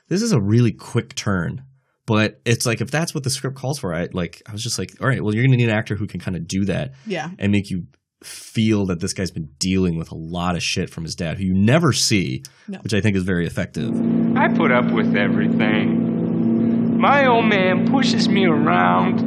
This 0.08 0.22
is 0.22 0.32
a 0.32 0.40
really 0.40 0.72
quick 0.72 1.14
turn. 1.14 1.64
But 2.06 2.40
it's 2.44 2.66
like 2.66 2.80
if 2.80 2.90
that's 2.90 3.14
what 3.14 3.22
the 3.24 3.30
script 3.30 3.56
calls 3.56 3.78
for, 3.78 3.94
I 3.94 4.08
like 4.12 4.42
I 4.46 4.52
was 4.52 4.62
just 4.62 4.78
like, 4.78 4.92
all 5.00 5.06
right, 5.06 5.22
well, 5.22 5.34
you're 5.34 5.44
gonna 5.44 5.56
need 5.56 5.68
an 5.68 5.76
actor 5.76 5.94
who 5.94 6.06
can 6.06 6.18
kind 6.20 6.36
of 6.36 6.48
do 6.48 6.64
that 6.64 6.92
Yeah. 7.06 7.30
and 7.38 7.52
make 7.52 7.70
you 7.70 7.84
feel 8.24 8.86
that 8.86 9.00
this 9.00 9.12
guy's 9.12 9.30
been 9.32 9.48
dealing 9.58 9.96
with 9.98 10.10
a 10.12 10.14
lot 10.16 10.54
of 10.56 10.62
shit 10.62 10.88
from 10.90 11.02
his 11.04 11.14
dad, 11.16 11.38
who 11.38 11.44
you 11.44 11.54
never 11.54 11.92
see, 11.92 12.42
No. 12.68 12.78
which 12.78 12.94
I 12.94 13.00
think 13.00 13.16
is 13.16 13.22
very 13.24 13.46
effective. 13.46 13.90
I 14.36 14.48
put 14.48 14.70
up 14.72 14.90
with 14.92 15.16
everything. 15.16 16.98
My 17.00 17.26
old 17.26 17.46
man 17.46 17.88
pushes 17.88 18.28
me 18.28 18.44
around. 18.46 19.20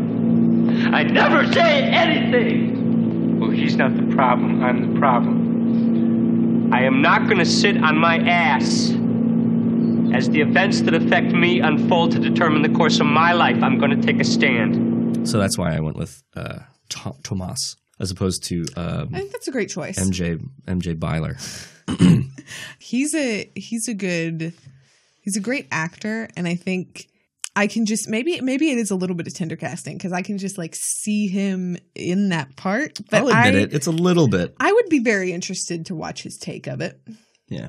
I 0.95 1.03
never 1.03 1.45
say 1.51 1.83
anything. 1.83 3.39
Well, 3.39 3.49
he's 3.49 3.75
not 3.75 3.95
the 3.97 4.15
problem. 4.15 4.63
I'm 4.63 4.93
the 4.93 4.99
problem. 4.99 6.73
I 6.73 6.83
am 6.83 7.01
not 7.01 7.25
going 7.25 7.37
to 7.39 7.45
sit 7.45 7.75
on 7.83 7.97
my 7.97 8.17
ass. 8.17 8.91
As 10.13 10.29
the 10.29 10.41
events 10.41 10.81
that 10.81 10.93
affect 10.93 11.31
me 11.33 11.59
unfold 11.59 12.11
to 12.11 12.19
determine 12.19 12.61
the 12.61 12.69
course 12.77 12.99
of 12.99 13.07
my 13.07 13.33
life, 13.33 13.61
I'm 13.61 13.77
going 13.77 13.99
to 13.99 14.05
take 14.05 14.19
a 14.19 14.23
stand. 14.23 15.27
So 15.27 15.39
that's 15.39 15.57
why 15.57 15.75
I 15.75 15.79
went 15.79 15.97
with 15.97 16.23
uh, 16.35 16.59
Tom- 16.89 17.17
Tomas 17.23 17.75
as 17.99 18.11
opposed 18.11 18.43
to 18.45 18.65
um, 18.75 19.09
I 19.13 19.19
think 19.19 19.31
that's 19.31 19.47
a 19.47 19.51
great 19.51 19.69
choice. 19.69 19.97
MJ 19.97 20.41
MJ 20.67 20.99
Byler. 20.99 21.37
he's 22.79 23.13
a 23.15 23.51
he's 23.55 23.87
a 23.87 23.93
good 23.93 24.53
he's 25.21 25.37
a 25.37 25.39
great 25.39 25.67
actor 25.71 26.27
and 26.35 26.47
i 26.47 26.55
think 26.55 27.07
i 27.55 27.67
can 27.67 27.85
just 27.85 28.09
maybe 28.09 28.41
maybe 28.41 28.71
it 28.71 28.77
is 28.77 28.91
a 28.91 28.95
little 28.95 29.15
bit 29.15 29.27
of 29.27 29.33
tender 29.33 29.55
casting 29.55 29.97
because 29.97 30.11
i 30.11 30.21
can 30.21 30.37
just 30.37 30.57
like 30.57 30.75
see 30.75 31.27
him 31.27 31.77
in 31.93 32.29
that 32.29 32.55
part 32.55 32.99
but 33.09 33.21
I'll 33.21 33.27
admit 33.29 33.55
I, 33.55 33.59
it; 33.59 33.73
it's 33.73 33.87
a 33.87 33.91
little 33.91 34.27
bit. 34.27 34.55
I 34.59 34.71
would 34.71 34.89
be 34.89 34.99
very 34.99 35.31
interested 35.31 35.85
to 35.87 35.95
watch 35.95 36.23
his 36.23 36.37
take 36.37 36.67
of 36.67 36.81
it 36.81 36.99
Yeah, 37.49 37.67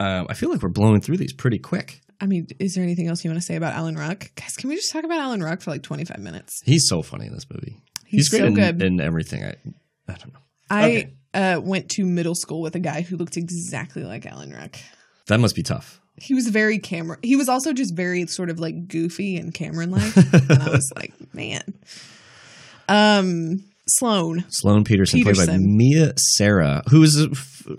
um, 0.00 0.26
I 0.30 0.34
feel 0.34 0.50
like 0.50 0.62
we're 0.62 0.68
blowing 0.68 1.00
through 1.00 1.16
these 1.16 1.32
pretty 1.32 1.58
quick. 1.58 2.00
i 2.20 2.26
mean 2.26 2.46
is 2.58 2.74
there 2.74 2.84
anything 2.84 3.06
else 3.08 3.24
you 3.24 3.30
want 3.30 3.40
to 3.40 3.46
say 3.46 3.56
about 3.56 3.74
alan 3.74 3.96
ruck 3.96 4.30
guys 4.34 4.56
can 4.56 4.68
we 4.70 4.76
just 4.76 4.92
talk 4.92 5.04
about 5.04 5.18
alan 5.20 5.42
ruck 5.42 5.60
for 5.60 5.70
like 5.70 5.82
25 5.82 6.18
minutes 6.18 6.60
He's 6.64 6.86
so 6.88 7.02
funny 7.02 7.26
in 7.26 7.32
this 7.32 7.46
movie. 7.50 7.76
He's 8.06 8.28
great 8.28 8.40
so 8.40 8.46
in, 8.46 8.54
good. 8.54 8.82
in 8.82 9.00
everything. 9.00 9.44
I 9.44 9.54
I 10.08 10.14
don't 10.14 10.32
know. 10.32 10.40
i 10.70 10.84
Okay. 10.90 11.12
uh, 11.34 11.60
went 11.62 11.90
to 11.90 12.04
middle 12.04 12.34
school 12.34 12.60
with 12.62 12.74
a 12.74 12.80
guy 12.80 13.02
who 13.02 13.16
looked 13.16 13.36
exactly 13.36 14.02
like 14.04 14.24
alan 14.26 14.52
ruck 14.52 14.76
That 15.26 15.40
must 15.40 15.54
be 15.54 15.62
tough. 15.62 16.00
he 16.16 16.34
was 16.34 16.48
very 16.48 16.78
camera 16.78 17.18
he 17.22 17.36
was 17.36 17.48
also 17.48 17.72
just 17.72 17.94
very 17.94 18.26
sort 18.26 18.50
of 18.50 18.58
like 18.58 18.88
goofy 18.88 19.36
and 19.36 19.52
cameron 19.54 19.90
like 19.90 20.16
and 20.32 20.62
i 20.62 20.70
was 20.70 20.90
like 20.96 21.12
man 21.34 21.62
um 22.88 23.62
sloan 23.86 24.44
Sloane 24.48 24.84
Peterson, 24.84 25.22
played 25.22 25.36
by 25.36 25.56
Mia 25.58 26.12
Sara, 26.16 26.82
who 26.90 27.02
is 27.02 27.26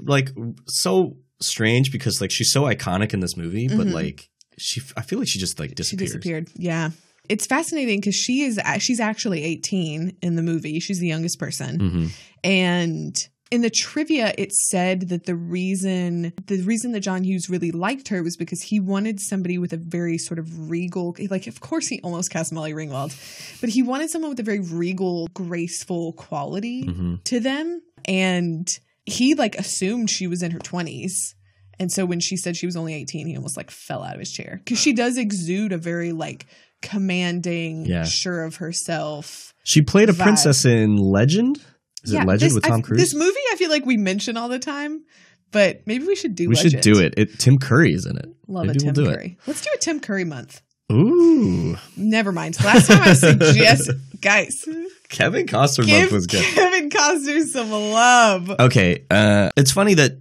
like 0.03 0.31
so 0.67 1.17
strange 1.41 1.91
because 1.91 2.19
like 2.21 2.31
she's 2.31 2.51
so 2.51 2.63
iconic 2.63 3.13
in 3.13 3.19
this 3.19 3.35
movie, 3.37 3.67
but 3.67 3.87
Mhm. 3.87 3.93
like 3.93 4.29
she, 4.57 4.81
I 4.97 5.01
feel 5.01 5.19
like 5.19 5.27
she 5.29 5.39
just 5.39 5.59
like 5.59 5.73
disappeared. 5.75 6.09
she 6.09 6.17
disappeared 6.17 6.49
yeah 6.55 6.89
it's 7.29 7.45
fascinating 7.45 7.99
because 8.01 8.15
she 8.15 8.41
is 8.41 8.59
she's 8.79 8.99
actually 8.99 9.41
18 9.43 10.17
in 10.21 10.35
the 10.35 10.41
movie 10.41 10.79
she's 10.81 10.99
the 10.99 11.07
youngest 11.07 11.39
person 11.39 11.79
Mhm. 11.79 12.09
and 12.43 13.27
in 13.51 13.61
the 13.61 13.69
trivia 13.69 14.33
it 14.37 14.51
said 14.51 15.07
that 15.09 15.25
the 15.27 15.35
reason 15.35 16.33
the 16.47 16.61
reason 16.63 16.91
that 16.91 16.99
john 16.99 17.23
hughes 17.23 17.49
really 17.49 17.71
liked 17.71 18.09
her 18.09 18.21
was 18.21 18.35
because 18.35 18.61
he 18.63 18.81
wanted 18.81 19.19
somebody 19.21 19.57
with 19.57 19.71
a 19.71 19.77
very 19.77 20.17
sort 20.17 20.39
of 20.39 20.69
regal 20.69 21.15
like 21.29 21.47
of 21.47 21.61
course 21.61 21.87
he 21.87 22.01
almost 22.01 22.29
cast 22.29 22.51
molly 22.51 22.73
ringwald 22.73 23.13
but 23.61 23.69
he 23.69 23.81
wanted 23.81 24.09
someone 24.09 24.29
with 24.29 24.39
a 24.41 24.43
very 24.43 24.59
regal 24.59 25.27
graceful 25.33 26.11
quality 26.13 26.83
Mhm. 26.83 27.23
to 27.23 27.39
them 27.39 27.81
and 28.05 28.77
he 29.09 29.35
like 29.35 29.55
assumed 29.55 30.09
she 30.09 30.27
was 30.27 30.41
in 30.43 30.51
her 30.51 30.59
20s 30.59 31.33
and 31.79 31.91
so 31.91 32.05
when 32.05 32.19
she 32.19 32.35
said 32.37 32.55
she 32.57 32.65
was 32.65 32.75
only 32.75 32.93
18 32.93 33.27
he 33.27 33.35
almost 33.35 33.57
like 33.57 33.71
fell 33.71 34.03
out 34.03 34.13
of 34.13 34.19
his 34.19 34.31
chair 34.31 34.61
because 34.63 34.79
she 34.79 34.93
does 34.93 35.17
exude 35.17 35.71
a 35.71 35.77
very 35.77 36.11
like 36.11 36.45
commanding 36.81 37.85
Yeah. 37.85 38.03
sure 38.03 38.43
of 38.43 38.57
herself 38.57 39.53
She 39.63 39.81
played 39.81 40.09
a 40.09 40.13
vibe. 40.13 40.23
princess 40.23 40.65
in 40.65 40.97
Legend. 40.97 41.59
Is 42.03 42.13
it 42.13 42.25
Legend 42.25 42.39
this, 42.51 42.53
with 42.55 42.63
Tom 42.63 42.79
I- 42.79 42.81
Cruise? 42.81 42.99
This 42.99 43.13
movie, 43.13 43.39
I 43.51 43.55
feel 43.57 43.69
like 43.69 43.85
we 43.85 43.97
mention 43.97 44.37
all 44.37 44.47
the 44.49 44.59
time, 44.59 45.03
but 45.51 45.81
maybe 45.85 46.05
we 46.05 46.15
should 46.15 46.35
do. 46.35 46.47
we 46.49 46.55
Legend. 46.55 46.71
should 46.71 46.81
do 46.81 46.99
it. 46.99 47.13
it. 47.17 47.39
Tim 47.39 47.57
Curry 47.57 47.93
is 47.93 48.05
in 48.05 48.17
it. 48.17 48.29
Love 48.47 48.67
Maybe 48.67 48.77
a 48.77 48.79
Tim 48.79 48.93
we'll 48.95 49.05
do 49.05 49.11
Curry. 49.13 49.37
Let's 49.47 49.61
do 49.61 49.69
a 49.73 49.77
Tim 49.77 49.99
Curry 49.99 50.23
month. 50.23 50.61
Ooh, 50.91 51.77
Never 51.95 52.31
mind. 52.31 52.59
Last 52.63 52.87
time 52.87 53.01
I 53.03 53.13
suggest, 53.13 53.91
guys, 54.21 54.65
Kevin 55.09 55.45
Costner 55.45 55.85
give 55.85 56.11
was 56.11 56.25
good. 56.27 56.43
Kevin 56.43 56.89
Costner 56.89 57.43
some 57.45 57.71
love. 57.71 58.49
Okay, 58.59 59.05
uh, 59.11 59.51
it's 59.55 59.71
funny 59.71 59.93
that 59.95 60.13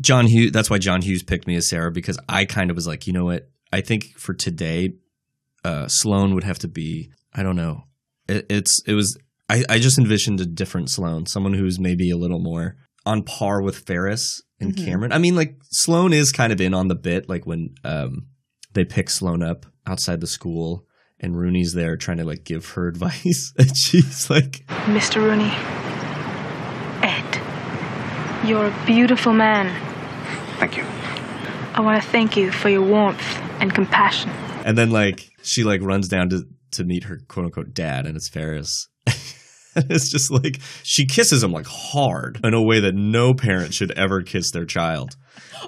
John 0.00 0.26
Hughes. 0.26 0.52
That's 0.52 0.70
why 0.70 0.78
John 0.78 1.02
Hughes 1.02 1.22
picked 1.22 1.46
Mia 1.46 1.60
Sara 1.62 1.90
because 1.90 2.18
I 2.28 2.44
kind 2.44 2.70
of 2.70 2.76
was 2.76 2.86
like, 2.86 3.06
you 3.06 3.12
know 3.12 3.24
what? 3.24 3.48
I 3.72 3.80
think 3.80 4.16
for 4.16 4.32
today, 4.32 4.94
uh, 5.64 5.88
Sloane 5.88 6.34
would 6.34 6.44
have 6.44 6.60
to 6.60 6.68
be. 6.68 7.10
I 7.34 7.42
don't 7.42 7.56
know. 7.56 7.84
It, 8.28 8.46
it's 8.48 8.80
it 8.86 8.94
was. 8.94 9.18
I, 9.48 9.64
I 9.68 9.78
just 9.78 9.98
envisioned 9.98 10.40
a 10.40 10.46
different 10.46 10.90
Sloane, 10.90 11.26
someone 11.26 11.54
who's 11.54 11.78
maybe 11.78 12.10
a 12.10 12.16
little 12.16 12.40
more 12.40 12.76
on 13.04 13.22
par 13.22 13.62
with 13.62 13.78
Ferris 13.78 14.42
and 14.60 14.74
Mhm. 14.74 14.84
Cameron. 14.84 15.12
I 15.12 15.18
mean, 15.18 15.36
like 15.36 15.56
Sloane 15.70 16.12
is 16.12 16.32
kind 16.32 16.52
of 16.52 16.60
in 16.60 16.74
on 16.74 16.88
the 16.88 16.94
bit, 16.96 17.28
like 17.28 17.46
when 17.46 17.74
um, 17.84 18.26
they 18.76 18.84
pick 18.84 19.10
Sloane 19.10 19.42
up 19.42 19.66
outside 19.86 20.20
the 20.20 20.26
school. 20.26 20.84
And 21.18 21.34
Rooney's 21.34 21.72
there 21.72 21.96
trying 21.96 22.18
to 22.18 22.24
like 22.24 22.44
give 22.44 22.68
her 22.70 22.86
advice, 22.92 23.52
and 23.58 23.76
she's 23.76 24.28
like, 24.30 24.64
Mr. 24.86 25.16
Rooney. 25.16 25.50
Ed. 27.02 28.46
You're 28.46 28.66
a 28.66 28.86
beautiful 28.86 29.32
man. 29.32 29.66
Thank 30.58 30.76
you. 30.76 30.84
I 31.74 31.80
want 31.80 32.02
to 32.02 32.08
thank 32.08 32.36
you 32.36 32.52
for 32.52 32.68
your 32.68 32.82
warmth 32.82 33.22
and 33.60 33.74
compassion. 33.74 34.30
And 34.64 34.76
then 34.76 34.90
like 34.90 35.30
she 35.42 35.64
like 35.64 35.80
runs 35.82 36.08
down 36.08 36.28
to 36.30 36.44
to 36.72 36.84
meet 36.84 37.04
her 37.04 37.20
quote 37.28 37.46
unquote 37.46 37.72
dad, 37.74 38.06
and 38.06 38.16
it's 38.16 38.28
Ferris. 38.28 38.88
It's 39.78 40.08
just 40.10 40.30
like 40.30 40.58
she 40.82 41.04
kisses 41.04 41.42
him 41.42 41.52
like 41.52 41.66
hard 41.68 42.40
in 42.42 42.54
a 42.54 42.62
way 42.62 42.80
that 42.80 42.94
no 42.94 43.34
parent 43.34 43.74
should 43.74 43.90
ever 43.90 44.22
kiss 44.22 44.50
their 44.50 44.64
child. 44.64 45.16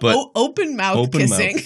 But 0.01 0.17
O- 0.17 0.31
open 0.35 0.77
mouth 0.79 0.97
Open 0.97 1.21
kissing. 1.21 1.59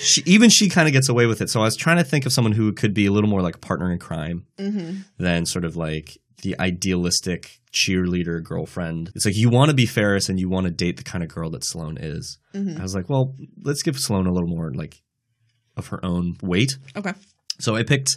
She, 0.00 0.22
even 0.26 0.50
she 0.50 0.68
kind 0.68 0.88
of 0.88 0.92
gets 0.92 1.08
away 1.08 1.26
with 1.26 1.40
it. 1.40 1.50
So 1.50 1.60
I 1.60 1.64
was 1.64 1.76
trying 1.76 1.98
to 1.98 2.04
think 2.04 2.26
of 2.26 2.32
someone 2.32 2.52
who 2.52 2.72
could 2.72 2.94
be 2.94 3.06
a 3.06 3.12
little 3.12 3.30
more 3.30 3.42
like 3.42 3.56
a 3.56 3.60
partner 3.60 3.92
in 3.92 3.98
crime 3.98 4.44
Mhm. 4.58 5.04
than 5.18 5.46
sort 5.46 5.64
of 5.64 5.76
like 5.76 6.18
the 6.42 6.58
idealistic 6.60 7.60
cheerleader 7.72 8.42
girlfriend. 8.42 9.10
It's 9.14 9.24
like 9.24 9.36
you 9.36 9.50
want 9.50 9.68
to 9.70 9.74
be 9.74 9.86
Ferris 9.86 10.28
and 10.28 10.38
you 10.40 10.48
want 10.48 10.66
to 10.66 10.70
date 10.72 10.96
the 10.96 11.02
kind 11.04 11.22
of 11.22 11.30
girl 11.30 11.50
that 11.50 11.64
Sloane 11.64 11.96
is. 11.98 12.38
Mhm. 12.54 12.78
I 12.78 12.82
was 12.82 12.94
like, 12.94 13.08
well, 13.08 13.34
let's 13.62 13.82
give 13.82 13.98
Sloane 13.98 14.26
a 14.26 14.32
little 14.32 14.48
more 14.48 14.72
like 14.72 15.02
of 15.76 15.88
her 15.88 16.04
own 16.04 16.36
weight. 16.42 16.76
Okay. 16.96 17.12
So 17.60 17.76
I 17.76 17.82
picked 17.82 18.16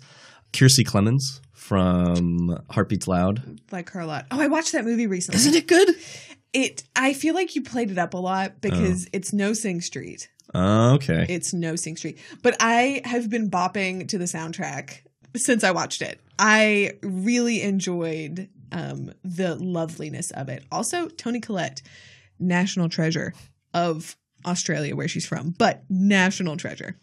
Kiersey 0.54 0.84
Clemons 0.86 1.41
from 1.54 2.58
Hearts 2.71 2.89
Beat 2.89 3.08
Loud. 3.08 3.60
like 3.71 3.89
her 3.91 4.00
a 4.02 4.06
lot. 4.08 4.26
Oh, 4.32 4.39
I 4.41 4.47
watched 4.47 4.71
that 4.71 4.84
movie 4.86 5.08
recently. 5.08 5.38
Isn't 5.39 5.56
it 5.56 5.67
good? 5.67 5.89
It. 6.54 6.84
I 6.95 7.13
feel 7.13 7.34
like 7.34 7.56
you 7.56 7.62
played 7.62 7.91
it 7.91 7.97
up 7.97 8.13
a 8.13 8.17
lot 8.17 8.62
because 8.62 9.08
it's 9.13 9.32
No 9.32 9.54
Sing 9.54 9.80
Street. 9.80 10.28
Uh, 10.54 10.94
okay. 10.96 11.26
It's 11.30 11.54
No 11.54 11.76
Sing 11.76 11.96
Street. 11.96 12.20
But 12.42 12.58
I 12.60 13.02
have 13.06 13.30
been 13.30 13.50
bopping 13.50 14.08
to 14.10 14.18
the 14.18 14.26
soundtrack 14.26 15.00
since 15.36 15.64
I 15.64 15.72
watched 15.72 16.02
it. 16.02 16.20
I 16.38 16.94
really 17.02 17.62
enjoyed 17.62 18.50
um, 18.72 19.12
the 19.24 19.56
loveliness 19.56 20.32
of 20.32 20.50
it. 20.50 20.64
Also, 20.72 21.08
Toni 21.08 21.40
Collette, 21.40 21.82
national 22.40 22.90
treasure 22.90 23.34
of 23.74 24.18
Australia, 24.46 24.96
where 24.96 25.08
she's 25.08 25.26
from, 25.26 25.52
but 25.58 25.84
national 25.90 26.58
treasure. 26.58 26.98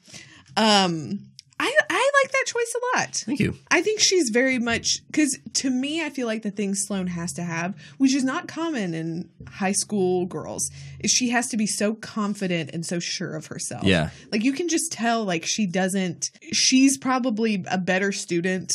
Um, 0.56 1.20
I 1.60 1.76
I 1.90 2.10
like 2.22 2.32
that 2.32 2.37
choice 2.48 2.74
a 2.74 2.98
lot. 2.98 3.14
Thank 3.26 3.40
you. 3.40 3.56
I 3.70 3.82
think 3.82 4.00
she's 4.00 4.30
very 4.30 4.58
much 4.58 5.06
because 5.06 5.38
to 5.54 5.70
me, 5.70 6.04
I 6.04 6.10
feel 6.10 6.26
like 6.26 6.42
the 6.42 6.50
thing 6.50 6.74
Sloane 6.74 7.06
has 7.06 7.32
to 7.34 7.42
have, 7.42 7.74
which 7.98 8.14
is 8.14 8.24
not 8.24 8.48
common 8.48 8.94
in 8.94 9.30
high 9.48 9.72
school 9.72 10.26
girls, 10.26 10.70
is 11.00 11.10
she 11.10 11.30
has 11.30 11.48
to 11.48 11.56
be 11.56 11.66
so 11.66 11.94
confident 11.94 12.70
and 12.72 12.84
so 12.84 12.98
sure 12.98 13.36
of 13.36 13.46
herself. 13.46 13.84
Yeah. 13.84 14.10
Like 14.32 14.42
you 14.42 14.52
can 14.52 14.68
just 14.68 14.90
tell, 14.90 15.24
like 15.24 15.44
she 15.46 15.66
doesn't, 15.66 16.30
she's 16.52 16.98
probably 16.98 17.64
a 17.70 17.78
better 17.78 18.12
student. 18.12 18.72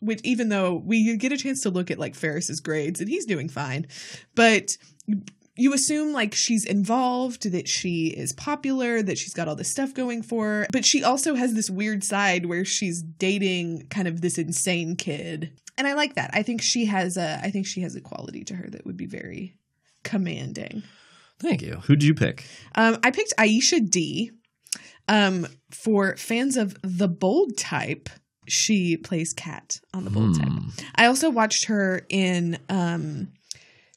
Which 0.00 0.20
even 0.22 0.48
though 0.48 0.76
we 0.76 1.16
get 1.16 1.32
a 1.32 1.36
chance 1.36 1.62
to 1.62 1.70
look 1.70 1.90
at 1.90 1.98
like 1.98 2.14
Ferris's 2.14 2.60
grades 2.60 3.00
and 3.00 3.08
he's 3.08 3.26
doing 3.26 3.48
fine, 3.48 3.88
but 4.36 4.76
you 5.58 5.74
assume 5.74 6.12
like 6.12 6.34
she's 6.34 6.64
involved, 6.64 7.50
that 7.50 7.68
she 7.68 8.06
is 8.06 8.32
popular, 8.32 9.02
that 9.02 9.18
she's 9.18 9.34
got 9.34 9.48
all 9.48 9.56
this 9.56 9.70
stuff 9.70 9.92
going 9.92 10.22
for 10.22 10.44
her. 10.46 10.66
But 10.72 10.86
she 10.86 11.02
also 11.02 11.34
has 11.34 11.52
this 11.54 11.68
weird 11.68 12.04
side 12.04 12.46
where 12.46 12.64
she's 12.64 13.02
dating 13.02 13.88
kind 13.88 14.06
of 14.08 14.20
this 14.20 14.38
insane 14.38 14.96
kid. 14.96 15.52
And 15.76 15.86
I 15.86 15.94
like 15.94 16.14
that. 16.14 16.30
I 16.32 16.42
think 16.42 16.62
she 16.62 16.86
has 16.86 17.16
a 17.16 17.40
I 17.42 17.50
think 17.50 17.66
she 17.66 17.82
has 17.82 17.94
a 17.96 18.00
quality 18.00 18.44
to 18.44 18.54
her 18.54 18.68
that 18.70 18.86
would 18.86 18.96
be 18.96 19.06
very 19.06 19.54
commanding. 20.04 20.84
Thank 21.40 21.62
you. 21.62 21.74
Who 21.86 21.96
did 21.96 22.04
you 22.04 22.14
pick? 22.14 22.44
Um, 22.74 22.98
I 23.04 23.10
picked 23.10 23.34
Aisha 23.38 23.88
Dee 23.88 24.30
Um, 25.08 25.46
for 25.70 26.16
fans 26.16 26.56
of 26.56 26.76
the 26.82 27.08
bold 27.08 27.56
type, 27.56 28.08
she 28.46 28.96
plays 28.96 29.32
Kat 29.32 29.80
on 29.94 30.04
the 30.04 30.10
bold 30.10 30.38
type. 30.38 30.52
I 30.94 31.06
also 31.06 31.30
watched 31.30 31.66
her 31.66 32.06
in 32.08 32.58
um 32.68 33.28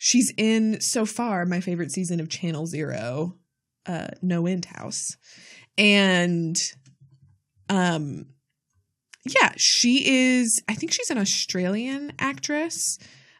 she's 0.03 0.33
in 0.35 0.81
so 0.81 1.05
far 1.05 1.45
my 1.45 1.59
favorite 1.59 1.91
season 1.91 2.19
of 2.19 2.27
Channel 2.27 2.65
Zero, 2.65 3.37
uh 3.85 4.07
No 4.23 4.47
End 4.47 4.65
House. 4.65 5.15
And 5.77 6.57
um 7.69 8.25
yeah, 9.25 9.53
she 9.57 10.35
is 10.37 10.61
I 10.67 10.73
think 10.73 10.91
she's 10.91 11.11
an 11.11 11.19
Australian 11.19 12.13
actress. 12.17 12.97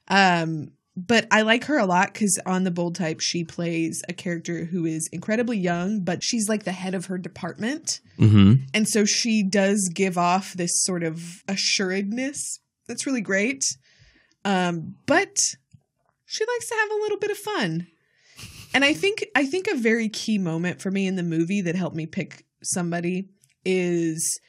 Um 0.08 0.74
but 0.96 1.26
I 1.32 1.42
like 1.42 1.64
her 1.64 1.80
a 1.80 1.86
lot 1.88 2.14
cuz 2.14 2.38
on 2.46 2.64
the 2.64 2.70
bold 2.70 2.94
type 2.94 3.22
she 3.22 3.44
plays 3.44 4.04
a 4.08 4.14
character 4.14 4.66
who 4.66 4.86
is 4.86 5.10
incredibly 5.12 5.58
young, 5.58 6.02
but 6.02 6.22
she's 6.22 6.48
like 6.48 6.64
the 6.64 6.74
head 6.74 6.94
of 6.94 7.06
her 7.08 7.18
department. 7.18 8.02
Mm-hmm. 8.20 8.66
And 8.76 8.88
so 8.88 9.04
she 9.06 9.42
does 9.42 9.90
give 9.92 10.16
off 10.16 10.54
this 10.54 10.84
sort 10.84 11.02
of 11.02 11.44
assuredness 11.48 12.60
that's 12.88 13.08
really 13.08 13.22
great. 13.22 13.64
Um, 14.46 14.96
but 15.08 15.38
she 16.32 16.46
likes 16.46 16.70
to 16.70 16.76
have 16.76 16.92
a 16.92 17.02
little 17.02 17.18
bit 17.18 17.30
of 17.30 17.38
fun. 17.38 17.88
And 18.74 18.86
I 18.86 18.94
think 18.94 19.26
I 19.36 19.46
think 19.46 19.68
a 19.68 19.76
very 19.76 20.08
key 20.08 20.38
moment 20.38 20.82
for 20.82 20.90
me 20.90 21.06
in 21.06 21.18
the 21.18 21.24
movie 21.24 21.60
that 21.62 21.76
helped 21.76 21.96
me 21.96 22.06
pick 22.06 22.46
somebody 22.64 23.28
is 23.66 24.40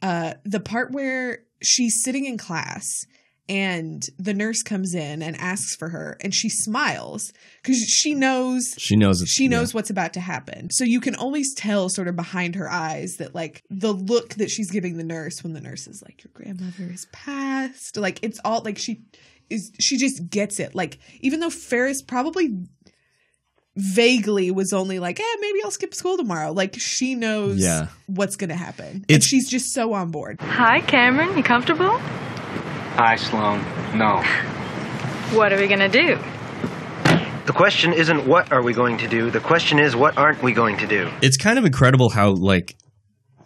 uh 0.00 0.34
the 0.44 0.60
part 0.60 0.92
where 0.92 1.40
she's 1.60 2.02
sitting 2.04 2.24
in 2.24 2.38
class 2.38 3.04
and 3.48 4.06
the 4.16 4.32
nurse 4.32 4.62
comes 4.62 4.94
in 4.94 5.22
and 5.22 5.36
asks 5.36 5.74
for 5.76 5.88
her 5.88 6.16
and 6.20 6.32
she 6.32 6.48
smiles 6.48 7.32
because 7.62 7.78
she 7.82 8.14
knows 8.14 8.74
She 8.78 8.94
knows 8.96 9.22
she 9.26 9.48
knows 9.48 9.74
what's 9.74 9.90
about 9.90 10.12
to 10.14 10.20
happen. 10.20 10.70
So 10.70 10.84
you 10.84 11.00
can 11.00 11.16
always 11.16 11.52
tell 11.54 11.88
sort 11.88 12.06
of 12.06 12.14
behind 12.14 12.54
her 12.54 12.70
eyes 12.70 13.16
that 13.18 13.34
like 13.34 13.64
the 13.68 13.92
look 13.92 14.34
that 14.34 14.50
she's 14.50 14.70
giving 14.70 14.98
the 14.98 15.04
nurse 15.04 15.42
when 15.42 15.52
the 15.52 15.60
nurse 15.60 15.88
is 15.88 16.00
like 16.00 16.22
your 16.22 16.30
grandmother 16.32 16.92
is 16.92 17.06
passed. 17.12 17.96
Like 17.96 18.20
it's 18.22 18.40
all 18.44 18.62
like 18.62 18.78
she 18.78 19.02
is 19.50 19.72
she 19.80 19.96
just 19.96 20.28
gets 20.30 20.58
it. 20.60 20.74
Like 20.74 20.98
even 21.20 21.40
though 21.40 21.50
Ferris 21.50 22.02
probably 22.02 22.50
vaguely 23.76 24.50
was 24.50 24.72
only 24.72 24.98
like, 25.00 25.18
"Eh, 25.20 25.36
maybe 25.40 25.58
I'll 25.64 25.70
skip 25.70 25.94
school 25.94 26.16
tomorrow." 26.16 26.52
Like 26.52 26.74
she 26.78 27.14
knows 27.14 27.58
Yeah. 27.60 27.88
what's 28.06 28.36
going 28.36 28.50
to 28.50 28.56
happen. 28.56 29.04
and 29.08 29.22
she's 29.22 29.48
just 29.48 29.72
so 29.72 29.92
on 29.94 30.10
board. 30.10 30.40
Hi, 30.40 30.80
Cameron. 30.80 31.36
You 31.36 31.42
comfortable? 31.42 31.98
Hi, 32.96 33.16
Sloane. 33.16 33.60
No. 33.96 34.22
What 35.36 35.52
are 35.52 35.58
we 35.58 35.66
gonna 35.66 35.88
do? 35.88 36.16
The 37.46 37.52
question 37.52 37.92
isn't 37.92 38.26
what 38.26 38.52
are 38.52 38.62
we 38.62 38.72
going 38.72 38.96
to 38.98 39.08
do. 39.08 39.30
The 39.30 39.40
question 39.40 39.78
is 39.78 39.94
what 39.94 40.16
aren't 40.16 40.42
we 40.42 40.52
going 40.52 40.78
to 40.78 40.86
do. 40.86 41.10
It's 41.20 41.36
kind 41.36 41.58
of 41.58 41.64
incredible 41.64 42.08
how 42.10 42.30
like 42.30 42.76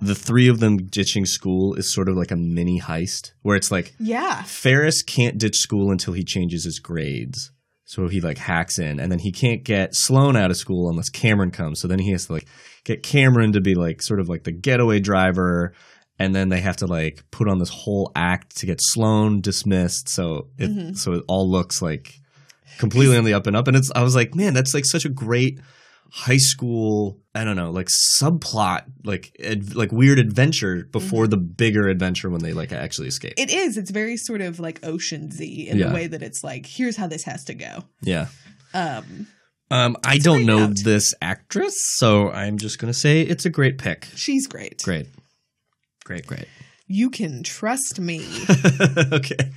the 0.01 0.15
three 0.15 0.49
of 0.49 0.61
them 0.61 0.77
ditching 0.87 1.27
school 1.27 1.75
is 1.75 1.93
sort 1.93 2.09
of 2.09 2.17
like 2.17 2.31
a 2.31 2.37
mini 2.37 2.81
heist 2.81 3.33
where 3.43 3.57
it's 3.57 3.71
like 3.71 3.95
Yeah. 3.99 4.43
Ferris 4.45 5.03
can't 5.03 5.39
ditch 5.39 5.57
school 5.57 5.91
until 5.91 6.13
he 6.15 6.23
changes 6.25 6.65
his 6.65 6.79
grades. 6.79 7.51
So 7.85 8.07
he 8.09 8.21
like 8.21 8.39
hacks 8.39 8.79
in 8.79 9.01
and 9.01 9.11
then 9.11 9.19
he 9.19 9.33
can't 9.33 9.65
get 9.65 9.95
Sloane 9.95 10.37
out 10.37 10.51
of 10.51 10.57
school 10.59 10.91
unless 10.91 11.09
Cameron 11.09 11.51
comes. 11.51 11.81
So 11.81 11.89
then 11.89 11.99
he 11.99 12.13
has 12.13 12.27
to 12.27 12.35
like 12.35 12.47
get 12.85 13.03
Cameron 13.03 13.53
to 13.53 13.61
be 13.61 13.75
like 13.75 14.03
sort 14.03 14.21
of 14.21 14.29
like 14.29 14.45
the 14.45 14.53
getaway 14.53 15.01
driver 15.01 15.73
and 16.19 16.35
then 16.35 16.49
they 16.51 16.61
have 16.61 16.77
to 16.79 16.87
like 16.87 17.25
put 17.31 17.49
on 17.49 17.59
this 17.59 17.71
whole 17.71 18.13
act 18.15 18.57
to 18.59 18.67
get 18.67 18.79
Sloane 18.81 19.41
dismissed. 19.41 20.09
So 20.11 20.49
it 20.59 20.71
Mhm. 20.71 20.97
so 20.99 21.13
it 21.15 21.25
all 21.29 21.51
looks 21.51 21.81
like 21.81 22.15
completely 22.79 23.17
on 23.17 23.25
the 23.25 23.35
up 23.35 23.47
and 23.47 23.57
up 23.57 23.67
and 23.69 23.77
it's 23.77 23.91
I 23.97 24.03
was 24.03 24.15
like, 24.15 24.35
man, 24.35 24.53
that's 24.55 24.75
like 24.75 24.85
such 24.85 25.05
a 25.05 25.09
great 25.11 25.59
high 26.11 26.37
school 26.39 27.19
I 27.35 27.45
don't 27.45 27.57
know 27.57 27.71
like 27.71 27.89
subplot 28.21 28.85
like 29.05 29.31
ad, 29.45 29.75
like 29.75 29.93
weird 29.93 30.19
adventure 30.19 30.85
before 30.91 31.27
the 31.27 31.37
bigger 31.37 31.89
adventure 31.89 32.31
when 32.31 32.43
they 32.43 32.53
like 32.53 32.73
actually 32.73 33.09
escape. 33.09 33.35
It 33.37 33.51
is. 33.51 33.77
It's 33.77 33.91
very 33.91 34.17
sort 34.17 34.41
of 34.41 34.59
like 34.59 34.81
Ocean 34.85 35.31
Z 35.31 35.69
in 35.69 35.79
Yeah. 35.79 35.89
the 35.89 35.95
way 35.95 36.07
that 36.07 36.23
it's 36.23 36.43
like, 36.43 36.67
here's 36.67 36.97
how 36.97 37.07
this 37.07 37.25
has 37.25 37.45
to 37.45 37.55
go. 37.55 37.85
yeah. 38.03 38.27
Um, 38.75 39.27
Um, 39.71 39.97
I 40.05 40.17
don't 40.19 40.47
know 40.47 40.67
this 40.69 41.13
actress, 41.21 41.75
so 41.97 42.31
I'm 42.31 42.57
just 42.59 42.79
gonna 42.79 42.95
say 42.95 43.21
it's 43.21 43.45
a 43.45 43.51
great 43.51 43.77
pick. 43.79 44.09
she's 44.17 44.47
great. 44.47 44.83
Great, 44.83 45.09
great, 46.05 46.27
great. 46.27 46.47
You 46.87 47.11
can 47.11 47.43
trust 47.43 48.01
me. 48.01 48.25
okay. 49.13 49.51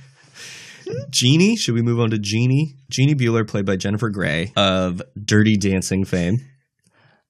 Jeannie, 1.10 1.56
should 1.56 1.74
we 1.74 1.82
move 1.82 2.00
on 2.00 2.10
to 2.10 2.18
Jeannie? 2.18 2.76
Jeannie 2.90 3.14
Bueller, 3.14 3.46
played 3.46 3.66
by 3.66 3.76
Jennifer 3.76 4.10
Grey 4.10 4.52
of 4.56 5.02
Dirty 5.22 5.56
Dancing 5.56 6.04
fame. 6.04 6.38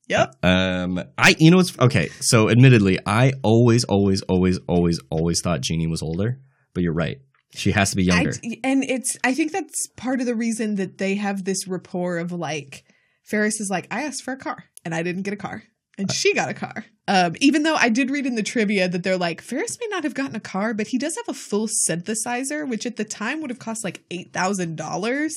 Yep. 0.09 0.35
Um, 0.43 1.03
I, 1.17 1.37
you 1.39 1.51
know, 1.51 1.59
it's 1.59 1.79
okay. 1.79 2.09
So, 2.21 2.51
admittedly, 2.51 2.99
I 3.07 3.33
always, 3.43 3.85
always, 3.85 4.23
always, 4.23 4.59
always, 4.69 5.01
always 5.11 5.41
thought 5.41 5.61
Jeannie 5.61 5.87
was 5.87 6.03
older, 6.03 6.41
but 6.75 6.83
you're 6.83 6.95
right. 6.95 7.19
She 7.55 7.71
has 7.73 7.91
to 7.91 7.97
be 7.97 8.11
I, 8.11 8.15
younger. 8.15 8.33
and 8.65 8.83
it's 8.83 9.17
I 9.23 9.35
think 9.35 9.53
that's 9.53 9.87
part 9.97 10.21
of 10.21 10.27
the 10.27 10.35
reason 10.35 10.77
that 10.77 10.99
they 10.99 11.17
have 11.17 11.45
this 11.45 11.69
rapport 11.69 12.19
of 12.19 12.33
like 12.33 12.85
Ferris 13.25 13.61
is 13.61 13.71
like, 13.71 13.87
I 13.91 14.03
asked 14.03 14.23
for 14.23 14.33
a 14.33 14.39
car 14.39 14.65
and 14.85 14.95
I 14.95 15.03
didn't 15.03 15.23
get 15.23 15.35
a 15.35 15.39
car. 15.39 15.63
And 15.99 16.11
she 16.11 16.35
got 16.35 16.49
a 16.49 16.55
car. 16.55 16.85
Um, 17.09 17.35
even 17.41 17.65
though 17.65 17.75
I 17.75 17.89
did 17.89 18.11
read 18.11 18.27
in 18.27 18.35
the 18.37 18.43
trivia 18.43 18.89
that 18.89 19.03
they're 19.03 19.19
like, 19.19 19.41
Ferris 19.41 19.77
may 19.81 19.87
not 19.89 20.05
have 20.05 20.15
gotten 20.15 20.37
a 20.37 20.41
car, 20.41 20.73
but 20.73 20.87
he 20.87 20.99
does 20.99 21.15
have 21.17 21.29
a 21.29 21.39
full 21.39 21.69
synthesizer, 21.89 22.67
which 22.69 22.87
at 22.87 22.97
the 22.97 23.05
time 23.05 23.41
would 23.41 23.51
have 23.51 23.59
cost 23.59 23.85
like 23.85 24.03
eight 24.11 24.33
thousand 24.33 24.77
dollars. 24.77 25.35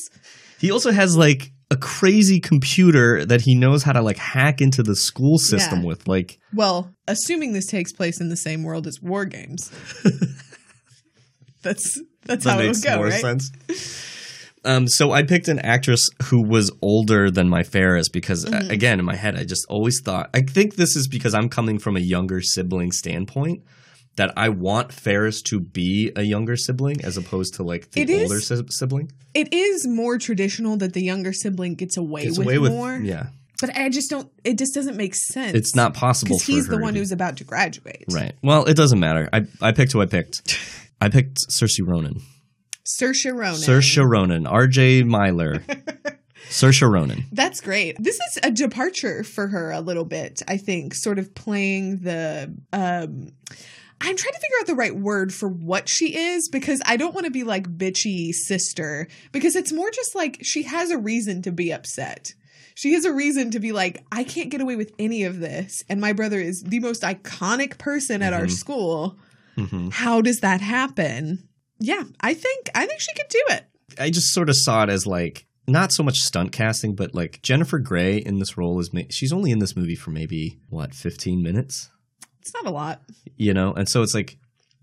He 0.60 0.72
also 0.72 0.92
has 0.92 1.18
like 1.18 1.52
a 1.72 1.76
crazy 1.78 2.40
computer 2.40 3.26
that 3.26 3.42
he 3.42 3.56
knows 3.56 3.84
how 3.84 3.92
to 3.92 4.02
like 4.02 4.18
hack 4.18 4.62
into 4.62 4.84
the 4.84 4.96
school 4.96 5.38
system 5.40 5.82
Yeah. 5.82 5.88
with. 5.88 6.08
Like, 6.08 6.40
Well, 6.54 6.94
assuming 7.08 7.54
this 7.54 7.66
takes 7.66 7.92
place 7.92 8.22
in 8.22 8.30
the 8.30 8.38
same 8.38 8.64
world 8.64 8.86
as 8.88 9.02
War 9.02 9.26
Games. 9.26 9.72
that's 11.64 12.00
that's 12.26 12.44
that 12.46 12.52
how 12.52 12.60
it 12.60 12.68
would 12.68 12.84
go, 12.84 12.96
more 12.98 13.06
right? 13.08 13.22
sense. 13.22 13.52
Um, 14.66 14.88
so 14.88 15.12
I 15.12 15.24
picked 15.24 15.48
an 15.48 15.60
actress 15.60 16.10
who 16.24 16.42
was 16.42 16.72
older 16.82 17.30
than 17.32 17.48
my 17.50 17.64
Ferris 17.64 18.10
because, 18.10 18.46
uh, 18.46 18.50
Mhm. 18.50 18.70
again, 18.72 19.00
in 19.00 19.06
my 19.06 19.16
head, 19.16 19.36
I 19.36 19.44
just 19.44 19.66
always 19.70 20.02
thought. 20.02 20.30
I 20.34 20.42
think 20.42 20.76
this 20.76 20.96
is 20.96 21.08
because 21.08 21.34
I'm 21.34 21.50
coming 21.50 21.78
from 21.80 21.96
a 21.96 22.00
younger 22.00 22.42
sibling 22.42 22.92
standpoint 22.92 23.62
that 24.18 24.32
I 24.38 24.50
want 24.50 24.92
Ferris 24.94 25.42
to 25.44 25.60
be 25.60 26.12
a 26.16 26.24
younger 26.24 26.56
sibling 26.56 27.04
as 27.04 27.18
opposed 27.18 27.56
to 27.56 27.64
like 27.64 27.92
the 27.92 28.02
is- 28.02 28.22
older 28.24 28.40
si- 28.42 28.64
sibling. 28.70 29.12
It 29.34 29.54
is 29.54 29.86
more 29.86 30.18
traditional 30.18 30.78
that 30.78 30.94
the 30.94 31.04
younger 31.04 31.34
sibling 31.34 31.76
gets 31.76 31.98
away, 31.98 32.24
Gets 32.24 32.38
with, 32.38 32.48
away 32.48 32.58
with 32.58 32.72
more. 32.72 32.98
yeah, 33.04 33.28
But 33.62 33.76
I 33.78 33.90
just 33.90 34.10
don't. 34.10 34.30
It 34.46 34.58
just 34.58 34.74
doesn't 34.74 34.96
make 34.98 35.14
sense. 35.16 35.56
It's 35.56 35.76
not 35.76 35.94
possible 35.94 36.38
because 36.38 36.48
he's 36.48 36.68
the 36.68 36.78
one 36.78 36.94
be- 36.94 37.00
who's 37.02 37.12
about 37.12 37.38
to 37.38 37.44
graduate. 37.44 38.06
right. 38.12 38.34
Well, 38.42 38.64
it 38.66 38.76
doesn't 38.76 39.00
matter. 39.00 39.30
I 39.34 39.42
I 39.62 39.72
picked 39.74 39.92
who 39.92 40.02
I 40.02 40.06
picked. 40.06 40.58
I 41.02 41.10
picked 41.10 41.40
Cersei 41.52 41.86
Ronan. 41.86 42.22
Saoirse 42.86 43.32
Ronan. 43.34 43.56
Saoirse 43.56 44.08
Ronan. 44.10 44.46
R.J. 44.48 45.04
Myler. 45.04 45.64
Saoirse 46.50 46.90
Ronan. 46.90 47.26
That's 47.32 47.60
great. 47.62 47.96
This 48.00 48.16
is 48.20 48.40
a 48.44 48.52
departure 48.52 49.24
for 49.24 49.48
her 49.48 49.72
a 49.72 49.82
little 49.82 50.06
bit. 50.06 50.42
I 50.48 50.58
think, 50.58 50.94
sort 50.94 51.18
of 51.20 51.34
playing 51.36 52.00
the. 52.02 52.54
um 52.72 53.32
I'm 54.02 54.18
trying 54.18 54.34
to 54.34 54.40
figure 54.40 54.58
out 54.60 54.68
the 54.68 54.76
right 54.76 54.96
word 54.96 55.34
for 55.34 55.48
what 55.48 55.88
she 55.88 56.16
is 56.18 56.50
because 56.50 56.82
I 56.86 56.98
don't 56.98 57.14
want 57.16 57.26
to 57.26 57.32
be 57.32 57.46
like 57.46 57.66
bitchy 57.78 58.34
sister 58.34 59.08
because 59.32 59.56
it's 59.56 59.72
more 59.72 59.90
just 59.90 60.14
like 60.14 60.40
she 60.44 60.64
has 60.64 60.92
a 60.92 60.98
reason 60.98 61.42
to 61.44 61.52
be 61.54 61.72
upset. 61.72 62.34
She 62.76 62.92
has 62.94 63.06
a 63.06 63.14
reason 63.14 63.52
to 63.52 63.60
be 63.62 63.72
like, 63.72 64.04
I 64.12 64.26
can't 64.26 64.50
get 64.52 64.60
away 64.60 64.76
with 64.76 64.92
any 65.00 65.24
of 65.24 65.40
this. 65.40 65.82
And 65.88 66.02
my 66.02 66.12
brother 66.12 66.40
is 66.42 66.62
the 66.62 66.82
most 66.82 67.04
iconic 67.04 67.78
person 67.78 68.22
at 68.22 68.34
our 68.34 68.48
Mhm. 68.48 68.52
school. 68.52 69.18
Mhm. 69.58 69.94
How 69.94 70.20
does 70.22 70.42
that 70.42 70.60
happen? 70.60 71.48
Yeah, 71.80 72.04
I 72.22 72.34
think 72.34 72.70
I 72.76 72.86
think 72.86 73.00
she 73.02 73.14
could 73.14 73.28
do 73.30 73.44
it. 73.50 73.66
I 74.00 74.10
just 74.10 74.34
sort 74.34 74.50
of 74.50 74.56
saw 74.58 74.84
it 74.84 74.90
as 74.90 75.06
like 75.06 75.46
not 75.68 75.92
so 75.92 76.04
much 76.04 76.20
stunt 76.20 76.52
casting, 76.52 76.96
but 76.96 77.14
like 77.16 77.42
Jennifer 77.42 77.80
Grey 77.80 78.18
in 78.18 78.40
this 78.40 78.58
role 78.58 78.80
is 78.80 78.94
ma- 78.94 79.02
she's 79.10 79.34
only 79.34 79.52
in 79.52 79.60
this 79.60 79.76
movie 79.76 79.96
for 79.96 80.12
maybe 80.12 80.60
what 80.70 80.94
15 80.94 81.42
minutes, 81.42 81.90
It's 82.42 82.54
not 82.54 82.66
a 82.66 82.70
lot. 82.72 83.02
you 83.36 83.54
know, 83.54 83.74
and 83.74 83.88
so 83.90 84.02
it's 84.04 84.14
like. 84.14 84.38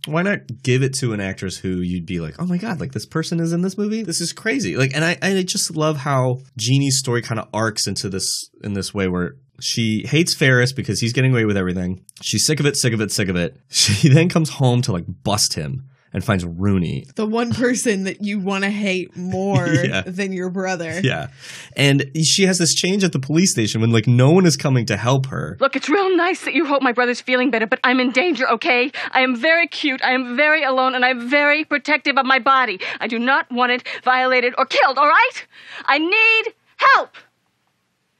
Why 0.08 0.22
not 0.22 0.40
give 0.64 0.82
it 0.82 0.94
to 0.94 1.12
an 1.12 1.20
actress 1.20 1.56
who 1.56 1.76
you'd 1.76 2.06
be 2.06 2.18
like, 2.18 2.34
oh 2.40 2.44
my 2.44 2.56
god, 2.56 2.80
like 2.80 2.90
this 2.90 3.06
person 3.06 3.38
is 3.38 3.52
in 3.52 3.62
this 3.62 3.78
movie? 3.78 4.02
This 4.02 4.20
is 4.20 4.32
crazy. 4.32 4.76
Like, 4.76 4.96
and 4.96 5.04
I, 5.04 5.16
I 5.22 5.40
just 5.44 5.76
love 5.76 5.98
how 5.98 6.40
Jeannie's 6.58 6.98
story 6.98 7.22
kind 7.22 7.38
of 7.38 7.46
arcs 7.54 7.86
into 7.86 8.08
this 8.08 8.50
in 8.64 8.72
this 8.72 8.92
way 8.92 9.06
where 9.06 9.36
she 9.60 10.02
hates 10.04 10.34
Ferris 10.34 10.72
because 10.72 10.98
he's 10.98 11.12
getting 11.12 11.30
away 11.30 11.44
with 11.44 11.56
everything. 11.56 12.04
She's 12.20 12.44
sick 12.44 12.58
of 12.58 12.66
it, 12.66 12.76
sick 12.76 12.92
of 12.92 13.00
it, 13.00 13.12
sick 13.12 13.28
of 13.28 13.36
it. 13.36 13.56
She 13.68 14.08
then 14.08 14.28
comes 14.28 14.50
home 14.50 14.82
to 14.82 14.92
like 14.92 15.04
bust 15.22 15.54
him 15.54 15.88
and 16.12 16.22
finds 16.22 16.44
Rooney, 16.44 17.06
The 17.16 17.26
one 17.26 17.52
person 17.52 18.04
that 18.04 18.22
you 18.22 18.38
want 18.38 18.64
to 18.64 18.70
hate 18.70 19.16
more 19.16 19.66
Yeah. 19.84 20.02
than 20.02 20.32
your 20.32 20.50
brother. 20.50 21.00
Yeah. 21.02 21.28
And 21.76 22.10
she 22.22 22.44
has 22.44 22.58
this 22.58 22.74
change 22.74 23.02
at 23.04 23.12
the 23.12 23.18
police 23.18 23.52
station 23.52 23.80
when 23.80 23.90
like 23.90 24.06
no 24.06 24.30
one 24.30 24.44
is 24.46 24.56
coming 24.56 24.84
to 24.86 24.96
help 24.96 25.26
her. 25.26 25.56
Look, 25.60 25.74
it's 25.76 25.88
real 25.88 26.14
nice 26.16 26.44
that 26.44 26.54
you 26.54 26.66
hope 26.66 26.82
my 26.82 26.92
brother's 26.92 27.20
feeling 27.20 27.50
better, 27.50 27.66
but 27.66 27.80
I'm 27.84 27.98
in 28.00 28.10
danger, 28.12 28.48
okay? 28.50 28.92
I 29.12 29.20
am 29.22 29.34
very 29.36 29.66
cute, 29.66 30.02
I 30.04 30.12
am 30.12 30.36
very 30.36 30.62
alone, 30.62 30.94
and 30.94 31.04
I'm 31.04 31.28
very 31.28 31.64
protective 31.64 32.16
of 32.18 32.26
my 32.26 32.38
body. 32.38 32.78
I 33.00 33.06
do 33.06 33.18
not 33.18 33.50
want 33.50 33.72
it 33.72 33.82
violated 34.04 34.54
or 34.58 34.66
killed, 34.66 34.98
all 34.98 35.08
right? 35.08 35.46
I 35.86 35.98
need 35.98 36.54
help! 36.76 37.16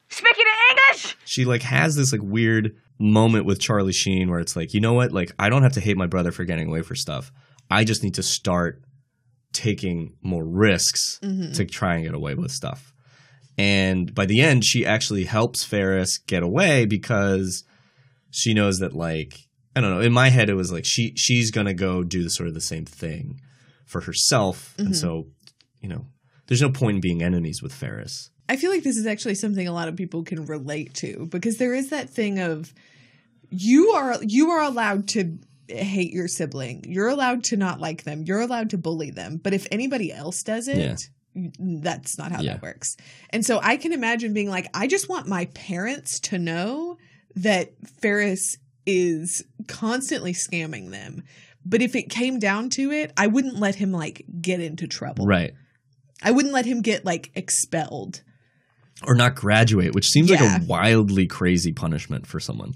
Speaking 0.09 0.45
in 0.45 0.77
English! 0.77 1.17
She 1.25 1.45
like 1.45 1.63
has 1.63 1.95
this 1.95 2.11
like 2.11 2.21
weird 2.23 2.75
moment 2.99 3.45
with 3.45 3.59
Charlie 3.59 3.91
Sheen 3.93 4.29
where 4.29 4.39
it's 4.39 4.55
like, 4.55 4.73
you 4.73 4.79
know 4.79 4.93
what? 4.93 5.11
Like 5.11 5.31
I 5.39 5.49
don't 5.49 5.63
have 5.63 5.73
to 5.73 5.79
hate 5.81 5.97
my 5.97 6.05
brother 6.07 6.31
for 6.31 6.43
getting 6.45 6.67
away 6.69 6.81
for 6.83 6.93
stuff. 6.95 7.31
I 7.73 7.83
just 7.83 8.03
need 8.03 8.13
to 8.15 8.23
start 8.23 8.81
taking 9.51 10.13
more 10.21 10.43
risks 10.45 11.19
Mhm. 11.23 11.53
to 11.55 11.65
try 11.65 11.95
and 11.95 12.03
get 12.05 12.13
away 12.13 12.35
with 12.35 12.51
stuff. 12.51 12.93
And 13.57 14.13
by 14.15 14.25
the 14.25 14.41
end, 14.41 14.65
she 14.65 14.85
actually 14.85 15.25
helps 15.25 15.63
Ferris 15.63 16.17
get 16.17 16.41
away 16.43 16.85
because 16.85 17.63
she 18.31 18.53
knows 18.53 18.79
that 18.79 18.93
like 18.93 19.37
I 19.75 19.81
don't 19.81 19.89
know. 19.91 20.01
In 20.01 20.13
my 20.13 20.29
head, 20.29 20.49
it 20.49 20.53
was 20.55 20.71
like 20.71 20.85
she 20.85 21.13
she's 21.15 21.49
gonna 21.51 21.73
go 21.73 22.03
do 22.03 22.23
the 22.23 22.29
sort 22.29 22.47
of 22.47 22.53
the 22.53 22.61
same 22.61 22.85
thing 22.85 23.39
for 23.85 24.01
herself, 24.01 24.73
and 24.77 24.89
Mhm. 24.89 24.95
so 24.95 25.27
you 25.81 25.89
know, 25.89 26.07
there's 26.47 26.61
no 26.61 26.69
point 26.71 26.95
in 26.95 27.01
being 27.01 27.21
enemies 27.21 27.61
with 27.61 27.73
Ferris. 27.73 28.29
I 28.49 28.55
feel 28.55 28.71
like 28.71 28.83
this 28.83 28.97
is 28.97 29.05
actually 29.05 29.35
something 29.35 29.67
a 29.67 29.73
lot 29.73 29.87
of 29.87 29.95
people 29.95 30.23
can 30.23 30.45
relate 30.45 30.93
to 30.95 31.27
because 31.29 31.57
there 31.57 31.73
is 31.73 31.89
that 31.89 32.09
thing 32.09 32.39
of 32.39 32.73
you 33.49 33.89
are 33.91 34.17
you 34.23 34.49
are 34.51 34.61
allowed 34.63 35.07
to 35.09 35.37
hate 35.69 36.11
your 36.13 36.27
sibling. 36.27 36.83
You're 36.87 37.09
allowed 37.09 37.43
to 37.45 37.57
not 37.57 37.79
like 37.79 38.03
them. 38.03 38.23
You're 38.23 38.41
allowed 38.41 38.69
to 38.71 38.77
bully 38.77 39.11
them. 39.11 39.37
But 39.43 39.53
if 39.53 39.67
anybody 39.71 40.11
else 40.11 40.43
does 40.43 40.67
it, 40.67 40.77
Yeah. 41.35 41.47
that's 41.59 42.17
not 42.17 42.31
how 42.31 42.41
Yeah. 42.41 42.53
that 42.53 42.61
works. 42.61 42.95
And 43.29 43.45
so 43.45 43.59
I 43.61 43.77
can 43.77 43.91
imagine 43.93 44.33
being 44.33 44.49
like, 44.49 44.67
I 44.73 44.87
just 44.87 45.09
want 45.09 45.27
my 45.27 45.45
parents 45.53 46.19
to 46.21 46.37
know 46.37 46.97
that 47.35 47.73
Ferris 48.01 48.57
is 48.85 49.43
constantly 49.67 50.33
scamming 50.33 50.91
them. 50.91 51.23
But 51.65 51.81
if 51.81 51.95
it 51.95 52.09
came 52.09 52.39
down 52.39 52.69
to 52.71 52.91
it, 52.91 53.13
I 53.15 53.27
wouldn't 53.27 53.55
let 53.57 53.75
him 53.75 53.91
like 53.91 54.25
get 54.41 54.59
into 54.59 54.85
trouble. 54.87 55.25
Right. 55.25 55.53
I 56.21 56.31
wouldn't 56.31 56.53
let 56.53 56.65
him 56.65 56.81
get 56.81 57.05
like 57.05 57.31
expelled. 57.35 58.21
or 59.05 59.15
not 59.15 59.35
graduate, 59.35 59.93
which 59.95 60.07
seems 60.07 60.29
Yeah. 60.29 60.41
like 60.43 60.61
a 60.61 60.65
wildly 60.65 61.25
crazy 61.25 61.73
punishment 61.73 62.25
for 62.27 62.39
someone 62.39 62.73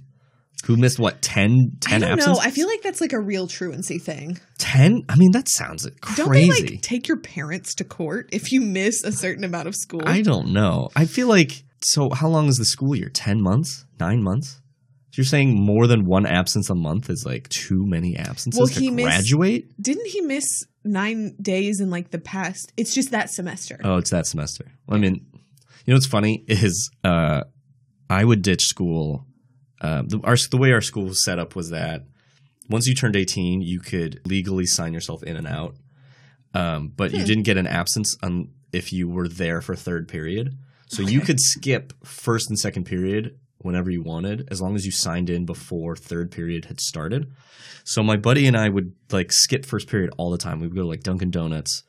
who 0.65 0.75
missed 0.75 0.99
what 0.99 1.21
10, 1.21 1.77
10 1.79 2.03
I 2.03 2.07
don't 2.07 2.19
absence? 2.19 2.37
know. 2.37 2.43
I 2.43 2.51
feel 2.51 2.67
like 2.67 2.81
that's 2.81 2.99
like 2.99 3.13
a 3.13 3.19
real 3.19 3.47
truancy 3.47 3.99
thing. 3.99 4.39
10? 4.57 5.03
I 5.07 5.15
mean, 5.15 5.31
that 5.31 5.47
sounds 5.47 5.87
crazy. 6.01 6.17
Don't 6.21 6.31
they 6.33 6.47
crazy. 6.47 6.67
like 6.75 6.81
take 6.81 7.07
your 7.07 7.17
parents 7.17 7.75
to 7.75 7.83
court 7.83 8.29
if 8.33 8.51
you 8.51 8.61
miss 8.61 9.03
a 9.03 9.11
certain 9.11 9.43
amount 9.43 9.67
of 9.67 9.75
school? 9.75 10.01
I 10.05 10.21
don't 10.21 10.51
know. 10.53 10.89
I 10.95 11.05
feel 11.05 11.27
like 11.27 11.63
so. 11.81 12.09
How 12.09 12.27
long 12.27 12.47
is 12.47 12.57
the 12.57 12.65
school 12.65 12.95
year? 12.95 13.09
Ten 13.09 13.41
months? 13.41 13.85
Nine 13.99 14.23
months? 14.23 14.59
So 15.11 15.21
you're 15.21 15.25
saying 15.25 15.53
more 15.55 15.87
than 15.87 16.05
one 16.05 16.25
absence 16.25 16.69
a 16.69 16.75
month 16.75 17.09
is 17.09 17.23
like 17.25 17.47
too 17.49 17.85
many 17.85 18.17
absences 18.17 18.59
Well, 18.59 18.67
to 18.67 18.79
he 18.79 18.89
missed- 18.91 19.05
graduate? 19.07 19.71
Didn't 19.81 20.07
he 20.07 20.21
miss 20.21 20.63
nine 20.83 21.35
days 21.41 21.79
in 21.79 21.89
like 21.91 22.09
the 22.11 22.19
past? 22.19 22.73
It's 22.77 22.93
just 22.93 23.11
that 23.11 23.29
semester. 23.29 23.79
Oh, 23.83 23.97
it's 23.97 24.09
that 24.09 24.25
semester. 24.25 24.65
Well, 24.87 24.97
I 24.97 24.99
mean, 24.99 25.25
you 25.85 25.93
know 25.93 25.95
what's 25.95 26.07
funny 26.07 26.43
is 26.47 26.89
uh, 27.03 27.43
I 28.09 28.25
would 28.25 28.41
ditch 28.41 28.63
school. 28.63 29.23
Uh, 29.81 30.01
the, 30.05 30.19
our, 30.23 30.35
the 30.49 30.57
way 30.57 30.71
our 30.71 30.81
school 30.81 31.05
was 31.05 31.23
set 31.23 31.39
up 31.39 31.55
was 31.55 31.69
that 31.69 32.03
once 32.69 32.87
you 32.87 32.95
turned 32.95 33.15
18, 33.15 33.61
you 33.61 33.79
could 33.79 34.19
legally 34.25 34.65
sign 34.65 34.93
yourself 34.93 35.23
in 35.23 35.35
and 35.37 35.47
out. 35.47 35.75
Um, 36.53 36.91
but 36.95 37.11
you 37.11 37.19
Hmm. 37.19 37.25
didn't 37.25 37.43
get 37.43 37.57
an 37.57 37.67
absence 37.67 38.15
if 38.73 38.91
you 38.91 39.07
were 39.07 39.27
there 39.27 39.61
for 39.61 39.75
third 39.75 40.07
period. 40.07 40.57
So 40.89 41.01
you 41.03 41.19
could 41.21 41.39
skip 41.39 41.93
first 42.03 42.49
and 42.49 42.57
second 42.57 42.85
period 42.85 43.37
whenever 43.59 43.89
you 43.91 44.01
wanted, 44.01 44.47
as 44.49 44.61
long 44.61 44.75
as 44.75 44.85
you 44.85 44.91
signed 44.91 45.29
in 45.29 45.45
before 45.45 45.95
third 45.95 46.31
period 46.31 46.65
had 46.65 46.79
started. 46.79 47.31
So 47.83 48.01
my 48.03 48.15
buddy 48.17 48.47
and 48.47 48.55
I 48.57 48.69
would 48.69 48.93
like 49.11 49.31
skip 49.31 49.65
first 49.65 49.87
period 49.89 50.11
all 50.17 50.31
the 50.31 50.37
time. 50.37 50.59
We 50.59 50.67
would 50.67 50.75
go 50.75 50.83
to 50.83 50.87
like 50.87 51.03
Dunkin' 51.03 51.31
Donuts 51.31 51.83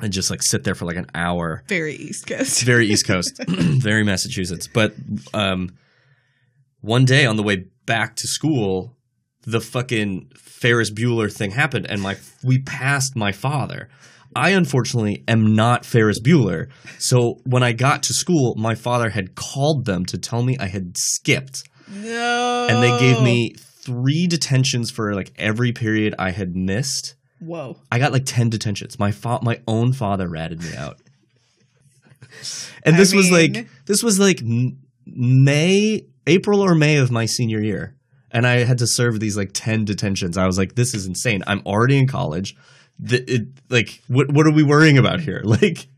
and 0.00 0.12
just 0.12 0.30
like 0.30 0.42
sit 0.42 0.64
there 0.64 0.74
for 0.74 0.84
like 0.86 0.96
an 0.96 1.06
hour 1.14 1.62
Very 1.68 1.94
East 1.96 2.26
Coast. 2.26 2.62
very 2.62 2.86
East 2.88 3.06
Coast, 3.06 3.40
very 3.48 4.04
Massachusetts. 4.04 4.68
But 4.68 4.94
um, 5.34 5.70
one 6.88 7.04
day 7.04 7.24
on 7.26 7.36
the 7.36 7.42
way 7.42 7.66
back 7.86 8.16
to 8.16 8.26
school, 8.26 8.96
the 9.42 9.60
fucking 9.60 10.30
Ferris 10.36 10.90
Bueller 10.90 11.32
thing 11.32 11.52
happened, 11.52 11.86
and 11.88 12.00
my 12.02 12.16
we 12.42 12.58
passed 12.62 13.14
my 13.14 13.32
father. 13.32 13.88
I 14.36 14.50
unfortunately 14.50 15.24
am 15.26 15.54
not 15.54 15.84
Ferris 15.86 16.20
Bueller, 16.20 16.68
so 16.98 17.40
when 17.44 17.62
I 17.62 17.72
got 17.72 18.02
to 18.04 18.12
school, 18.14 18.54
my 18.56 18.74
father 18.74 19.10
had 19.10 19.34
called 19.34 19.84
them 19.86 20.04
to 20.06 20.18
tell 20.18 20.42
me 20.42 20.56
I 20.58 20.66
had 20.66 20.96
skipped, 20.98 21.62
No. 21.90 22.66
and 22.68 22.82
they 22.82 22.98
gave 22.98 23.22
me 23.22 23.54
three 23.84 24.26
detentions 24.26 24.90
for 24.90 25.14
like 25.14 25.32
every 25.36 25.72
period 25.72 26.14
I 26.18 26.30
had 26.32 26.54
missed. 26.54 27.14
Whoa. 27.40 27.78
I 27.90 27.98
got 27.98 28.12
like 28.12 28.24
10 28.26 28.50
detentions. 28.50 28.98
My 28.98 29.12
fa- 29.12 29.38
my 29.42 29.60
own 29.66 29.92
father 29.92 30.28
ratted 30.28 30.60
me 30.62 30.74
out. 30.76 30.98
And 32.82 32.96
this 32.96 33.12
I 33.12 33.16
was 33.16 33.30
like 33.30 33.66
this 33.86 34.02
was 34.02 34.18
like 34.20 34.42
May, 35.06 36.02
April 36.28 36.60
or 36.60 36.74
May 36.74 36.96
of 36.96 37.10
my 37.10 37.26
senior 37.26 37.60
year. 37.60 37.94
And 38.30 38.46
I 38.46 38.64
had 38.64 38.78
to 38.78 38.86
serve 38.86 39.18
these 39.18 39.36
like 39.36 39.50
10 39.54 39.84
detentions. 39.84 40.36
I 40.36 40.46
was 40.46 40.58
like 40.58 40.74
this 40.74 40.94
is 40.94 41.06
insane. 41.06 41.42
I'm 41.46 41.62
already 41.66 41.98
in 41.98 42.06
college. 42.06 42.56
The, 42.98 43.22
it, 43.32 43.48
like 43.70 44.02
what 44.08 44.30
what 44.30 44.46
are 44.46 44.52
we 44.52 44.62
worrying 44.62 44.98
about 44.98 45.20
here? 45.20 45.42
Like 45.44 45.88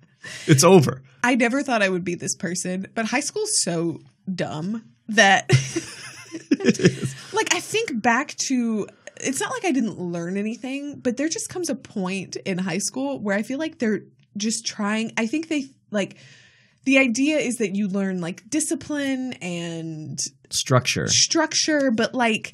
it's 0.47 0.65
over. 0.65 1.03
I 1.25 1.35
never 1.35 1.63
thought 1.63 1.83
I 1.83 1.89
would 1.89 2.05
be 2.05 2.15
this 2.15 2.37
person, 2.37 2.87
but 2.95 3.07
high 3.07 3.21
school's 3.21 3.61
so 3.63 4.01
dumb 4.33 4.85
that 5.09 5.51
like 7.33 7.55
I 7.55 7.61
think 7.61 8.01
back 8.01 8.37
to 8.49 8.87
it's 9.17 9.41
not 9.41 9.51
like 9.51 9.65
I 9.65 9.73
didn't 9.73 9.99
learn 9.99 10.37
anything, 10.37 11.01
but 11.01 11.17
there 11.17 11.29
just 11.29 11.49
comes 11.49 11.69
a 11.69 11.75
point 11.75 12.37
in 12.37 12.59
high 12.59 12.79
school 12.79 13.19
where 13.19 13.37
I 13.37 13.43
feel 13.43 13.59
like 13.59 13.79
they're 13.79 14.03
just 14.37 14.67
trying 14.67 15.13
I 15.17 15.27
think 15.27 15.49
they 15.49 15.67
like 15.91 16.17
the 16.91 16.99
idea 16.99 17.39
is 17.39 17.59
that 17.59 17.77
you 17.77 17.87
learn 17.87 18.21
like 18.21 18.43
discipline 18.51 19.35
and 19.35 20.19
Structure. 20.51 21.07
structure, 21.07 21.93
but 21.93 22.17
like 22.17 22.53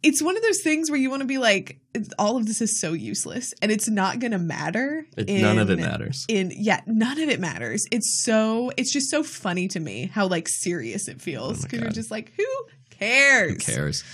it's 0.00 0.22
one 0.22 0.36
of 0.36 0.42
those 0.44 0.62
things 0.62 0.88
where 0.88 1.00
you 1.00 1.10
want 1.10 1.22
to 1.22 1.26
be 1.26 1.38
like 1.38 1.80
all 2.20 2.36
of 2.36 2.46
this 2.46 2.60
is 2.60 2.78
so 2.80 2.92
useless 2.92 3.52
and 3.60 3.72
it's 3.72 3.88
not 3.88 4.20
going 4.20 4.30
to 4.30 4.38
matter. 4.38 5.04
It- 5.16 5.28
none 5.42 5.58
of 5.58 5.70
it 5.70 5.80
matters. 5.80 6.24
In 6.28 6.52
yeah, 6.54 6.82
none 6.86 7.20
of 7.20 7.28
it 7.28 7.40
matters. 7.40 7.84
It's 7.90 8.22
so 8.22 8.70
it's 8.76 8.92
just 8.92 9.10
so 9.10 9.24
funny 9.24 9.66
to 9.68 9.80
me 9.80 10.06
how 10.06 10.28
like 10.28 10.46
serious 10.48 11.08
it 11.08 11.20
feels 11.20 11.62
because 11.64 11.80
you're 11.80 11.90
just 11.90 12.12
like 12.12 12.32
who 12.36 12.46
cares? 12.90 13.50
Who 13.66 13.72
cares? 13.72 14.04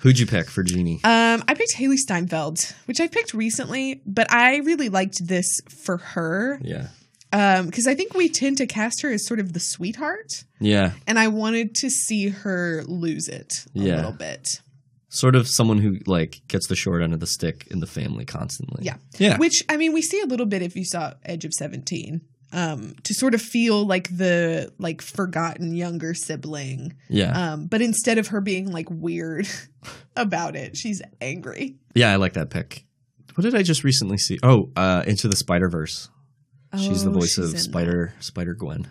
Who'd 0.00 0.18
you 0.18 0.26
pick 0.26 0.50
for 0.50 0.64
Jeannie? 0.64 0.98
Um, 1.04 1.44
I 1.46 1.54
picked 1.54 1.76
Hailee 1.76 1.98
Steinfeld, 1.98 2.74
which 2.86 3.00
I 3.00 3.06
picked 3.06 3.32
recently, 3.32 4.02
but 4.04 4.28
I 4.32 4.56
really 4.56 4.88
liked 4.88 5.24
this 5.24 5.60
for 5.68 5.98
her. 5.98 6.58
Yeah. 6.60 6.88
Um, 7.32 7.66
because 7.66 7.86
I 7.86 7.94
think 7.94 8.14
we 8.14 8.28
tend 8.28 8.58
to 8.58 8.66
cast 8.66 9.00
her 9.02 9.10
as 9.10 9.26
sort 9.26 9.40
of 9.40 9.52
the 9.54 9.60
sweetheart, 9.60 10.44
Yeah. 10.60 10.92
and 11.06 11.18
I 11.18 11.28
wanted 11.28 11.74
to 11.76 11.88
see 11.90 12.28
her 12.28 12.84
lose 12.86 13.28
it 13.28 13.52
a 13.74 13.78
Yeah. 13.78 13.96
little 13.96 14.12
bit. 14.12 14.60
Sort 15.08 15.34
of 15.34 15.46
someone 15.48 15.78
who 15.78 15.98
like 16.06 16.40
gets 16.48 16.66
the 16.68 16.76
short 16.76 17.02
end 17.02 17.12
of 17.14 17.20
the 17.20 17.26
stick 17.26 17.66
in 17.70 17.80
the 17.80 17.86
family 17.86 18.24
constantly. 18.24 18.84
Yeah. 18.84 18.96
Yeah. 19.18 19.36
Which 19.38 19.62
I 19.68 19.76
mean, 19.76 19.92
we 19.92 20.02
see 20.02 20.20
a 20.20 20.26
little 20.26 20.46
bit 20.46 20.62
if 20.62 20.74
you 20.76 20.84
saw 20.84 21.14
Edge 21.24 21.44
of 21.44 21.52
Seventeen. 21.54 22.22
Um, 22.54 22.96
to 23.04 23.14
sort 23.14 23.32
of 23.32 23.40
feel 23.40 23.86
like 23.86 24.14
the 24.14 24.70
like 24.78 25.00
forgotten 25.00 25.74
younger 25.74 26.12
sibling. 26.12 26.92
Yeah. 27.08 27.52
Um, 27.54 27.66
but 27.66 27.80
instead 27.80 28.18
of 28.18 28.26
her 28.26 28.42
being 28.42 28.70
like 28.70 28.88
weird 28.90 29.48
about 30.16 30.54
it, 30.54 30.76
she's 30.76 31.00
angry. 31.22 31.76
Yeah, 31.94 32.12
I 32.12 32.16
like 32.16 32.34
that 32.34 32.50
pick. 32.50 32.84
What 33.36 33.44
did 33.44 33.54
I 33.54 33.62
just 33.62 33.84
recently 33.84 34.18
see? 34.18 34.38
Oh, 34.42 34.70
uh, 34.76 35.02
Into 35.06 35.28
the 35.28 35.36
Spider 35.36 35.70
Verse. 35.70 36.10
She's 36.78 37.04
the 37.04 37.10
Oh, 37.10 37.14
voice 37.14 37.34
she's 37.34 37.52
of 37.52 37.58
Spider 37.60 38.14
Spider 38.20 38.54
Gwen, 38.54 38.88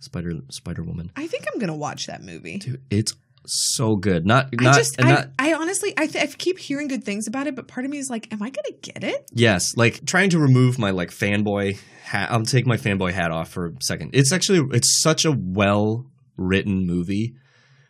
Spider 0.00 0.32
Spider 0.50 0.82
Woman. 0.82 1.10
I 1.16 1.26
think 1.26 1.46
I'm 1.52 1.58
gonna 1.58 1.76
watch 1.76 2.06
that 2.06 2.22
movie. 2.22 2.58
Dude, 2.58 2.82
it's 2.90 3.14
so 3.44 3.96
good. 3.96 4.24
Not 4.24 4.50
I 4.58 4.62
not 4.62 4.76
just, 4.76 4.98
and 5.00 5.08
I, 5.08 5.12
not 5.12 5.28
I 5.38 5.54
honestly, 5.54 5.92
I, 5.96 6.06
th- 6.06 6.22
I 6.22 6.26
keep 6.32 6.58
hearing 6.60 6.86
good 6.86 7.02
things 7.02 7.26
about 7.26 7.48
it, 7.48 7.56
but 7.56 7.66
part 7.66 7.84
of 7.84 7.90
me 7.90 7.98
is 7.98 8.08
like, 8.08 8.32
am 8.32 8.40
I 8.42 8.50
gonna 8.50 8.76
get 8.82 9.02
it? 9.02 9.28
yes, 9.32 9.76
like 9.76 10.04
trying 10.06 10.30
to 10.30 10.38
remove 10.38 10.78
my 10.78 10.90
like 10.90 11.10
fanboy 11.10 11.78
hat. 12.04 12.30
I'll 12.30 12.42
take 12.44 12.66
my 12.66 12.76
fanboy 12.76 13.12
hat 13.12 13.30
off 13.32 13.48
for 13.50 13.66
a 13.68 13.72
second. 13.80 14.10
It's 14.14 14.32
actually 14.32 14.60
it's 14.76 15.00
such 15.02 15.24
a 15.24 15.32
well 15.36 16.06
written 16.36 16.86
movie 16.86 17.34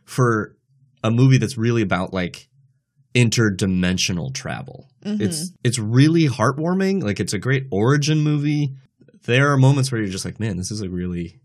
for 0.07 0.57
a 1.05 1.11
movie 1.11 1.36
that's 1.38 1.59
really 1.59 1.82
about 1.82 2.12
like 2.14 2.49
interdimensional 3.14 4.32
travel. 4.34 4.88
Mhm. 5.05 5.20
It's 5.20 5.53
it's 5.64 5.78
really 5.78 6.28
heartwarming. 6.28 7.03
Like 7.03 7.20
it's 7.20 7.32
a 7.32 7.38
great 7.38 7.64
origin 7.70 8.20
movie. 8.20 8.74
There 9.25 9.53
are 9.53 9.57
moments 9.57 9.93
where 9.93 10.01
you're 10.01 10.11
just 10.11 10.25
like, 10.25 10.41
man, 10.41 10.57
this 10.57 10.70
is 10.70 10.81
like 10.81 10.91
really, 10.91 11.41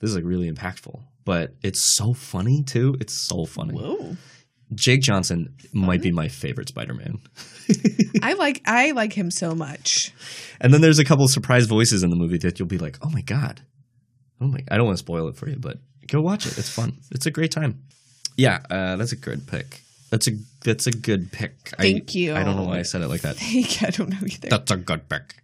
this 0.00 0.10
is 0.10 0.16
like 0.16 0.24
really 0.24 0.50
impactful. 0.50 1.00
But 1.24 1.54
it's 1.62 1.96
so 1.96 2.12
funny 2.12 2.62
too. 2.62 2.96
It's 3.00 3.26
so 3.26 3.44
funny. 3.44 3.74
Whoa. 3.74 4.16
Jake 4.74 5.00
Johnson 5.00 5.54
might 5.72 6.00
be 6.00 6.12
my 6.12 6.28
favorite 6.28 6.68
Spider-Man. 6.68 7.18
I 8.22 8.34
like, 8.34 8.62
I 8.66 8.92
like 8.92 9.12
him 9.12 9.30
so 9.30 9.54
much. 9.54 10.12
And 10.60 10.72
then 10.72 10.80
there's 10.80 10.98
a 10.98 11.04
couple 11.04 11.24
of 11.24 11.30
surprise 11.30 11.66
voices 11.66 12.02
in 12.02 12.10
the 12.10 12.16
movie 12.16 12.38
that 12.38 12.58
you'll 12.58 12.68
be 12.68 12.78
like, 12.78 12.98
oh 13.02 13.10
my 13.10 13.22
god, 13.22 13.62
oh 14.40 14.46
my. 14.46 14.60
I 14.70 14.76
don't 14.76 14.86
want 14.86 14.96
to 14.96 15.04
spoil 15.04 15.28
it 15.28 15.36
for 15.36 15.48
you, 15.48 15.56
but 15.58 15.78
go 16.06 16.20
watch 16.20 16.46
it. 16.46 16.56
It's 16.56 16.68
fun. 16.68 16.98
It's 17.10 17.26
a 17.26 17.30
great 17.30 17.50
time. 17.50 17.82
Yeah, 18.36 18.60
uh, 18.70 18.96
that's 18.96 19.12
a 19.12 19.16
good 19.16 19.46
pick. 19.48 19.80
That's 20.10 20.28
a 20.28 20.32
that's 20.64 20.86
a 20.86 20.90
good 20.90 21.30
pick. 21.30 21.54
Thank 21.78 22.10
I, 22.10 22.18
you. 22.18 22.34
I 22.34 22.42
don't 22.42 22.56
know 22.56 22.64
why 22.64 22.78
I 22.78 22.82
said 22.82 23.00
it 23.02 23.08
like 23.08 23.20
that. 23.22 23.36
Thank 23.38 23.80
you. 23.80 23.86
I 23.86 23.90
don't 23.90 24.10
know 24.10 24.26
either. 24.26 24.48
That's 24.48 24.70
a 24.70 24.76
good 24.76 25.08
pick. 25.08 25.36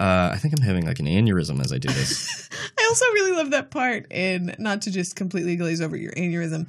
Uh, 0.00 0.30
I 0.32 0.38
think 0.38 0.54
I'm 0.56 0.64
having 0.64 0.86
like 0.86 0.98
an 0.98 1.04
aneurysm 1.04 1.62
as 1.62 1.74
I 1.74 1.78
do 1.78 1.88
this. 1.88 2.48
I 2.78 2.86
also 2.88 3.04
really 3.12 3.32
love 3.32 3.50
that 3.50 3.70
part, 3.70 4.06
and 4.10 4.56
not 4.58 4.80
to 4.82 4.90
just 4.90 5.14
completely 5.14 5.56
glaze 5.56 5.82
over 5.82 5.94
your 5.94 6.12
aneurysm, 6.12 6.66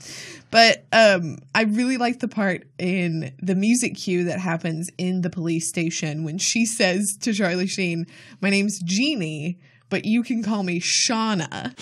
but 0.52 0.84
um, 0.92 1.38
I 1.56 1.64
really 1.64 1.96
like 1.96 2.20
the 2.20 2.28
part 2.28 2.68
in 2.78 3.32
the 3.42 3.56
music 3.56 3.96
cue 3.96 4.26
that 4.26 4.40
happens 4.40 4.90
in 4.98 5.22
the 5.22 5.30
police 5.30 5.70
station 5.70 6.26
when 6.26 6.40
she 6.40 6.66
says 6.66 7.16
to 7.22 7.32
Charlie 7.32 7.68
Sheen, 7.68 8.06
"My 8.42 8.50
name's 8.50 8.80
Jeannie, 8.80 9.60
but 9.90 10.04
you 10.04 10.24
can 10.24 10.44
call 10.44 10.64
me 10.64 10.82
Shauna." 10.82 11.74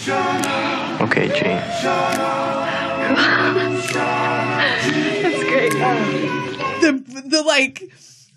Okay, 1.02 1.30
Gene. 1.30 1.58
That's 5.24 5.43
great. 5.45 5.72
The 6.82 7.24
the 7.26 7.41
like 7.41 7.84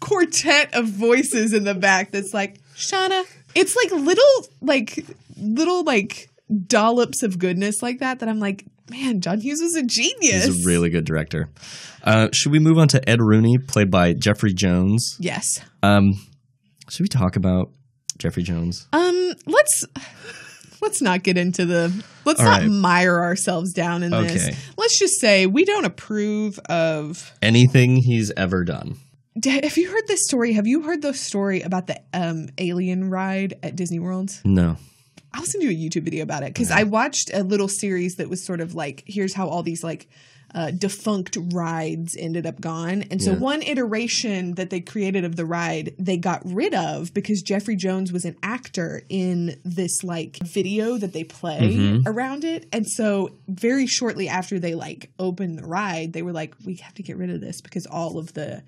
quartet 0.00 0.74
of 0.74 0.86
voices 0.86 1.52
in 1.52 1.64
the 1.64 1.74
back 1.74 2.10
that's 2.10 2.32
like 2.34 2.60
Shauna. 2.76 3.24
It's 3.54 3.76
like 3.76 3.90
little 3.92 4.46
like 4.60 5.04
little 5.36 5.84
like 5.84 6.28
dollops 6.66 7.22
of 7.22 7.38
goodness 7.38 7.82
like 7.82 7.98
that 8.00 8.20
that 8.20 8.28
I'm 8.28 8.40
like, 8.40 8.64
man, 8.90 9.20
John 9.20 9.40
Hughes 9.40 9.60
was 9.60 9.74
a 9.76 9.82
genius. 9.82 10.46
He's 10.46 10.64
a 10.64 10.66
really 10.68 10.90
good 10.90 11.04
director. 11.04 11.50
Uh, 12.02 12.28
should 12.32 12.52
we 12.52 12.58
move 12.58 12.78
on 12.78 12.88
to 12.88 13.08
Ed 13.08 13.20
Rooney, 13.20 13.58
played 13.58 13.90
by 13.90 14.12
Jeffrey 14.12 14.52
Jones? 14.52 15.16
yes. 15.20 15.60
Um, 15.82 16.14
should 16.88 17.04
we 17.04 17.08
talk 17.08 17.36
about 17.36 17.70
Jeffrey 18.18 18.42
Jones? 18.42 18.86
Um, 18.92 19.32
let's 19.46 19.84
let's 20.82 21.00
not 21.00 21.22
get 21.22 21.38
into 21.38 21.64
the 21.64 22.04
let's 22.24 22.40
All 22.40 22.46
not 22.46 22.60
right. 22.62 22.70
mire 22.70 23.20
ourselves 23.20 23.72
down 23.72 24.02
in 24.02 24.10
this. 24.10 24.50
Let's 24.76 24.98
just 24.98 25.20
say 25.20 25.46
we 25.46 25.64
don't 25.64 25.84
approve 25.84 26.58
of 26.68 27.32
Anything 27.40 27.96
he's 27.96 28.30
ever 28.36 28.64
done. 28.64 28.96
Have 29.43 29.76
you 29.78 29.91
heard 29.91 30.07
this 30.09 30.24
story? 30.26 30.53
Have 30.53 30.66
you 30.66 30.83
heard 30.83 31.01
the 31.03 31.14
story 31.14 31.62
about 31.62 31.87
the 31.87 32.01
um, 32.12 32.49
alien 32.59 33.09
ride 33.09 33.55
at 33.62 33.76
Disney 33.76 33.99
World? 33.99 34.30
No. 34.45 34.76
I 35.33 35.41
was 35.41 35.51
gonna 35.53 35.64
do 35.64 35.70
a 35.70 35.74
YouTube 35.74 36.03
video 36.03 36.22
about 36.22 36.43
it 36.43 36.53
because 36.53 36.70
I 36.70 36.83
watched 36.83 37.30
a 37.33 37.43
little 37.43 37.68
series 37.68 38.16
that 38.16 38.28
was 38.28 38.45
sort 38.45 38.61
of 38.61 38.74
like, 38.74 39.03
here's 39.07 39.33
how 39.33 39.49
all 39.49 39.62
these 39.62 39.83
like 39.83 40.09
uh, 40.55 40.70
defunct 40.70 41.39
rides 41.55 42.14
ended 42.18 42.45
up 42.45 42.61
gone. 42.61 43.05
And 43.11 43.22
so 43.22 43.30
Yeah. 43.33 43.39
one 43.39 43.62
iteration 43.62 44.57
that 44.57 44.68
they 44.68 44.80
created 44.80 45.24
of 45.24 45.37
the 45.37 45.47
ride, 45.47 45.95
they 45.99 46.18
got 46.18 46.43
rid 46.45 46.74
of 46.74 47.14
because 47.14 47.41
Jeffrey 47.41 47.74
Jones 47.76 48.12
was 48.12 48.26
an 48.26 48.37
actor 48.43 49.01
in 49.09 49.59
this 49.64 50.05
like 50.05 50.37
video 50.45 50.99
that 50.99 51.14
they 51.14 51.24
play 51.24 51.74
Mhm. 51.78 52.03
around 52.07 52.45
it. 52.45 52.66
And 52.70 52.87
so 52.87 53.30
very 53.49 53.87
shortly 53.87 54.28
after 54.28 54.59
they 54.59 54.74
like 54.74 55.11
opened 55.18 55.59
the 55.59 55.64
ride, 55.66 56.12
they 56.12 56.20
were 56.20 56.33
like, 56.35 56.55
we 56.66 56.74
have 56.74 56.93
to 56.97 57.03
get 57.03 57.16
rid 57.16 57.30
of 57.30 57.41
this 57.41 57.62
because 57.62 57.87
all 57.87 58.18
of 58.18 58.35
the 58.35 58.62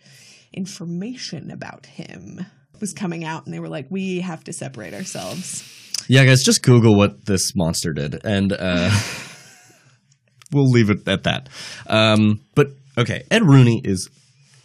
information 0.55 1.50
about 1.50 1.86
him 1.86 2.46
was 2.80 2.92
coming 2.92 3.24
out 3.24 3.44
and 3.44 3.55
they 3.55 3.61
were 3.61 3.68
like, 3.68 3.86
we 3.90 4.20
have 4.20 4.42
to 4.44 4.52
separate 4.52 4.94
ourselves. 4.94 5.62
Yeah, 6.09 6.24
guys, 6.24 6.42
just 6.42 6.62
Google 6.62 6.96
what 6.96 7.24
this 7.26 7.52
monster 7.57 7.92
did, 7.92 8.24
and 8.24 8.52
uh, 8.52 8.90
we'll 10.52 10.70
leave 10.70 10.90
it 10.90 11.07
at 11.09 11.24
that. 11.24 11.48
Um, 11.86 12.40
but 12.55 12.68
okay, 12.98 13.24
Ed 13.30 13.42
Rooney 13.44 13.80
is 13.84 14.09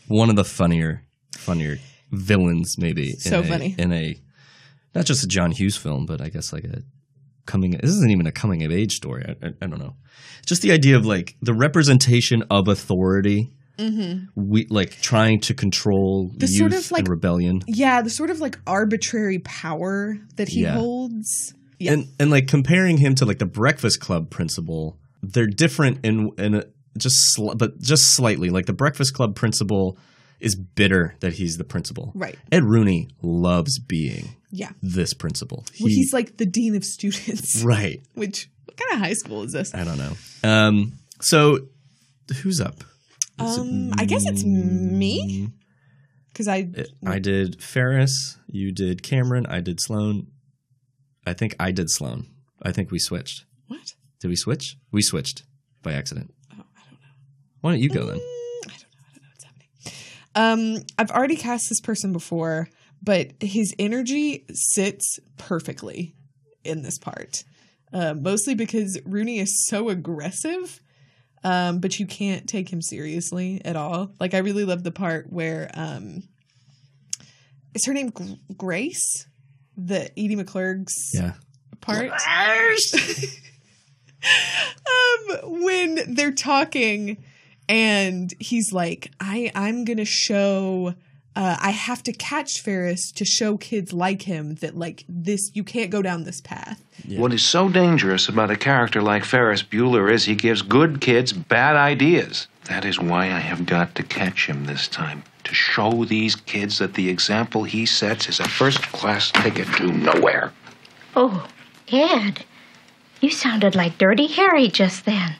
one 0.08 0.30
of 0.30 0.36
the 0.36 0.44
funnier, 0.44 1.04
funnier 1.38 1.78
villains, 2.12 2.76
maybe. 2.78 3.12
in 3.12 3.20
So 3.20 3.40
a- 3.40 3.44
funny. 3.44 3.76
in 3.78 3.94
a 3.94 4.16
not 4.96 5.06
just 5.06 5.24
a 5.24 5.28
John 5.28 5.52
Hughes 5.52 5.78
film, 5.78 6.06
but 6.06 6.20
I 6.22 6.30
guess 6.30 6.52
like 6.52 6.64
a 6.66 6.82
coming. 7.46 7.72
This 7.72 7.92
isn't 7.92 8.12
even 8.12 8.28
a 8.28 8.32
coming 8.32 8.64
of 8.64 8.72
age 8.72 8.96
story. 8.96 9.24
I, 9.28 9.48
I, 9.48 9.50
I 9.62 9.68
don't 9.68 9.80
know. 9.80 9.96
Just 10.46 10.62
the 10.62 10.72
idea 10.72 10.98
of 10.98 11.06
like 11.06 11.36
the 11.42 11.54
representation 11.54 12.44
of 12.50 12.68
authority. 12.68 13.52
Mm-hmm. 13.80 14.26
We 14.36 14.66
like 14.70 15.00
trying 15.02 15.40
to 15.42 15.54
control 15.54 16.32
The 16.36 16.48
sort 16.48 16.74
of, 16.74 16.92
like- 16.92 17.08
rebellion. 17.08 17.62
Yeah, 17.68 18.02
the 18.02 18.10
sort 18.10 18.30
of 18.30 18.40
like 18.40 18.60
arbitrary 18.68 19.40
power 19.40 20.18
that 20.36 20.50
he 20.50 20.62
Yeah. 20.64 20.74
holds. 20.74 21.54
Yeah. 21.80 21.94
And 21.94 22.08
and 22.20 22.30
like 22.30 22.48
comparing 22.48 22.98
him 22.98 23.16
to 23.16 23.26
like 23.26 23.40
the 23.40 23.46
Breakfast 23.46 24.02
Club 24.02 24.30
principal, 24.30 24.98
they're 25.24 25.48
different 25.48 26.06
in 26.06 26.32
in 26.38 26.56
a, 26.56 26.64
just 26.98 27.16
sli- 27.38 27.58
but 27.58 27.80
just 27.80 28.16
slightly. 28.16 28.50
Like 28.50 28.66
the 28.66 28.74
Breakfast 28.74 29.14
Club 29.14 29.34
principal 29.36 29.98
is 30.42 30.56
bitter 30.56 31.16
that 31.22 31.34
he's 31.34 31.58
the 31.58 31.64
principal. 31.64 32.12
Right. 32.16 32.38
Ed 32.52 32.64
Rooney 32.66 33.08
loves 33.22 33.80
being 33.80 34.36
Yeah. 34.52 34.72
this 34.82 35.14
principal. 35.14 35.66
well, 35.80 35.88
he's 35.88 36.12
like 36.14 36.36
the 36.38 36.46
dean 36.46 36.76
of 36.76 36.84
students. 36.84 37.64
right. 37.66 38.02
Which 38.14 38.50
what 38.66 38.76
kind 38.76 38.94
of 38.94 39.00
high 39.00 39.14
school 39.14 39.44
is 39.44 39.54
this? 39.54 39.74
I 39.74 39.84
don't 39.86 39.98
know. 39.98 40.14
Um. 40.44 40.94
So 41.22 41.60
who's 42.44 42.60
up? 42.60 42.84
Um, 43.40 43.92
I 43.98 44.06
guess 44.06 44.26
it's 44.26 44.44
me. 44.44 45.50
Because 46.28 46.48
I 46.48 46.70
It- 46.74 46.90
I 47.06 47.20
did 47.20 47.62
Ferris. 47.62 48.38
You 48.48 48.72
did 48.72 49.04
Cameron. 49.04 49.46
I 49.48 49.62
did 49.62 49.80
Sloane. 49.82 50.28
I 51.26 51.34
think 51.34 51.56
I 51.60 51.72
did 51.72 51.90
Sloane. 51.90 52.28
I 52.62 52.72
think 52.72 52.92
we 52.92 53.00
switched. 53.00 53.46
What? 53.68 53.94
Did 54.20 54.28
we 54.28 54.36
switch? 54.36 54.78
We 54.92 55.02
switched 55.02 55.44
by 55.84 55.94
accident. 55.94 56.34
Oh, 56.52 56.56
I 56.56 56.82
don't 56.90 57.02
know. 57.02 57.08
Why 57.62 57.72
don't 57.72 57.80
you 57.82 57.90
go 57.90 58.06
then? 58.06 58.18
I 58.18 58.20
don't 58.20 58.70
know. 58.70 58.76
I 59.08 59.14
don't 59.14 59.24
know 59.24 59.30
what's 59.32 59.44
happening. 60.36 60.78
Um, 60.78 60.84
I've 60.98 61.12
already 61.12 61.36
cast 61.36 61.70
this 61.70 61.80
person 61.82 62.14
before, 62.14 62.68
but 63.02 63.32
his 63.42 63.74
energy 63.80 64.46
sits 64.54 65.20
perfectly 65.38 66.16
in 66.64 66.82
this 66.84 66.98
part. 66.98 67.44
Uh, 67.94 68.14
mostly 68.14 68.54
because 68.56 69.00
Rooney 69.06 69.40
is 69.40 69.66
so 69.68 69.90
aggressive, 69.90 70.80
um, 71.44 71.80
but 71.80 72.00
you 72.00 72.06
can't 72.06 72.48
take 72.48 72.72
him 72.72 72.82
seriously 72.82 73.62
at 73.66 73.76
all. 73.76 74.12
Like 74.20 74.34
I 74.34 74.40
really 74.40 74.66
love 74.66 74.84
the 74.84 74.92
part 74.92 75.32
where 75.32 75.70
um, 75.74 76.24
is 77.74 77.86
her 77.86 77.94
name 77.94 78.12
G- 78.18 78.40
Grace, 78.58 79.28
the 79.78 80.12
Edie 80.20 80.36
McClurg's 80.36 81.12
Yeah. 81.14 81.34
part. 81.82 82.12
um, 84.24 85.62
when 85.64 86.14
they're 86.16 86.32
talking 86.32 87.24
and 87.68 88.34
he's 88.40 88.72
like, 88.74 89.12
I, 89.20 89.52
I'm 89.56 89.86
gonna 89.86 90.06
show 90.06 90.96
uh, 91.40 91.56
I 91.62 91.70
have 91.70 92.04
to 92.04 92.12
catch 92.12 92.60
Ferris 92.60 93.14
to 93.14 93.24
show 93.24 93.56
kids 93.56 93.94
like 93.94 94.24
him 94.24 94.56
that 94.56 94.78
like 94.78 95.06
this 95.08 95.52
you 95.54 95.64
can't 95.64 95.90
go 95.90 96.02
down 96.02 96.26
this 96.26 96.42
path. 96.42 96.84
What 97.08 97.32
is 97.32 97.46
so 97.46 97.70
dangerous 97.70 98.28
about 98.28 98.52
a 98.52 98.58
character 98.58 99.02
like 99.02 99.24
Ferris 99.24 99.64
Bueller 99.64 100.12
is 100.12 100.26
he 100.26 100.36
gives 100.36 100.62
good 100.62 101.00
kids 101.00 101.32
bad 101.32 101.78
ideas. 101.78 102.50
That 102.66 102.84
is 102.84 103.00
why 103.00 103.28
I 103.28 103.40
have 103.40 103.66
got 103.66 103.96
to 103.96 104.04
catch 104.04 104.48
him 104.48 104.66
this 104.66 104.90
time. 104.90 105.24
To 105.46 105.54
show 105.54 106.04
these 106.04 106.36
kids 106.36 106.80
that 106.80 106.96
the 106.96 107.10
example 107.10 107.64
he 107.64 107.86
sets 107.86 108.28
is 108.28 108.42
a 108.42 108.48
first 108.50 108.82
class 108.92 109.32
ticket 109.32 109.68
to 109.78 109.94
nowhere. 109.94 110.52
Oh, 111.16 111.48
Ed, 111.90 112.44
you 113.22 113.32
sounded 113.32 113.76
like 113.76 113.98
Dirty 113.98 114.28
Harry 114.28 114.68
just 114.68 115.06
then. 115.06 115.36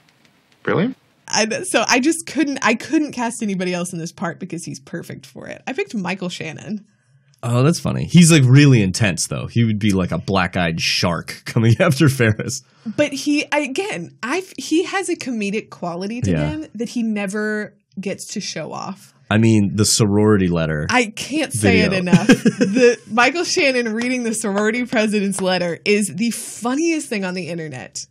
Really? 0.64 0.96
I, 1.30 1.64
so 1.64 1.84
I 1.88 2.00
just 2.00 2.26
couldn't 2.26 2.60
I 2.62 2.76
couldn't 2.76 3.12
cast 3.12 3.42
anybody 3.44 3.74
else 3.74 3.94
in 3.94 4.00
this 4.00 4.12
part 4.12 4.40
because 4.40 4.66
he's 4.66 4.80
perfect 4.80 5.26
for 5.26 5.48
it. 5.48 5.62
I 5.68 5.74
picked 5.74 5.94
Michael 5.96 6.30
Shannon. 6.30 6.86
Oh, 7.42 7.64
that's 7.64 7.80
funny. 7.80 8.04
He's 8.06 8.32
like 8.32 8.44
really 8.46 8.82
intense 8.82 9.28
though. 9.28 9.48
He 9.48 9.64
would 9.64 9.80
be 9.80 9.92
like 9.92 10.12
a 10.12 10.18
black-eyed 10.18 10.82
shark 10.82 11.42
coming 11.46 11.76
after 11.80 12.10
Ferris. 12.10 12.64
But 12.98 13.14
he 13.14 13.46
again, 13.52 14.18
I 14.22 14.44
he 14.58 14.84
has 14.84 15.08
a 15.10 15.16
comedic 15.16 15.70
quality 15.70 16.20
to 16.22 16.32
Yeah. 16.32 16.50
him 16.50 16.66
that 16.76 16.90
he 16.90 17.04
never 17.04 17.76
gets 18.00 18.26
to 18.34 18.42
show 18.42 18.74
off. 18.74 19.14
I 19.32 19.38
mean, 19.38 19.76
the 19.76 19.86
sorority 19.86 20.48
letter. 20.48 20.88
I 20.90 21.06
can't 21.06 21.54
say 21.54 21.82
it 21.82 21.94
enough. 22.04 22.26
the 22.28 22.98
Michael 23.12 23.44
Shannon 23.44 23.94
reading 23.94 24.24
the 24.24 24.34
sorority 24.34 24.86
president's 24.88 25.40
letter 25.40 25.78
is 25.86 26.08
the 26.16 26.32
funniest 26.32 27.10
thing 27.10 27.24
on 27.24 27.36
the 27.36 27.48
internet. 27.50 28.06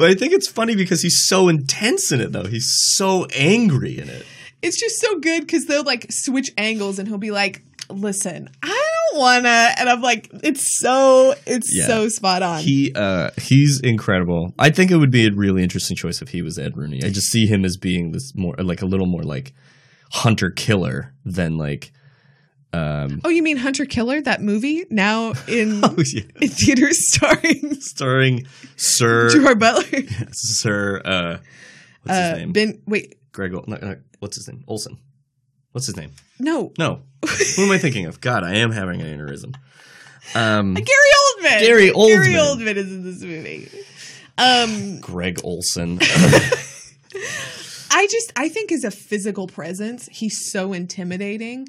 But 0.00 0.10
I 0.10 0.14
think 0.14 0.32
it's 0.32 0.48
funny 0.48 0.74
because 0.74 1.02
he's 1.02 1.26
so 1.28 1.48
intense 1.48 2.10
in 2.10 2.20
it 2.20 2.32
though. 2.32 2.46
He's 2.46 2.68
so 2.96 3.26
angry 3.36 3.98
in 3.98 4.08
it. 4.08 4.24
It's 4.62 4.80
just 4.80 4.98
so 5.00 5.18
good 5.20 5.42
because 5.42 5.66
they'll 5.66 5.84
like 5.84 6.06
switch 6.10 6.50
angles 6.58 6.98
and 6.98 7.06
he'll 7.06 7.18
be 7.18 7.30
like, 7.30 7.62
"Listen, 7.88 8.48
I 8.62 8.68
don't 9.12 9.20
wanna," 9.20 9.68
and 9.78 9.88
I'm 9.88 10.00
like, 10.02 10.28
"It's 10.42 10.78
so, 10.80 11.34
it's 11.46 11.70
Yeah. 11.72 11.86
so 11.86 12.08
spot 12.08 12.42
on." 12.42 12.62
He 12.62 12.92
uh 12.94 13.30
he's 13.40 13.80
incredible. 13.84 14.54
I 14.58 14.70
think 14.70 14.90
it 14.90 14.96
would 14.96 15.10
be 15.10 15.26
a 15.26 15.32
really 15.32 15.62
interesting 15.62 15.96
choice 15.96 16.20
if 16.22 16.28
he 16.30 16.42
was 16.42 16.58
Ed 16.58 16.76
Rooney. 16.76 17.02
I 17.04 17.10
just 17.10 17.28
see 17.30 17.46
him 17.46 17.64
as 17.64 17.76
being 17.76 18.12
this 18.12 18.32
more 18.34 18.54
like 18.58 18.82
a 18.82 18.86
little 18.86 19.06
more 19.06 19.22
like 19.22 19.52
hunter 20.12 20.50
killer 20.50 21.14
than 21.24 21.56
like 21.56 21.92
um 22.72 23.20
oh, 23.24 23.28
you 23.28 23.42
mean 23.42 23.56
Hunter 23.56 23.84
Killer? 23.84 24.20
That 24.20 24.42
movie 24.42 24.84
now 24.90 25.32
in 25.48 25.80
Oh, 25.84 25.94
yeah. 26.12 26.22
in 26.40 26.48
theaters 26.48 27.08
starring 27.12 27.74
starring 27.80 28.46
Sir 28.76 29.30
Gerard 29.30 29.58
Butler. 29.58 30.02
Sir 30.32 31.02
uh 31.04 31.38
what's 32.02 32.18
Uh, 32.18 32.30
his 32.30 32.38
name? 32.38 32.52
Ben, 32.52 32.82
wait, 32.86 33.16
Greg 33.32 33.52
no, 33.52 33.64
no, 33.66 33.96
what's 34.20 34.36
his 34.36 34.46
name? 34.48 34.62
Olson. 34.68 34.98
What's 35.72 35.86
his 35.86 35.96
name? 35.96 36.10
no, 36.38 36.72
No. 36.78 37.02
Who 37.56 37.62
am 37.64 37.70
I 37.70 37.78
thinking 37.78 38.06
of? 38.06 38.20
God, 38.20 38.42
I 38.44 38.54
am 38.56 38.70
having 38.72 39.00
an 39.02 39.06
aneurysm. 39.18 39.54
Um 40.34 40.74
Gary 40.74 40.86
Oldman. 41.42 41.60
Gary 41.60 41.90
Oldman. 41.90 42.08
Gary 42.24 42.34
Oldman. 42.34 42.56
Oldman 42.56 42.76
is 42.76 42.92
in 42.92 43.04
this 43.04 43.22
movie. 43.22 43.68
Um, 44.38 45.00
Greg 45.00 45.40
Olson. 45.44 45.98
I 47.92 48.06
just 48.10 48.32
I 48.36 48.48
think 48.48 48.70
as 48.72 48.84
a 48.84 48.90
physical 48.90 49.46
presence, 49.48 50.08
he's 50.12 50.50
so 50.52 50.72
intimidating 50.72 51.66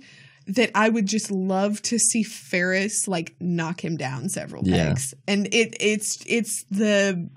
that 0.55 0.71
I 0.75 0.89
would 0.89 1.05
just 1.05 1.31
love 1.31 1.81
to 1.83 1.97
see 1.99 2.23
Ferris 2.23 3.07
like 3.07 3.35
knock 3.39 3.83
him 3.83 3.97
down 3.97 4.29
several 4.29 4.63
Yeah. 4.67 4.87
pegs. 4.89 5.13
And 5.27 5.47
it 5.53 5.75
it's 5.79 6.23
it's 6.27 6.63
the 6.71 7.29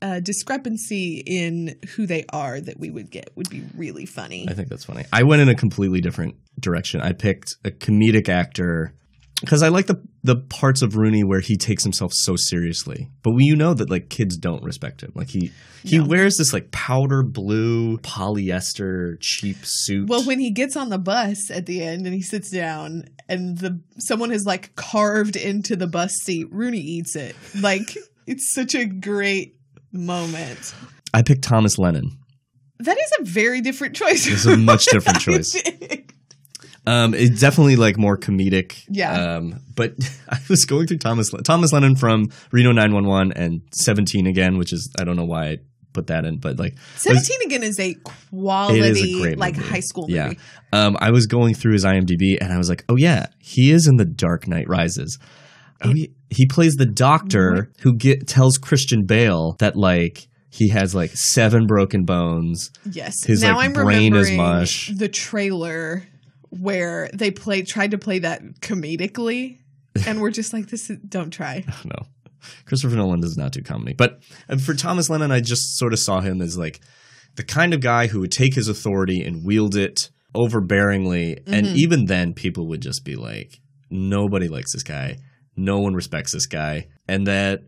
uh, 0.00 0.18
discrepancy 0.20 1.22
in 1.24 1.76
who 1.94 2.06
they 2.06 2.24
are 2.32 2.60
that 2.60 2.78
we 2.80 2.90
would 2.90 3.10
get 3.10 3.30
would 3.36 3.48
be 3.48 3.62
really 3.76 4.04
funny. 4.06 4.46
I 4.48 4.54
think 4.54 4.68
that's 4.68 4.84
funny. 4.84 5.04
I 5.12 5.22
went 5.22 5.42
in 5.42 5.48
a 5.48 5.54
completely 5.54 6.00
different 6.00 6.34
direction. 6.58 7.00
I 7.00 7.12
picked 7.12 7.54
a 7.64 7.70
comedic 7.70 8.28
actor 8.28 8.94
because 9.42 9.62
I 9.62 9.68
like 9.68 9.86
the 9.86 10.00
the 10.22 10.36
parts 10.36 10.82
of 10.82 10.96
Rooney 10.96 11.24
where 11.24 11.40
he 11.40 11.56
takes 11.56 11.82
himself 11.82 12.12
so 12.14 12.36
seriously. 12.36 13.08
But 13.24 13.32
we, 13.32 13.44
you 13.44 13.56
know 13.56 13.74
that 13.74 13.90
like 13.90 14.08
kids 14.08 14.36
don't 14.36 14.62
respect 14.62 15.02
him. 15.02 15.12
Like 15.16 15.28
he 15.28 15.50
he 15.82 15.98
wears 15.98 16.36
this 16.36 16.52
like 16.52 16.70
powder 16.70 17.24
blue 17.24 17.98
polyester 17.98 19.16
cheap 19.20 19.56
suit. 19.62 20.08
Well, 20.08 20.22
when 20.24 20.38
he 20.38 20.52
gets 20.52 20.76
on 20.76 20.90
the 20.90 20.98
bus 20.98 21.50
at 21.50 21.66
the 21.66 21.82
end 21.82 22.06
and 22.06 22.14
he 22.14 22.22
sits 22.22 22.50
down 22.50 23.04
and 23.28 23.58
the 23.58 23.80
someone 23.98 24.30
has 24.30 24.46
like 24.46 24.76
carved 24.76 25.34
into 25.34 25.74
the 25.74 25.88
bus 25.88 26.12
seat, 26.22 26.46
Rooney 26.52 26.78
eats 26.78 27.16
it. 27.16 27.34
Like 27.60 27.96
it's 28.26 28.54
such 28.54 28.76
a 28.76 28.86
great 28.86 29.56
moment. 29.90 30.72
I 31.12 31.22
picked 31.22 31.42
Thomas 31.42 31.78
Lennon. 31.78 32.16
That 32.78 32.98
is 32.98 33.12
a 33.20 33.24
very 33.24 33.60
different 33.60 33.96
choice. 33.96 34.26
It's 34.26 34.46
a 34.46 34.56
much 34.56 34.86
different 34.86 35.20
choice. 35.20 35.60
Um, 36.86 37.14
it's 37.14 37.40
definitely 37.40 37.76
like 37.76 37.96
more 37.96 38.16
comedic. 38.18 38.82
Yeah. 38.88 39.36
Um, 39.36 39.60
but 39.74 39.94
I 40.28 40.38
was 40.48 40.64
going 40.64 40.86
through 40.86 40.98
Thomas 40.98 41.32
Le- 41.32 41.42
Thomas 41.42 41.72
Lennon 41.72 41.94
from 41.96 42.26
Reno 42.50 42.72
911 42.72 43.32
and 43.36 43.60
17 43.72 44.26
again, 44.26 44.58
which 44.58 44.72
is 44.72 44.90
I 44.98 45.04
don't 45.04 45.16
know 45.16 45.24
why 45.24 45.44
I 45.50 45.56
put 45.92 46.06
that 46.08 46.24
in, 46.24 46.38
but 46.38 46.58
like 46.58 46.74
Seventeen 46.96 47.36
again 47.44 47.62
is 47.62 47.78
a 47.78 47.94
quality 48.30 48.80
It 48.80 48.96
is 48.96 49.02
a 49.26 49.34
like 49.36 49.56
movie. 49.56 49.68
high 49.68 49.80
school 49.80 50.08
movie. 50.08 50.14
Yeah. 50.14 50.32
Um, 50.72 50.96
I 51.00 51.10
was 51.10 51.26
going 51.26 51.54
through 51.54 51.74
his 51.74 51.84
IMDb 51.84 52.38
and 52.40 52.52
I 52.52 52.56
was 52.58 52.68
like, 52.70 52.84
oh 52.88 52.96
yeah, 52.96 53.26
he 53.38 53.70
is 53.70 53.86
in 53.86 53.96
The 53.96 54.06
Dark 54.06 54.48
Knight 54.48 54.68
Rises. 54.68 55.18
Oh, 55.84 55.92
he, 55.92 56.14
he 56.30 56.46
plays 56.46 56.74
the 56.74 56.86
doctor 56.86 57.70
who 57.82 57.94
get 57.96 58.26
tells 58.26 58.56
Christian 58.56 59.04
Bale 59.04 59.56
that 59.58 59.76
like 59.76 60.28
he 60.48 60.68
has 60.70 60.94
like 60.94 61.10
seven 61.12 61.66
broken 61.66 62.04
bones. 62.04 62.70
Yes. 62.90 63.22
His 63.24 63.42
now 63.42 63.56
like 63.56 63.66
I'm 63.66 63.72
brain 63.72 64.14
is 64.14 64.30
mush. 64.32 64.90
the 64.96 65.08
trailer 65.08 66.04
where 66.60 67.08
they 67.14 67.30
played 67.30 67.66
tried 67.66 67.90
to 67.92 67.98
play 67.98 68.20
that 68.20 68.42
comedically, 68.60 69.58
and 70.06 70.20
we're 70.20 70.30
just 70.30 70.52
like, 70.52 70.68
this 70.68 70.90
is 70.90 70.98
don't 70.98 71.30
try. 71.30 71.64
no. 71.84 72.06
Christopher 72.66 72.96
Nolan 72.96 73.20
does 73.20 73.36
not 73.36 73.52
do 73.52 73.62
comedy. 73.62 73.94
But 73.94 74.20
for 74.64 74.74
Thomas 74.74 75.08
Lennon, 75.08 75.30
I 75.30 75.40
just 75.40 75.78
sort 75.78 75.92
of 75.92 75.98
saw 76.00 76.20
him 76.20 76.40
as 76.42 76.58
like 76.58 76.80
the 77.36 77.44
kind 77.44 77.72
of 77.72 77.80
guy 77.80 78.08
who 78.08 78.20
would 78.20 78.32
take 78.32 78.54
his 78.54 78.66
authority 78.68 79.22
and 79.22 79.44
wield 79.44 79.76
it 79.76 80.10
overbearingly. 80.34 81.40
And 81.46 81.66
Mhm. 81.66 81.76
even 81.76 82.04
then, 82.06 82.34
people 82.34 82.66
would 82.68 82.82
just 82.82 83.04
be 83.04 83.16
like, 83.16 83.60
nobody 83.90 84.48
likes 84.48 84.72
this 84.72 84.82
guy. 84.82 85.18
No 85.56 85.78
one 85.80 85.94
respects 85.94 86.32
this 86.32 86.46
guy. 86.46 86.88
And 87.08 87.26
that 87.26 87.60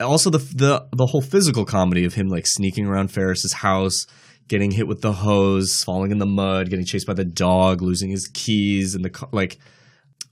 also 0.00 0.30
the, 0.30 0.38
the, 0.38 0.86
the 0.96 1.06
whole 1.06 1.22
physical 1.22 1.64
comedy 1.64 2.04
of 2.04 2.14
him 2.14 2.28
like 2.28 2.46
sneaking 2.46 2.86
around 2.86 3.08
Ferris's 3.10 3.52
house, 3.54 4.06
getting 4.48 4.70
hit 4.70 4.86
with 4.88 5.00
the 5.02 5.12
hose, 5.12 5.82
falling 5.84 6.10
in 6.10 6.18
the 6.18 6.26
mud, 6.26 6.70
getting 6.70 6.84
chased 6.86 7.06
by 7.06 7.14
the 7.14 7.24
dog, 7.24 7.82
losing 7.82 8.10
his 8.10 8.26
keys, 8.32 8.94
and 8.94 9.04
the. 9.04 9.28
Like, 9.32 9.58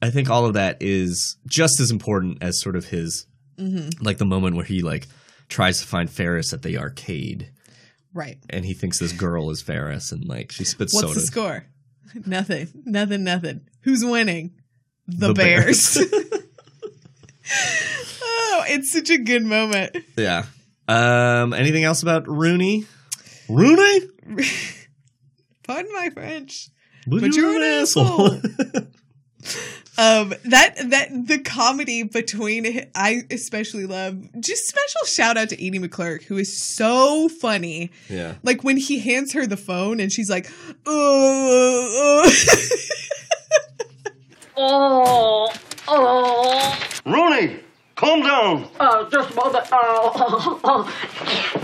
I 0.03 0.11
think 0.11 0.29
all 0.31 0.45
of 0.47 0.55
that 0.55 0.79
is 0.81 1.37
just 1.47 1.81
as 1.81 1.91
important 1.91 2.39
as 2.43 2.61
sort 2.61 2.77
of 2.77 2.87
his 2.87 3.27
Mhm. 3.59 4.03
like 4.03 4.19
the 4.19 4.27
moment 4.27 4.55
where 4.57 4.65
he 4.67 4.83
like 4.83 5.07
tries 5.49 5.81
to 5.81 5.87
find 5.87 6.11
Ferris 6.11 6.53
at 6.53 6.61
the 6.63 6.77
arcade 6.77 7.51
Right. 8.13 8.37
and 8.51 8.65
he 8.67 8.75
thinks 8.75 8.99
this 8.99 9.13
girl 9.13 9.51
is 9.51 9.63
Ferris 9.63 10.13
and 10.13 10.25
like 10.27 10.53
she 10.53 10.65
spits 10.65 10.93
What's 10.93 11.03
soda. 11.07 11.15
What's 11.15 11.21
the 11.23 11.27
score? 11.27 11.65
Nothing. 12.27 12.69
Nothing. 12.85 13.25
Nothing. 13.25 13.61
Who's 13.83 14.05
winning? 14.05 14.53
The, 15.09 15.29
The 15.29 15.35
Bears. 15.35 15.95
Bears. 15.95 16.13
oh, 18.23 18.65
it's 18.69 18.93
such 18.93 19.11
a 19.11 19.19
good 19.19 19.45
moment. 19.45 19.97
yeah. 20.17 20.45
Um 20.89 21.53
anything 21.53 21.85
else 21.85 22.03
about 22.03 22.29
Rooney? 22.29 22.85
Rooney? 23.49 24.07
Pardon 25.65 25.93
my 25.93 26.11
French. 26.11 26.69
But 27.07 27.21
But 27.21 27.35
you're 27.35 27.53
you're 27.53 27.57
an 27.57 27.63
an 27.63 27.83
asshole. 27.83 28.41
Um, 29.99 30.35
that 30.45 30.75
that 30.91 31.09
the 31.27 31.39
comedy 31.39 32.03
between 32.03 32.87
I 32.95 33.23
especially 33.31 33.87
love. 33.87 34.19
Just 34.39 34.69
special 34.69 35.07
shout 35.07 35.39
out 35.39 35.49
to 35.49 35.55
Edie 35.55 35.79
McClurg, 35.79 36.25
who 36.25 36.37
is 36.37 36.55
so 36.55 37.31
funny. 37.31 37.91
Yeah. 38.11 38.35
Like 38.43 38.63
when 38.63 38.77
he 38.77 38.99
hands 38.99 39.33
her 39.33 39.47
the 39.47 39.57
phone 39.57 39.99
and 39.99 40.13
she's 40.13 40.29
like, 40.29 40.51
"Uh, 40.87 40.91
uh." 40.91 42.31
Oh, 44.59 45.53
oh. 45.87 46.79
Rooney, 47.05 47.61
calm 47.97 48.23
down. 48.23 48.69
Uh, 48.79 49.09
just 49.11 49.33
a 49.33 49.35
moment. 49.35 49.67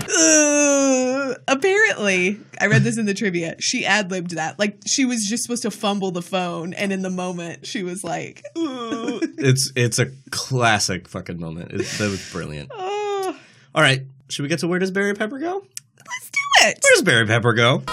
Uh, 0.09 1.35
apparently, 1.47 2.39
I 2.59 2.67
read 2.67 2.83
this 2.83 2.97
in 2.97 3.05
the 3.05 3.13
trivia. 3.13 3.55
She 3.59 3.85
ad 3.85 4.11
libbed 4.11 4.31
that. 4.31 4.59
Like 4.59 4.79
she 4.85 5.05
was 5.05 5.25
just 5.25 5.43
supposed 5.43 5.61
to 5.63 5.71
fumble 5.71 6.11
the 6.11 6.21
phone, 6.21 6.73
and 6.73 6.91
in 6.91 7.01
the 7.01 7.09
moment, 7.09 7.65
she 7.65 7.83
was 7.83 8.03
like, 8.03 8.43
"Ooh." 8.57 9.21
It's 9.45 9.71
it's 9.75 9.99
a 9.99 10.07
classic 10.31 11.07
fucking 11.09 11.39
moment. 11.39 11.71
It, 11.71 11.85
that 11.97 12.09
was 12.09 12.31
brilliant. 12.31 12.71
Oh. 12.73 13.37
All 13.75 13.81
right, 13.81 14.03
should 14.29 14.43
we 14.43 14.49
get 14.49 14.59
to 14.59 14.67
where 14.67 14.79
does 14.79 14.91
Barry 14.91 15.13
Pepper 15.13 15.39
go? 15.39 15.65
"Let's 15.97 16.29
do 16.29 16.67
it." 16.67 16.79
Where 16.81 16.93
does 16.95 17.01
Barry 17.01 17.25
Pepper 17.25 17.53
go? 17.53 17.83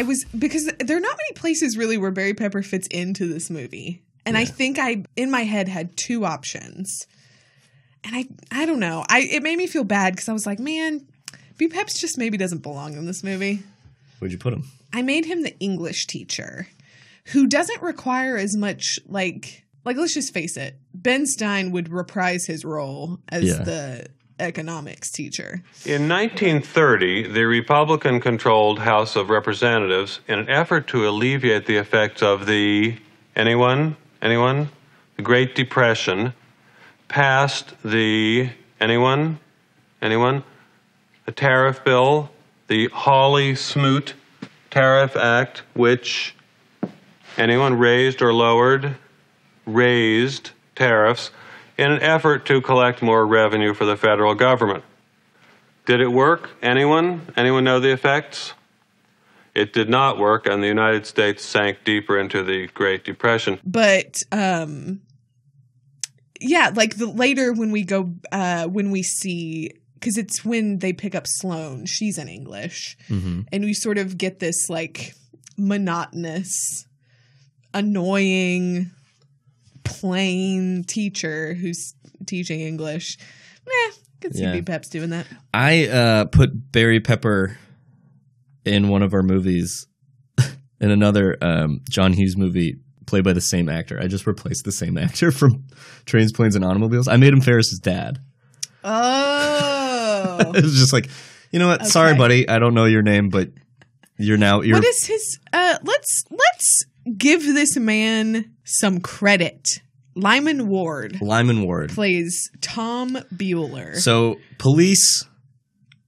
I 0.00 0.02
was 0.02 0.24
because 0.36 0.64
there 0.78 0.96
are 0.96 1.00
not 1.00 1.16
many 1.16 1.34
places 1.34 1.76
really 1.76 1.98
where 1.98 2.10
Barry 2.10 2.34
Pepper 2.34 2.62
fits 2.62 2.86
into 2.88 3.26
this 3.26 3.50
movie. 3.50 4.02
And 4.26 4.36
I 4.36 4.44
think 4.44 4.78
I 4.78 5.04
in 5.16 5.30
my 5.30 5.42
head 5.42 5.68
had 5.68 5.96
two 5.96 6.24
options. 6.24 7.06
And 8.04 8.16
I 8.16 8.24
I 8.50 8.66
don't 8.66 8.80
know. 8.80 9.04
I 9.08 9.20
it 9.20 9.42
made 9.42 9.56
me 9.58 9.66
feel 9.66 9.84
bad 9.84 10.16
cuz 10.16 10.28
I 10.28 10.32
was 10.32 10.46
like, 10.46 10.58
man, 10.58 11.06
B 11.58 11.68
Peps 11.68 12.00
just 12.00 12.16
maybe 12.18 12.36
doesn't 12.38 12.62
belong 12.62 12.94
in 12.96 13.06
this 13.06 13.22
movie. 13.22 13.62
Where'd 14.18 14.32
you 14.32 14.38
put 14.38 14.52
him? 14.54 14.64
I 14.92 15.02
made 15.02 15.24
him 15.26 15.42
the 15.42 15.58
English 15.60 16.06
teacher 16.06 16.66
who 17.26 17.46
doesn't 17.46 17.82
require 17.82 18.36
as 18.36 18.56
much 18.56 18.98
like 19.06 19.64
like 19.84 19.96
let's 19.96 20.14
just 20.14 20.32
face 20.34 20.56
it. 20.56 20.78
Ben 20.94 21.26
Stein 21.26 21.72
would 21.72 21.88
reprise 21.90 22.46
his 22.46 22.64
role 22.64 23.18
as 23.28 23.44
Yeah. 23.44 23.62
the 23.64 24.06
economics 24.40 25.10
teacher. 25.10 25.62
In 25.84 26.08
1930, 26.08 27.28
the 27.28 27.44
Republican 27.44 28.20
controlled 28.20 28.80
House 28.80 29.16
of 29.16 29.30
Representatives, 29.30 30.20
in 30.26 30.38
an 30.38 30.48
effort 30.48 30.88
to 30.88 31.08
alleviate 31.08 31.66
the 31.66 31.76
effects 31.76 32.22
of 32.22 32.46
the 32.46 32.96
anyone, 33.36 33.96
anyone, 34.20 34.70
the 35.16 35.22
Great 35.22 35.54
Depression, 35.54 36.32
passed 37.08 37.74
the 37.84 38.50
anyone, 38.80 39.38
anyone, 40.00 40.42
a 41.26 41.32
tariff 41.32 41.84
bill, 41.84 42.30
the 42.68 42.88
Hawley 42.88 43.54
Smoot 43.54 44.14
Tariff 44.70 45.16
Act, 45.16 45.62
which 45.74 46.34
anyone 47.36 47.78
raised 47.78 48.22
or 48.22 48.32
lowered, 48.32 48.96
raised 49.66 50.50
tariffs 50.76 51.30
in 51.80 51.90
an 51.90 52.02
effort 52.02 52.44
to 52.46 52.60
collect 52.60 53.00
more 53.02 53.26
revenue 53.26 53.72
for 53.74 53.84
the 53.86 53.96
federal 53.96 54.34
government. 54.34 54.84
Did 55.86 56.00
it 56.00 56.08
work? 56.12 56.50
Anyone? 56.62 57.32
Anyone 57.36 57.64
know 57.64 57.80
the 57.80 57.90
effects? 57.92 58.52
It 59.54 59.72
did 59.72 59.88
not 59.88 60.18
work, 60.18 60.46
and 60.46 60.62
the 60.62 60.68
United 60.68 61.06
States 61.06 61.44
sank 61.44 61.78
deeper 61.84 62.16
into 62.18 62.42
the 62.44 62.68
Great 62.68 63.02
Depression. 63.04 63.58
but 63.64 64.14
um 64.30 65.00
yeah 66.42 66.70
like 66.74 66.96
the 66.96 67.06
later 67.06 67.52
when 67.52 67.70
we 67.70 67.82
go 67.84 68.10
uh 68.32 68.66
when 68.66 68.90
we 68.90 69.02
see 69.02 69.70
because 69.94 70.16
it's 70.16 70.42
when 70.44 70.78
they 70.78 70.90
pick 70.92 71.14
up 71.14 71.24
sloane 71.26 71.84
she's 71.84 72.16
in 72.16 72.28
english 72.28 72.96
Mm-hmm. 73.10 73.40
and 73.52 73.64
we 73.64 73.74
sort 73.74 73.98
of 73.98 74.16
get 74.16 74.38
this 74.38 74.70
like 74.70 75.14
monotonous 75.58 76.86
annoying 77.74 78.90
plain 79.90 80.84
teacher 80.84 81.54
who's 81.54 81.94
teaching 82.26 82.60
english 82.60 83.18
eh, 83.66 83.92
could 84.20 84.34
see 84.34 84.42
Yeah. 84.42 84.52
B 84.52 84.62
Peps 84.62 84.88
doing 84.88 85.10
that. 85.10 85.26
I 85.54 85.86
uh, 85.86 86.24
put 86.26 86.50
Barry 86.72 87.00
Pepper 87.00 87.56
in 88.64 88.88
one 88.88 89.02
of 89.02 89.14
our 89.14 89.22
movies, 89.22 89.86
in 90.80 90.90
another 90.90 91.36
um, 91.40 91.80
John 91.88 92.12
Hughes 92.12 92.36
movie 92.36 92.78
played 93.06 93.24
by 93.24 93.32
the 93.32 93.40
same 93.40 93.68
actor. 93.68 93.98
I 94.00 94.06
just 94.06 94.26
replaced 94.26 94.64
the 94.64 94.72
same 94.72 94.98
actor 95.06 95.32
from 95.32 95.64
Trains, 96.04 96.32
Planes, 96.32 96.54
and 96.54 96.64
Automobiles. 96.64 97.08
I 97.08 97.16
made 97.16 97.32
him 97.32 97.40
Ferris's 97.40 97.78
dad. 97.78 98.18
Oh. 98.84 100.38
it 100.54 100.62
was 100.62 100.78
just 100.78 100.92
like, 100.92 101.08
you 101.50 101.58
know 101.58 101.68
what? 101.68 101.86
Sorry, 101.86 102.14
buddy. 102.14 102.48
I 102.48 102.58
don't 102.58 102.74
know 102.74 102.84
your 102.84 103.02
name, 103.02 103.28
but 103.28 103.48
you're 104.18 104.36
now 104.36 104.60
you're 104.60 104.76
what 104.76 104.84
is 104.84 105.06
his 105.06 105.38
uh 105.54 105.78
let's 105.82 106.24
let's 106.30 106.84
give 107.16 107.42
this 107.42 107.78
man 107.78 108.54
some 108.70 109.00
credit. 109.00 109.80
Lyman 110.16 110.66
Ward 110.68 111.18
Lyman 111.22 111.62
Ward. 111.62 111.90
plays 111.90 112.50
Tom 112.60 113.16
Bueller. 113.34 113.94
So 113.96 114.36
police, 114.58 115.24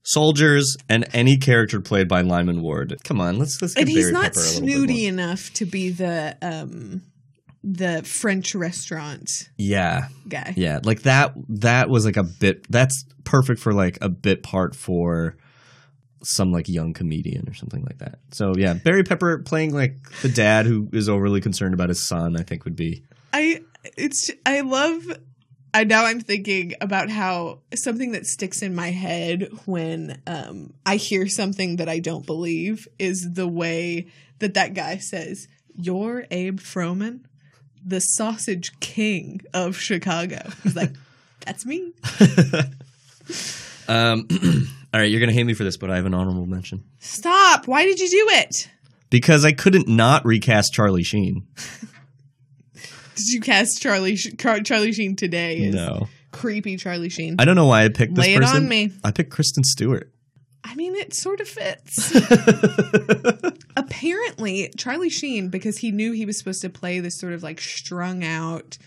soldiers, 0.03 0.75
and 0.89 1.05
any 1.13 1.37
character 1.37 1.79
played 1.79 2.07
by 2.07 2.21
Lyman 2.21 2.61
Ward. 2.61 2.95
Come 3.03 3.21
on, 3.21 3.39
let's 3.39 3.61
let's 3.61 3.73
give 3.73 3.83
and 3.83 3.89
he's 3.89 4.05
Barry 4.05 4.13
not 4.13 4.23
Pepper 4.25 4.39
a 4.39 4.43
little 4.43 4.61
bit 4.61 4.71
snooty 4.73 5.05
enough 5.05 5.51
to 5.53 5.65
be 5.65 5.89
the 5.89 6.37
um 6.41 7.01
the 7.63 8.03
French 8.03 8.53
restaurant 8.55 9.29
Yeah. 9.57 10.09
guy. 10.27 10.53
Yeah, 10.57 10.79
like 10.83 11.03
that 11.03 11.33
that 11.47 11.89
was 11.89 12.05
like 12.05 12.17
a 12.17 12.23
bit 12.23 12.69
that's 12.69 13.05
perfect 13.23 13.61
for 13.61 13.73
like 13.73 13.97
a 14.01 14.09
bit 14.09 14.43
part 14.43 14.75
for 14.75 15.37
some 16.23 16.51
like 16.51 16.69
young 16.69 16.93
comedian 16.93 17.47
or 17.49 17.53
something 17.53 17.83
like 17.83 17.99
that. 17.99 18.19
So 18.31 18.53
yeah, 18.55 18.73
Barry 18.73 19.03
Pepper 19.03 19.39
playing 19.39 19.73
like 19.73 19.95
the 20.21 20.29
dad 20.29 20.65
who 20.65 20.89
is 20.91 21.09
overly 21.09 21.41
concerned 21.41 21.73
about 21.73 21.89
his 21.89 22.07
son, 22.07 22.37
I 22.37 22.43
think 22.43 22.65
would 22.65 22.75
be 22.75 23.03
I 23.31 23.61
it's 23.97 24.31
I 24.45 24.61
love 24.61 25.03
I 25.73 25.83
now 25.83 26.05
I'm 26.05 26.21
thinking 26.21 26.73
about 26.79 27.09
how 27.09 27.59
something 27.75 28.11
that 28.11 28.25
sticks 28.25 28.61
in 28.61 28.75
my 28.75 28.91
head 28.91 29.49
when 29.65 30.21
um 30.27 30.73
I 30.85 30.95
hear 30.97 31.27
something 31.27 31.77
that 31.77 31.89
I 31.89 31.99
don't 31.99 32.25
believe 32.25 32.87
is 32.99 33.33
the 33.33 33.47
way 33.47 34.07
that 34.39 34.53
that 34.53 34.73
guy 34.73 34.97
says, 34.97 35.47
"You're 35.75 36.25
Abe 36.31 36.59
Froman, 36.59 37.21
the 37.83 37.99
sausage 37.99 38.79
king 38.79 39.41
of 39.53 39.77
Chicago." 39.77 40.49
He's 40.61 40.75
like, 40.75 40.93
"That's 41.45 41.65
me." 41.65 41.93
um 43.87 44.27
all 44.93 44.99
right, 44.99 45.09
you're 45.09 45.19
going 45.19 45.29
to 45.29 45.35
hate 45.35 45.43
me 45.45 45.53
for 45.53 45.63
this, 45.63 45.77
but 45.77 45.89
I 45.89 45.95
have 45.95 46.05
an 46.05 46.13
honorable 46.13 46.45
mention. 46.45 46.83
Stop. 46.99 47.67
Why 47.67 47.83
did 47.85 47.99
you 47.99 48.09
do 48.09 48.27
it? 48.37 48.69
Because 49.09 49.43
I 49.45 49.51
couldn't 49.51 49.87
not 49.87 50.25
recast 50.25 50.73
Charlie 50.73 51.03
Sheen. 51.03 51.47
Did 53.15 53.27
you 53.27 53.41
cast 53.41 53.79
Charlie 53.79 54.15
Sh- 54.15 54.33
Charlie 54.39 54.91
Sheen 54.91 55.15
today? 55.15 55.69
No. 55.71 56.07
Creepy 56.31 56.77
Charlie 56.77 57.09
Sheen. 57.09 57.35
I 57.37 57.45
don't 57.45 57.55
know 57.55 57.67
why 57.67 57.83
I 57.83 57.89
picked 57.89 58.15
this 58.15 58.25
Lay 58.25 58.33
it 58.33 58.43
on 58.43 58.67
me. 58.67 58.91
I 59.03 59.11
picked 59.11 59.29
Kristen 59.29 59.63
Stewart. 59.63 60.11
I 60.63 60.73
mean, 60.73 60.95
it 60.95 61.13
sort 61.13 61.39
of 61.39 61.47
fits. 61.47 62.11
Apparently, 63.75 64.71
Charlie 64.77 65.09
Sheen, 65.11 65.49
because 65.49 65.77
he 65.77 65.91
knew 65.91 66.11
he 66.11 66.25
was 66.25 66.39
supposed 66.39 66.61
to 66.61 66.69
play 66.69 66.99
this 66.99 67.19
sort 67.19 67.33
of 67.33 67.43
like 67.43 67.61
strung 67.61 68.23
out, 68.23 68.79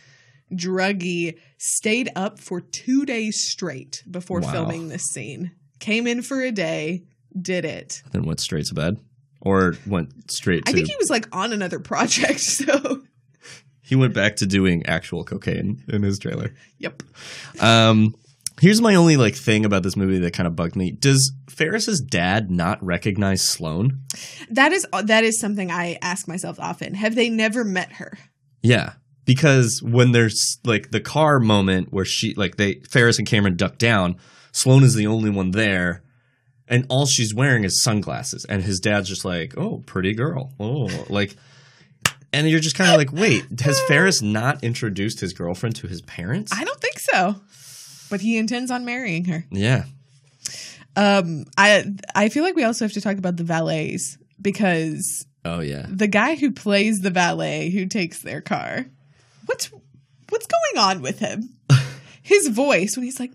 druggy, 0.53 1.39
stayed 1.59 2.11
up 2.17 2.41
for 2.41 2.61
two 2.61 3.05
days 3.07 3.45
straight 3.49 4.03
before 4.11 4.41
Wow. 4.41 4.51
filming 4.53 4.89
this 4.89 5.05
scene. 5.05 5.53
Came 5.79 6.07
in 6.07 6.23
for 6.23 6.41
a 6.43 6.51
day, 6.51 7.05
did 7.41 7.65
it. 7.65 8.03
Then 8.13 8.25
went 8.25 8.41
straight 8.41 8.67
to 8.67 8.75
bed 8.75 8.99
or 9.41 9.75
went 9.87 10.31
straight 10.31 10.65
to 10.65 10.71
I 10.71 10.73
think 10.73 10.89
he 10.89 10.97
was 10.99 11.11
like 11.11 11.29
on 11.35 11.53
another 11.53 11.79
project, 11.79 12.41
so 12.41 13.03
He 13.83 13.95
went 13.95 14.15
back 14.15 14.37
to 14.37 14.47
doing 14.47 14.85
actual 14.87 15.23
cocaine 15.25 15.85
in 15.89 16.03
his 16.03 16.19
trailer. 16.19 16.53
Yep. 16.79 17.03
Um, 17.61 18.15
here's 18.61 18.81
my 18.81 18.95
only 18.95 19.17
like 19.17 19.37
thing 19.37 19.65
about 19.65 19.83
this 19.83 19.97
movie 19.97 20.19
that 20.19 20.33
kind 20.33 20.47
of 20.47 20.57
bugged 20.57 20.77
me. 20.77 20.91
Does 20.91 21.33
Ferris's 21.49 22.01
dad 22.01 22.51
not 22.51 22.83
recognize 22.85 23.47
Sloane? 23.47 24.01
that 24.51 24.73
is 24.73 24.87
that 25.05 25.25
is 25.25 25.39
something 25.39 25.71
I 25.71 25.99
ask 26.03 26.27
myself 26.27 26.59
often. 26.59 26.95
Have 26.95 27.15
they 27.15 27.29
never 27.29 27.65
met 27.65 27.93
her? 27.93 28.19
Yeah, 28.63 28.95
because 29.25 29.81
when 29.83 30.13
there's 30.13 30.59
like 30.65 30.91
the 30.91 31.01
car 31.01 31.39
moment 31.39 31.93
where 31.93 32.05
she 32.05 32.35
like 32.35 32.57
they 32.57 32.81
Ferris 32.91 33.19
and 33.19 33.27
Cameron 33.29 33.57
duck 33.57 33.79
down, 33.79 34.17
Sloane 34.57 34.83
is 34.85 34.95
the 34.95 35.07
only 35.07 35.29
one 35.29 35.51
there. 35.51 36.03
And 36.69 36.87
all 36.89 37.07
she's 37.07 37.33
wearing 37.35 37.63
is 37.65 37.83
sunglasses, 37.83 38.45
and 38.49 38.63
his 38.65 38.81
dad's 38.81 39.09
just 39.09 39.25
like, 39.25 39.57
"Oh, 39.57 39.85
pretty 39.87 40.15
girl." 40.15 40.53
Oh, 40.59 40.89
like, 41.09 41.37
and 42.33 42.49
you're 42.51 42.59
just 42.59 42.75
kind 42.75 42.91
of 42.91 42.97
like, 42.97 43.13
"Wait, 43.13 43.45
has 43.61 43.79
Ferris 43.83 44.21
not 44.21 44.65
introduced 44.65 45.21
his 45.21 45.33
girlfriend 45.33 45.77
to 45.77 45.87
his 45.87 46.03
parents?" 46.03 46.53
I 46.53 46.65
don't 46.65 46.81
think 46.81 46.99
so. 46.99 47.37
But 48.11 48.21
he 48.21 48.37
intends 48.37 48.71
on 48.73 48.85
marrying 48.85 49.27
her. 49.27 49.45
Yeah, 49.51 49.85
Um, 50.97 51.45
I 51.57 51.85
I 52.17 52.29
feel 52.31 52.43
like 52.43 52.57
we 52.57 52.65
also 52.65 52.85
have 52.85 52.93
to 52.95 53.01
talk 53.01 53.19
about 53.19 53.37
the 53.37 53.45
valets 53.45 54.17
because 54.41 55.25
Oh 55.45 55.61
yeah. 55.61 55.87
the 55.89 56.09
guy 56.09 56.35
who 56.35 56.51
plays 56.51 57.01
the 57.01 57.11
valet 57.11 57.71
who 57.71 57.87
takes 57.87 58.23
their 58.23 58.41
car, 58.41 58.87
what's 59.45 59.71
what's 60.31 60.47
going 60.47 60.85
on 60.85 61.01
with 61.03 61.21
him? 61.21 61.51
His 62.23 62.49
voice 62.49 62.97
when 62.97 63.05
he's 63.05 63.21
like, 63.21 63.31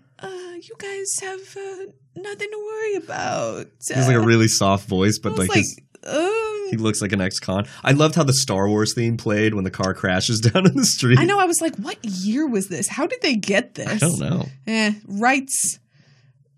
"You 0.68 0.74
guys 0.78 1.18
have 1.20 1.56
uh, 1.56 1.92
nothing 2.16 2.48
to 2.50 2.58
worry 2.58 2.94
about." 2.96 3.66
He 3.86 3.94
has 3.94 4.06
like 4.06 4.16
a 4.16 4.20
really 4.20 4.48
soft 4.48 4.88
voice, 4.88 5.18
but 5.18 5.36
like, 5.36 5.48
like, 5.48 5.58
his, 5.58 5.80
um, 6.04 6.68
he 6.70 6.76
looks 6.76 7.02
like 7.02 7.12
an 7.12 7.20
ex-con. 7.20 7.66
I 7.84 7.92
loved 7.92 8.14
how 8.14 8.24
the 8.24 8.32
Star 8.32 8.68
Wars 8.68 8.94
theme 8.94 9.16
played 9.16 9.54
when 9.54 9.64
the 9.64 9.70
car 9.70 9.94
crashes 9.94 10.40
down 10.52 10.66
in 10.66 10.76
the 10.76 10.86
street. 10.86 11.18
I 11.18 11.24
know. 11.24 11.38
I 11.38 11.46
was 11.46 11.60
like, 11.60 11.76
"What 11.76 11.98
year 12.04 12.46
was 12.46 12.68
this? 12.68 12.88
How 12.88 13.06
did 13.06 13.22
they 13.22 13.34
get 13.34 13.74
this?" 13.74 13.88
I 13.88 13.98
don't 13.98 14.18
know. 14.18 14.46
Eh, 14.66 14.94
rights 15.06 15.78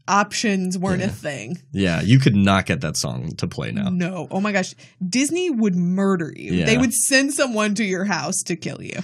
options 0.07 0.77
weren't 0.79 1.01
Yeah. 1.01 1.07
a 1.07 1.11
thing. 1.11 1.63
Yeah, 1.73 2.01
you 2.03 2.19
could 2.19 2.35
not 2.37 2.67
get 2.67 2.81
that 2.83 2.97
song 2.97 3.31
to 3.37 3.47
play 3.49 3.73
now. 3.73 3.89
No. 3.91 4.29
Oh 4.31 4.41
my 4.41 4.53
gosh. 4.53 4.75
Disney 5.07 5.51
would 5.51 5.75
murder 5.77 6.33
you. 6.37 6.53
Yeah. 6.55 6.67
They 6.67 6.77
would 6.79 6.93
send 6.93 7.33
someone 7.33 7.75
to 7.77 7.85
your 7.85 8.05
house 8.05 8.43
to 8.45 8.57
kill 8.57 8.83
you. 8.83 8.99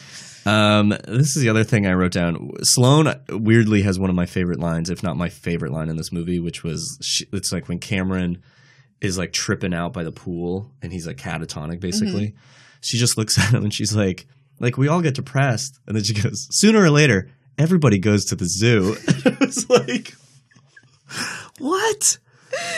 Um, 0.47 0.91
this 1.07 1.37
is 1.37 1.43
the 1.43 1.49
other 1.51 1.65
thing 1.65 1.87
I 1.87 1.93
wrote 1.93 2.13
down. 2.13 2.51
Sloane 2.63 3.15
weirdly 3.29 3.83
has 3.83 3.99
one 3.99 4.11
of 4.11 4.17
my 4.17 4.27
favorite 4.27 4.59
lines, 4.61 4.89
if 4.91 5.03
not 5.03 5.17
my 5.17 5.29
favorite 5.29 5.73
line 5.73 5.89
in 5.89 5.97
this 5.97 6.13
movie, 6.13 6.39
which 6.41 6.63
was 6.65 6.99
she, 7.03 7.27
it's 7.33 7.53
like 7.53 7.69
when 7.69 7.79
Cameron 7.79 8.43
is 9.01 9.17
like 9.19 9.33
tripping 9.33 9.75
out 9.75 9.93
by 9.93 10.03
the 10.05 10.13
pool 10.13 10.71
and 10.83 10.93
he's 10.93 11.07
like 11.07 11.17
catatonic 11.17 11.81
basically. 11.81 12.29
Mm-hmm. 12.29 12.37
She 12.83 12.99
just 12.99 13.17
looks 13.19 13.39
at 13.43 13.53
him 13.55 13.65
and 13.65 13.73
she's 13.75 13.95
like, 13.95 14.27
like 14.59 14.77
we 14.77 14.89
all 14.89 15.01
get 15.01 15.15
depressed, 15.15 15.79
and 15.87 15.97
then 15.97 16.05
she 16.05 16.13
goes, 16.13 16.47
sooner 16.51 16.83
or 16.83 16.91
later, 16.91 17.31
everybody 17.57 17.99
goes 17.99 18.27
to 18.27 18.37
the 18.37 18.45
zoo. 18.47 18.95
it's 19.09 19.69
like, 19.71 20.15
what 21.59 22.19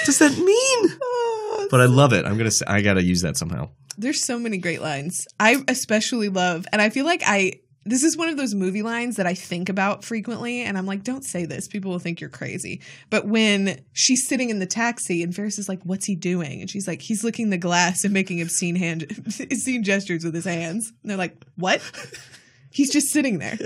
does 0.05 0.19
that 0.19 0.37
mean? 0.37 1.69
but 1.71 1.81
I 1.81 1.87
love 1.87 2.13
it. 2.13 2.25
I'm 2.25 2.37
gonna 2.37 2.51
say 2.51 2.65
I 2.67 2.83
gotta 2.83 3.03
use 3.03 3.23
that 3.23 3.37
somehow. 3.37 3.69
There's 3.99 4.25
so 4.25 4.39
many 4.39 4.59
great 4.59 4.81
lines. 4.81 5.27
I 5.39 5.63
especially 5.69 6.29
love, 6.29 6.67
and 6.73 6.81
I 6.81 6.91
feel 6.91 7.05
like 7.05 7.23
I, 7.27 7.61
this 7.85 8.03
is 8.03 8.17
one 8.17 8.29
of 8.29 8.37
those 8.37 8.55
movie 8.55 8.83
lines 8.83 9.17
that 9.17 9.27
I 9.27 9.35
think 9.35 9.69
about 9.69 10.05
frequently, 10.05 10.63
and 10.63 10.79
I'm 10.79 10.87
like, 10.87 11.05
don't 11.05 11.25
say 11.25 11.45
this. 11.45 11.69
People 11.69 11.91
will 11.91 11.99
think 11.99 12.21
you're 12.21 12.31
crazy. 12.31 12.81
But 13.11 13.27
when 13.27 13.83
she's 13.93 14.27
sitting 14.27 14.51
in 14.51 14.61
the 14.61 14.67
taxi 14.67 15.23
and 15.23 15.35
Ferris 15.35 15.59
is 15.59 15.69
like, 15.69 15.83
what's 15.83 16.07
he 16.07 16.15
doing? 16.15 16.61
And 16.61 16.71
she's 16.71 16.89
like, 16.89 17.03
he's 17.03 17.23
licking 17.23 17.51
the 17.51 17.59
glass 17.59 18.05
and 18.05 18.15
making 18.15 18.41
obscene 18.41 18.77
hand, 18.77 19.05
obscene 19.27 19.83
gestures 19.83 20.25
with 20.25 20.35
his 20.35 20.45
hands. 20.45 20.93
And 21.03 21.11
they're 21.11 21.19
like, 21.19 21.37
what? 21.57 21.83
He's 22.75 22.91
just 22.91 23.09
sitting 23.09 23.39
there. 23.39 23.59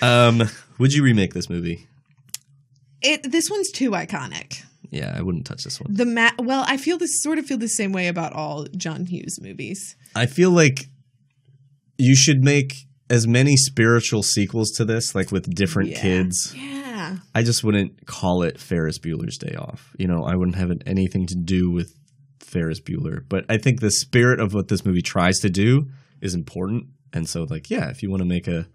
Um, 0.00 0.44
would 0.78 0.94
you 0.94 1.02
remake 1.02 1.34
this 1.34 1.50
movie? 1.50 1.88
It. 3.06 3.30
This 3.30 3.48
one's 3.50 3.70
too 3.70 3.90
iconic. 3.92 4.62
Yeah, 4.90 5.14
I 5.16 5.22
wouldn't 5.22 5.46
touch 5.46 5.64
this 5.64 5.80
one. 5.80 5.92
The 5.94 6.04
ma- 6.06 6.30
well, 6.38 6.64
I 6.66 6.76
feel 6.76 6.96
this 6.98 7.22
sort 7.22 7.38
of 7.38 7.46
feel 7.46 7.58
the 7.58 7.68
same 7.68 7.92
way 7.92 8.06
about 8.08 8.32
all 8.32 8.66
John 8.76 9.06
Hughes 9.06 9.38
movies. 9.40 9.96
I 10.14 10.26
feel 10.26 10.50
like 10.50 10.86
you 11.98 12.14
should 12.14 12.44
make 12.44 12.72
as 13.10 13.26
many 13.26 13.56
spiritual 13.56 14.22
sequels 14.22 14.70
to 14.72 14.84
this, 14.84 15.14
like 15.14 15.30
with 15.32 15.52
different 15.54 15.90
Yeah. 15.90 16.00
kids. 16.02 16.54
Yeah. 16.56 17.16
I 17.34 17.42
just 17.42 17.62
wouldn't 17.64 18.06
call 18.06 18.42
it 18.42 18.58
Ferris 18.60 18.98
Bueller's 18.98 19.38
Day 19.38 19.54
Off. 19.56 19.92
You 19.98 20.06
know, 20.08 20.24
I 20.24 20.34
wouldn't 20.34 20.56
have 20.56 20.70
it 20.70 20.82
anything 20.86 21.26
to 21.26 21.34
do 21.36 21.70
with 21.70 21.92
Ferris 22.40 22.80
Bueller. 22.80 23.20
But 23.28 23.44
I 23.48 23.58
think 23.58 23.80
the 23.80 23.90
spirit 23.90 24.40
of 24.40 24.54
what 24.54 24.68
this 24.68 24.84
movie 24.84 25.02
tries 25.02 25.38
to 25.40 25.50
do 25.50 25.88
is 26.20 26.34
important. 26.34 26.86
And 27.12 27.28
so, 27.28 27.44
like, 27.44 27.70
yeah, 27.70 27.90
if 27.90 28.02
you 28.02 28.10
want 28.10 28.20
to 28.22 28.28
make 28.28 28.48
a 28.48 28.66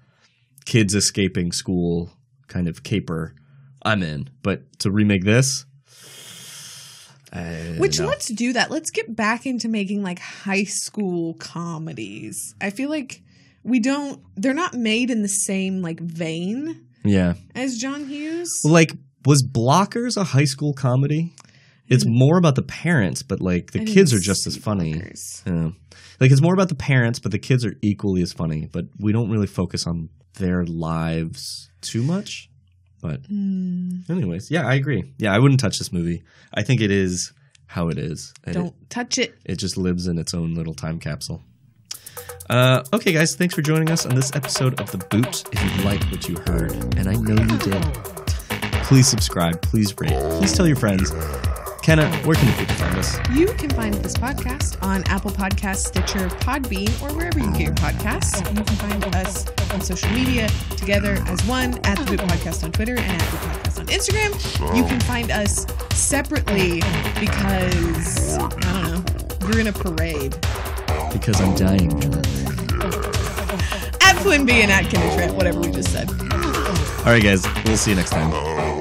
kids 0.66 0.94
escaping 0.94 1.52
school 1.52 2.12
kind 2.48 2.68
of 2.68 2.84
caper, 2.84 3.36
I'm 3.84 4.04
in. 4.04 4.30
But 4.44 4.80
to 4.80 4.92
remake 4.92 5.24
this, 5.24 5.66
I 7.34 7.76
Which 7.78 8.00
no. 8.00 8.08
let's 8.08 8.28
do 8.28 8.54
that. 8.54 8.72
Let's 8.72 8.92
get 8.92 9.16
back 9.16 9.46
into 9.46 9.70
making 9.70 10.04
like 10.04 10.20
high 10.20 10.66
school 10.66 11.36
comedies. 11.36 12.56
I 12.60 12.70
feel 12.72 12.90
like 12.90 13.22
we 13.64 13.80
don't 13.80 14.22
they're 14.36 14.54
not 14.54 14.74
made 14.74 15.10
in 15.10 15.22
the 15.22 15.30
same 15.30 15.82
like 15.82 16.00
vein 16.00 16.88
yeah. 17.04 17.34
as 17.56 17.78
John 17.78 18.06
Hughes. 18.06 18.62
Like, 18.64 18.94
was 19.26 19.44
Blockers 19.44 20.18
a 20.18 20.24
high 20.24 20.46
school 20.46 20.74
comedy? 20.74 21.34
It's 21.88 22.06
mm. 22.06 22.12
more 22.12 22.38
about 22.38 22.56
the 22.56 22.64
parents, 22.64 23.24
but 23.24 23.42
like 23.42 23.72
the 23.72 23.86
kids 23.86 24.14
are 24.14 24.20
just 24.20 24.48
as 24.48 24.58
funny. 24.58 25.02
Yeah. 25.46 25.72
Like 26.20 26.32
it's 26.32 26.42
more 26.42 26.54
about 26.54 26.70
the 26.70 26.76
parents, 26.76 27.20
but 27.20 27.32
the 27.32 27.40
kids 27.40 27.66
are 27.66 27.76
equally 27.82 28.22
as 28.22 28.34
funny. 28.34 28.68
But 28.72 28.86
we 29.00 29.12
don't 29.12 29.30
really 29.30 29.48
focus 29.48 29.88
on 29.88 30.10
their 30.36 30.66
lives 30.66 31.70
too 31.82 32.04
much. 32.04 32.50
But 33.02 33.26
Hmm. 33.28 34.00
anyways, 34.10 34.52
yeah, 34.52 34.68
I 34.68 34.76
agree. 34.76 35.04
Yeah, 35.18 35.34
I 35.34 35.40
wouldn't 35.40 35.60
touch 35.60 35.80
this 35.80 35.92
movie. 35.92 36.22
I 36.54 36.62
think 36.64 36.82
it 36.82 36.92
is 36.92 37.34
how 37.66 37.90
it 37.90 37.98
is. 37.98 38.34
Don't 38.52 38.68
It, 38.68 38.74
touch 38.90 39.18
it. 39.18 39.36
it 39.46 39.56
just 39.56 39.78
lives 39.78 40.08
in 40.08 40.18
its 40.18 40.34
own 40.34 40.54
little 40.56 40.74
time 40.74 41.00
capsule. 41.00 41.42
Uh, 42.50 42.84
okay, 42.94 43.14
guys, 43.14 43.36
thanks 43.36 43.56
for 43.56 43.62
joining 43.62 43.90
us 43.90 44.06
on 44.06 44.14
this 44.14 44.36
episode 44.36 44.80
of 44.80 44.92
The 44.92 44.98
Boot. 44.98 45.44
If 45.54 45.78
you 45.78 45.84
liked 45.84 46.12
what 46.12 46.28
you 46.28 46.36
heard, 46.48 46.74
and 46.98 47.08
I 47.08 47.14
know 47.14 47.42
you 47.42 47.58
did, 47.60 47.82
please 48.84 49.08
subscribe, 49.08 49.62
please 49.62 49.96
rate, 50.00 50.12
please 50.38 50.54
tell 50.54 50.68
your 50.68 50.76
friends. 50.76 51.12
Kenna, 51.82 52.08
where 52.26 52.36
can 52.36 52.46
the 52.46 52.54
people 52.54 52.76
find 52.76 52.96
us? 52.98 53.18
You 53.32 53.48
can 53.54 53.70
find 53.72 53.94
this 53.96 54.14
podcast 54.14 54.82
on 54.84 55.04
Apple 55.08 55.32
Podcasts, 55.32 55.88
Stitcher, 55.88 56.28
Podbean, 56.40 56.90
or 57.02 57.12
wherever 57.16 57.40
you 57.40 57.52
get 57.54 57.62
your 57.62 57.74
podcasts. 57.74 58.38
You 58.56 58.64
can 58.64 58.76
find 58.76 59.16
us 59.16 59.48
on 59.72 59.82
social 59.82 60.12
media 60.12 60.48
together 60.78 61.18
as 61.26 61.44
one 61.46 61.74
at 61.86 61.98
the 61.98 62.06
Boot 62.06 62.20
Podcast 62.20 62.64
on 62.64 62.72
Twitter 62.72 62.96
and 62.98 63.22
at 63.22 63.32
the 63.32 63.38
Podcast 63.38 63.80
on 63.80 63.86
Instagram. 63.88 64.76
You 64.76 64.84
can 64.84 65.00
find 65.02 65.32
us 65.32 65.66
separately 65.92 66.82
because 67.20 68.38
I 68.38 68.92
don't 68.92 69.42
know, 69.42 69.48
you're 69.48 69.60
in 69.62 69.68
a 69.68 69.74
parade. 69.74 70.34
Because 71.12 71.42
I'm 71.42 71.56
dying. 71.56 71.92
At 74.02 74.18
Flynn 74.22 74.46
B 74.46 74.62
and 74.62 74.72
at 74.72 74.86
Kendra 74.86 75.16
Trent, 75.16 75.34
whatever 75.34 75.60
we 75.62 75.72
just 75.72 75.92
said. 75.92 76.08
All 76.12 77.06
right, 77.08 77.24
guys, 77.24 77.44
we'll 77.66 77.76
see 77.76 77.90
you 77.90 77.96
next 77.96 78.12
time. 78.12 78.81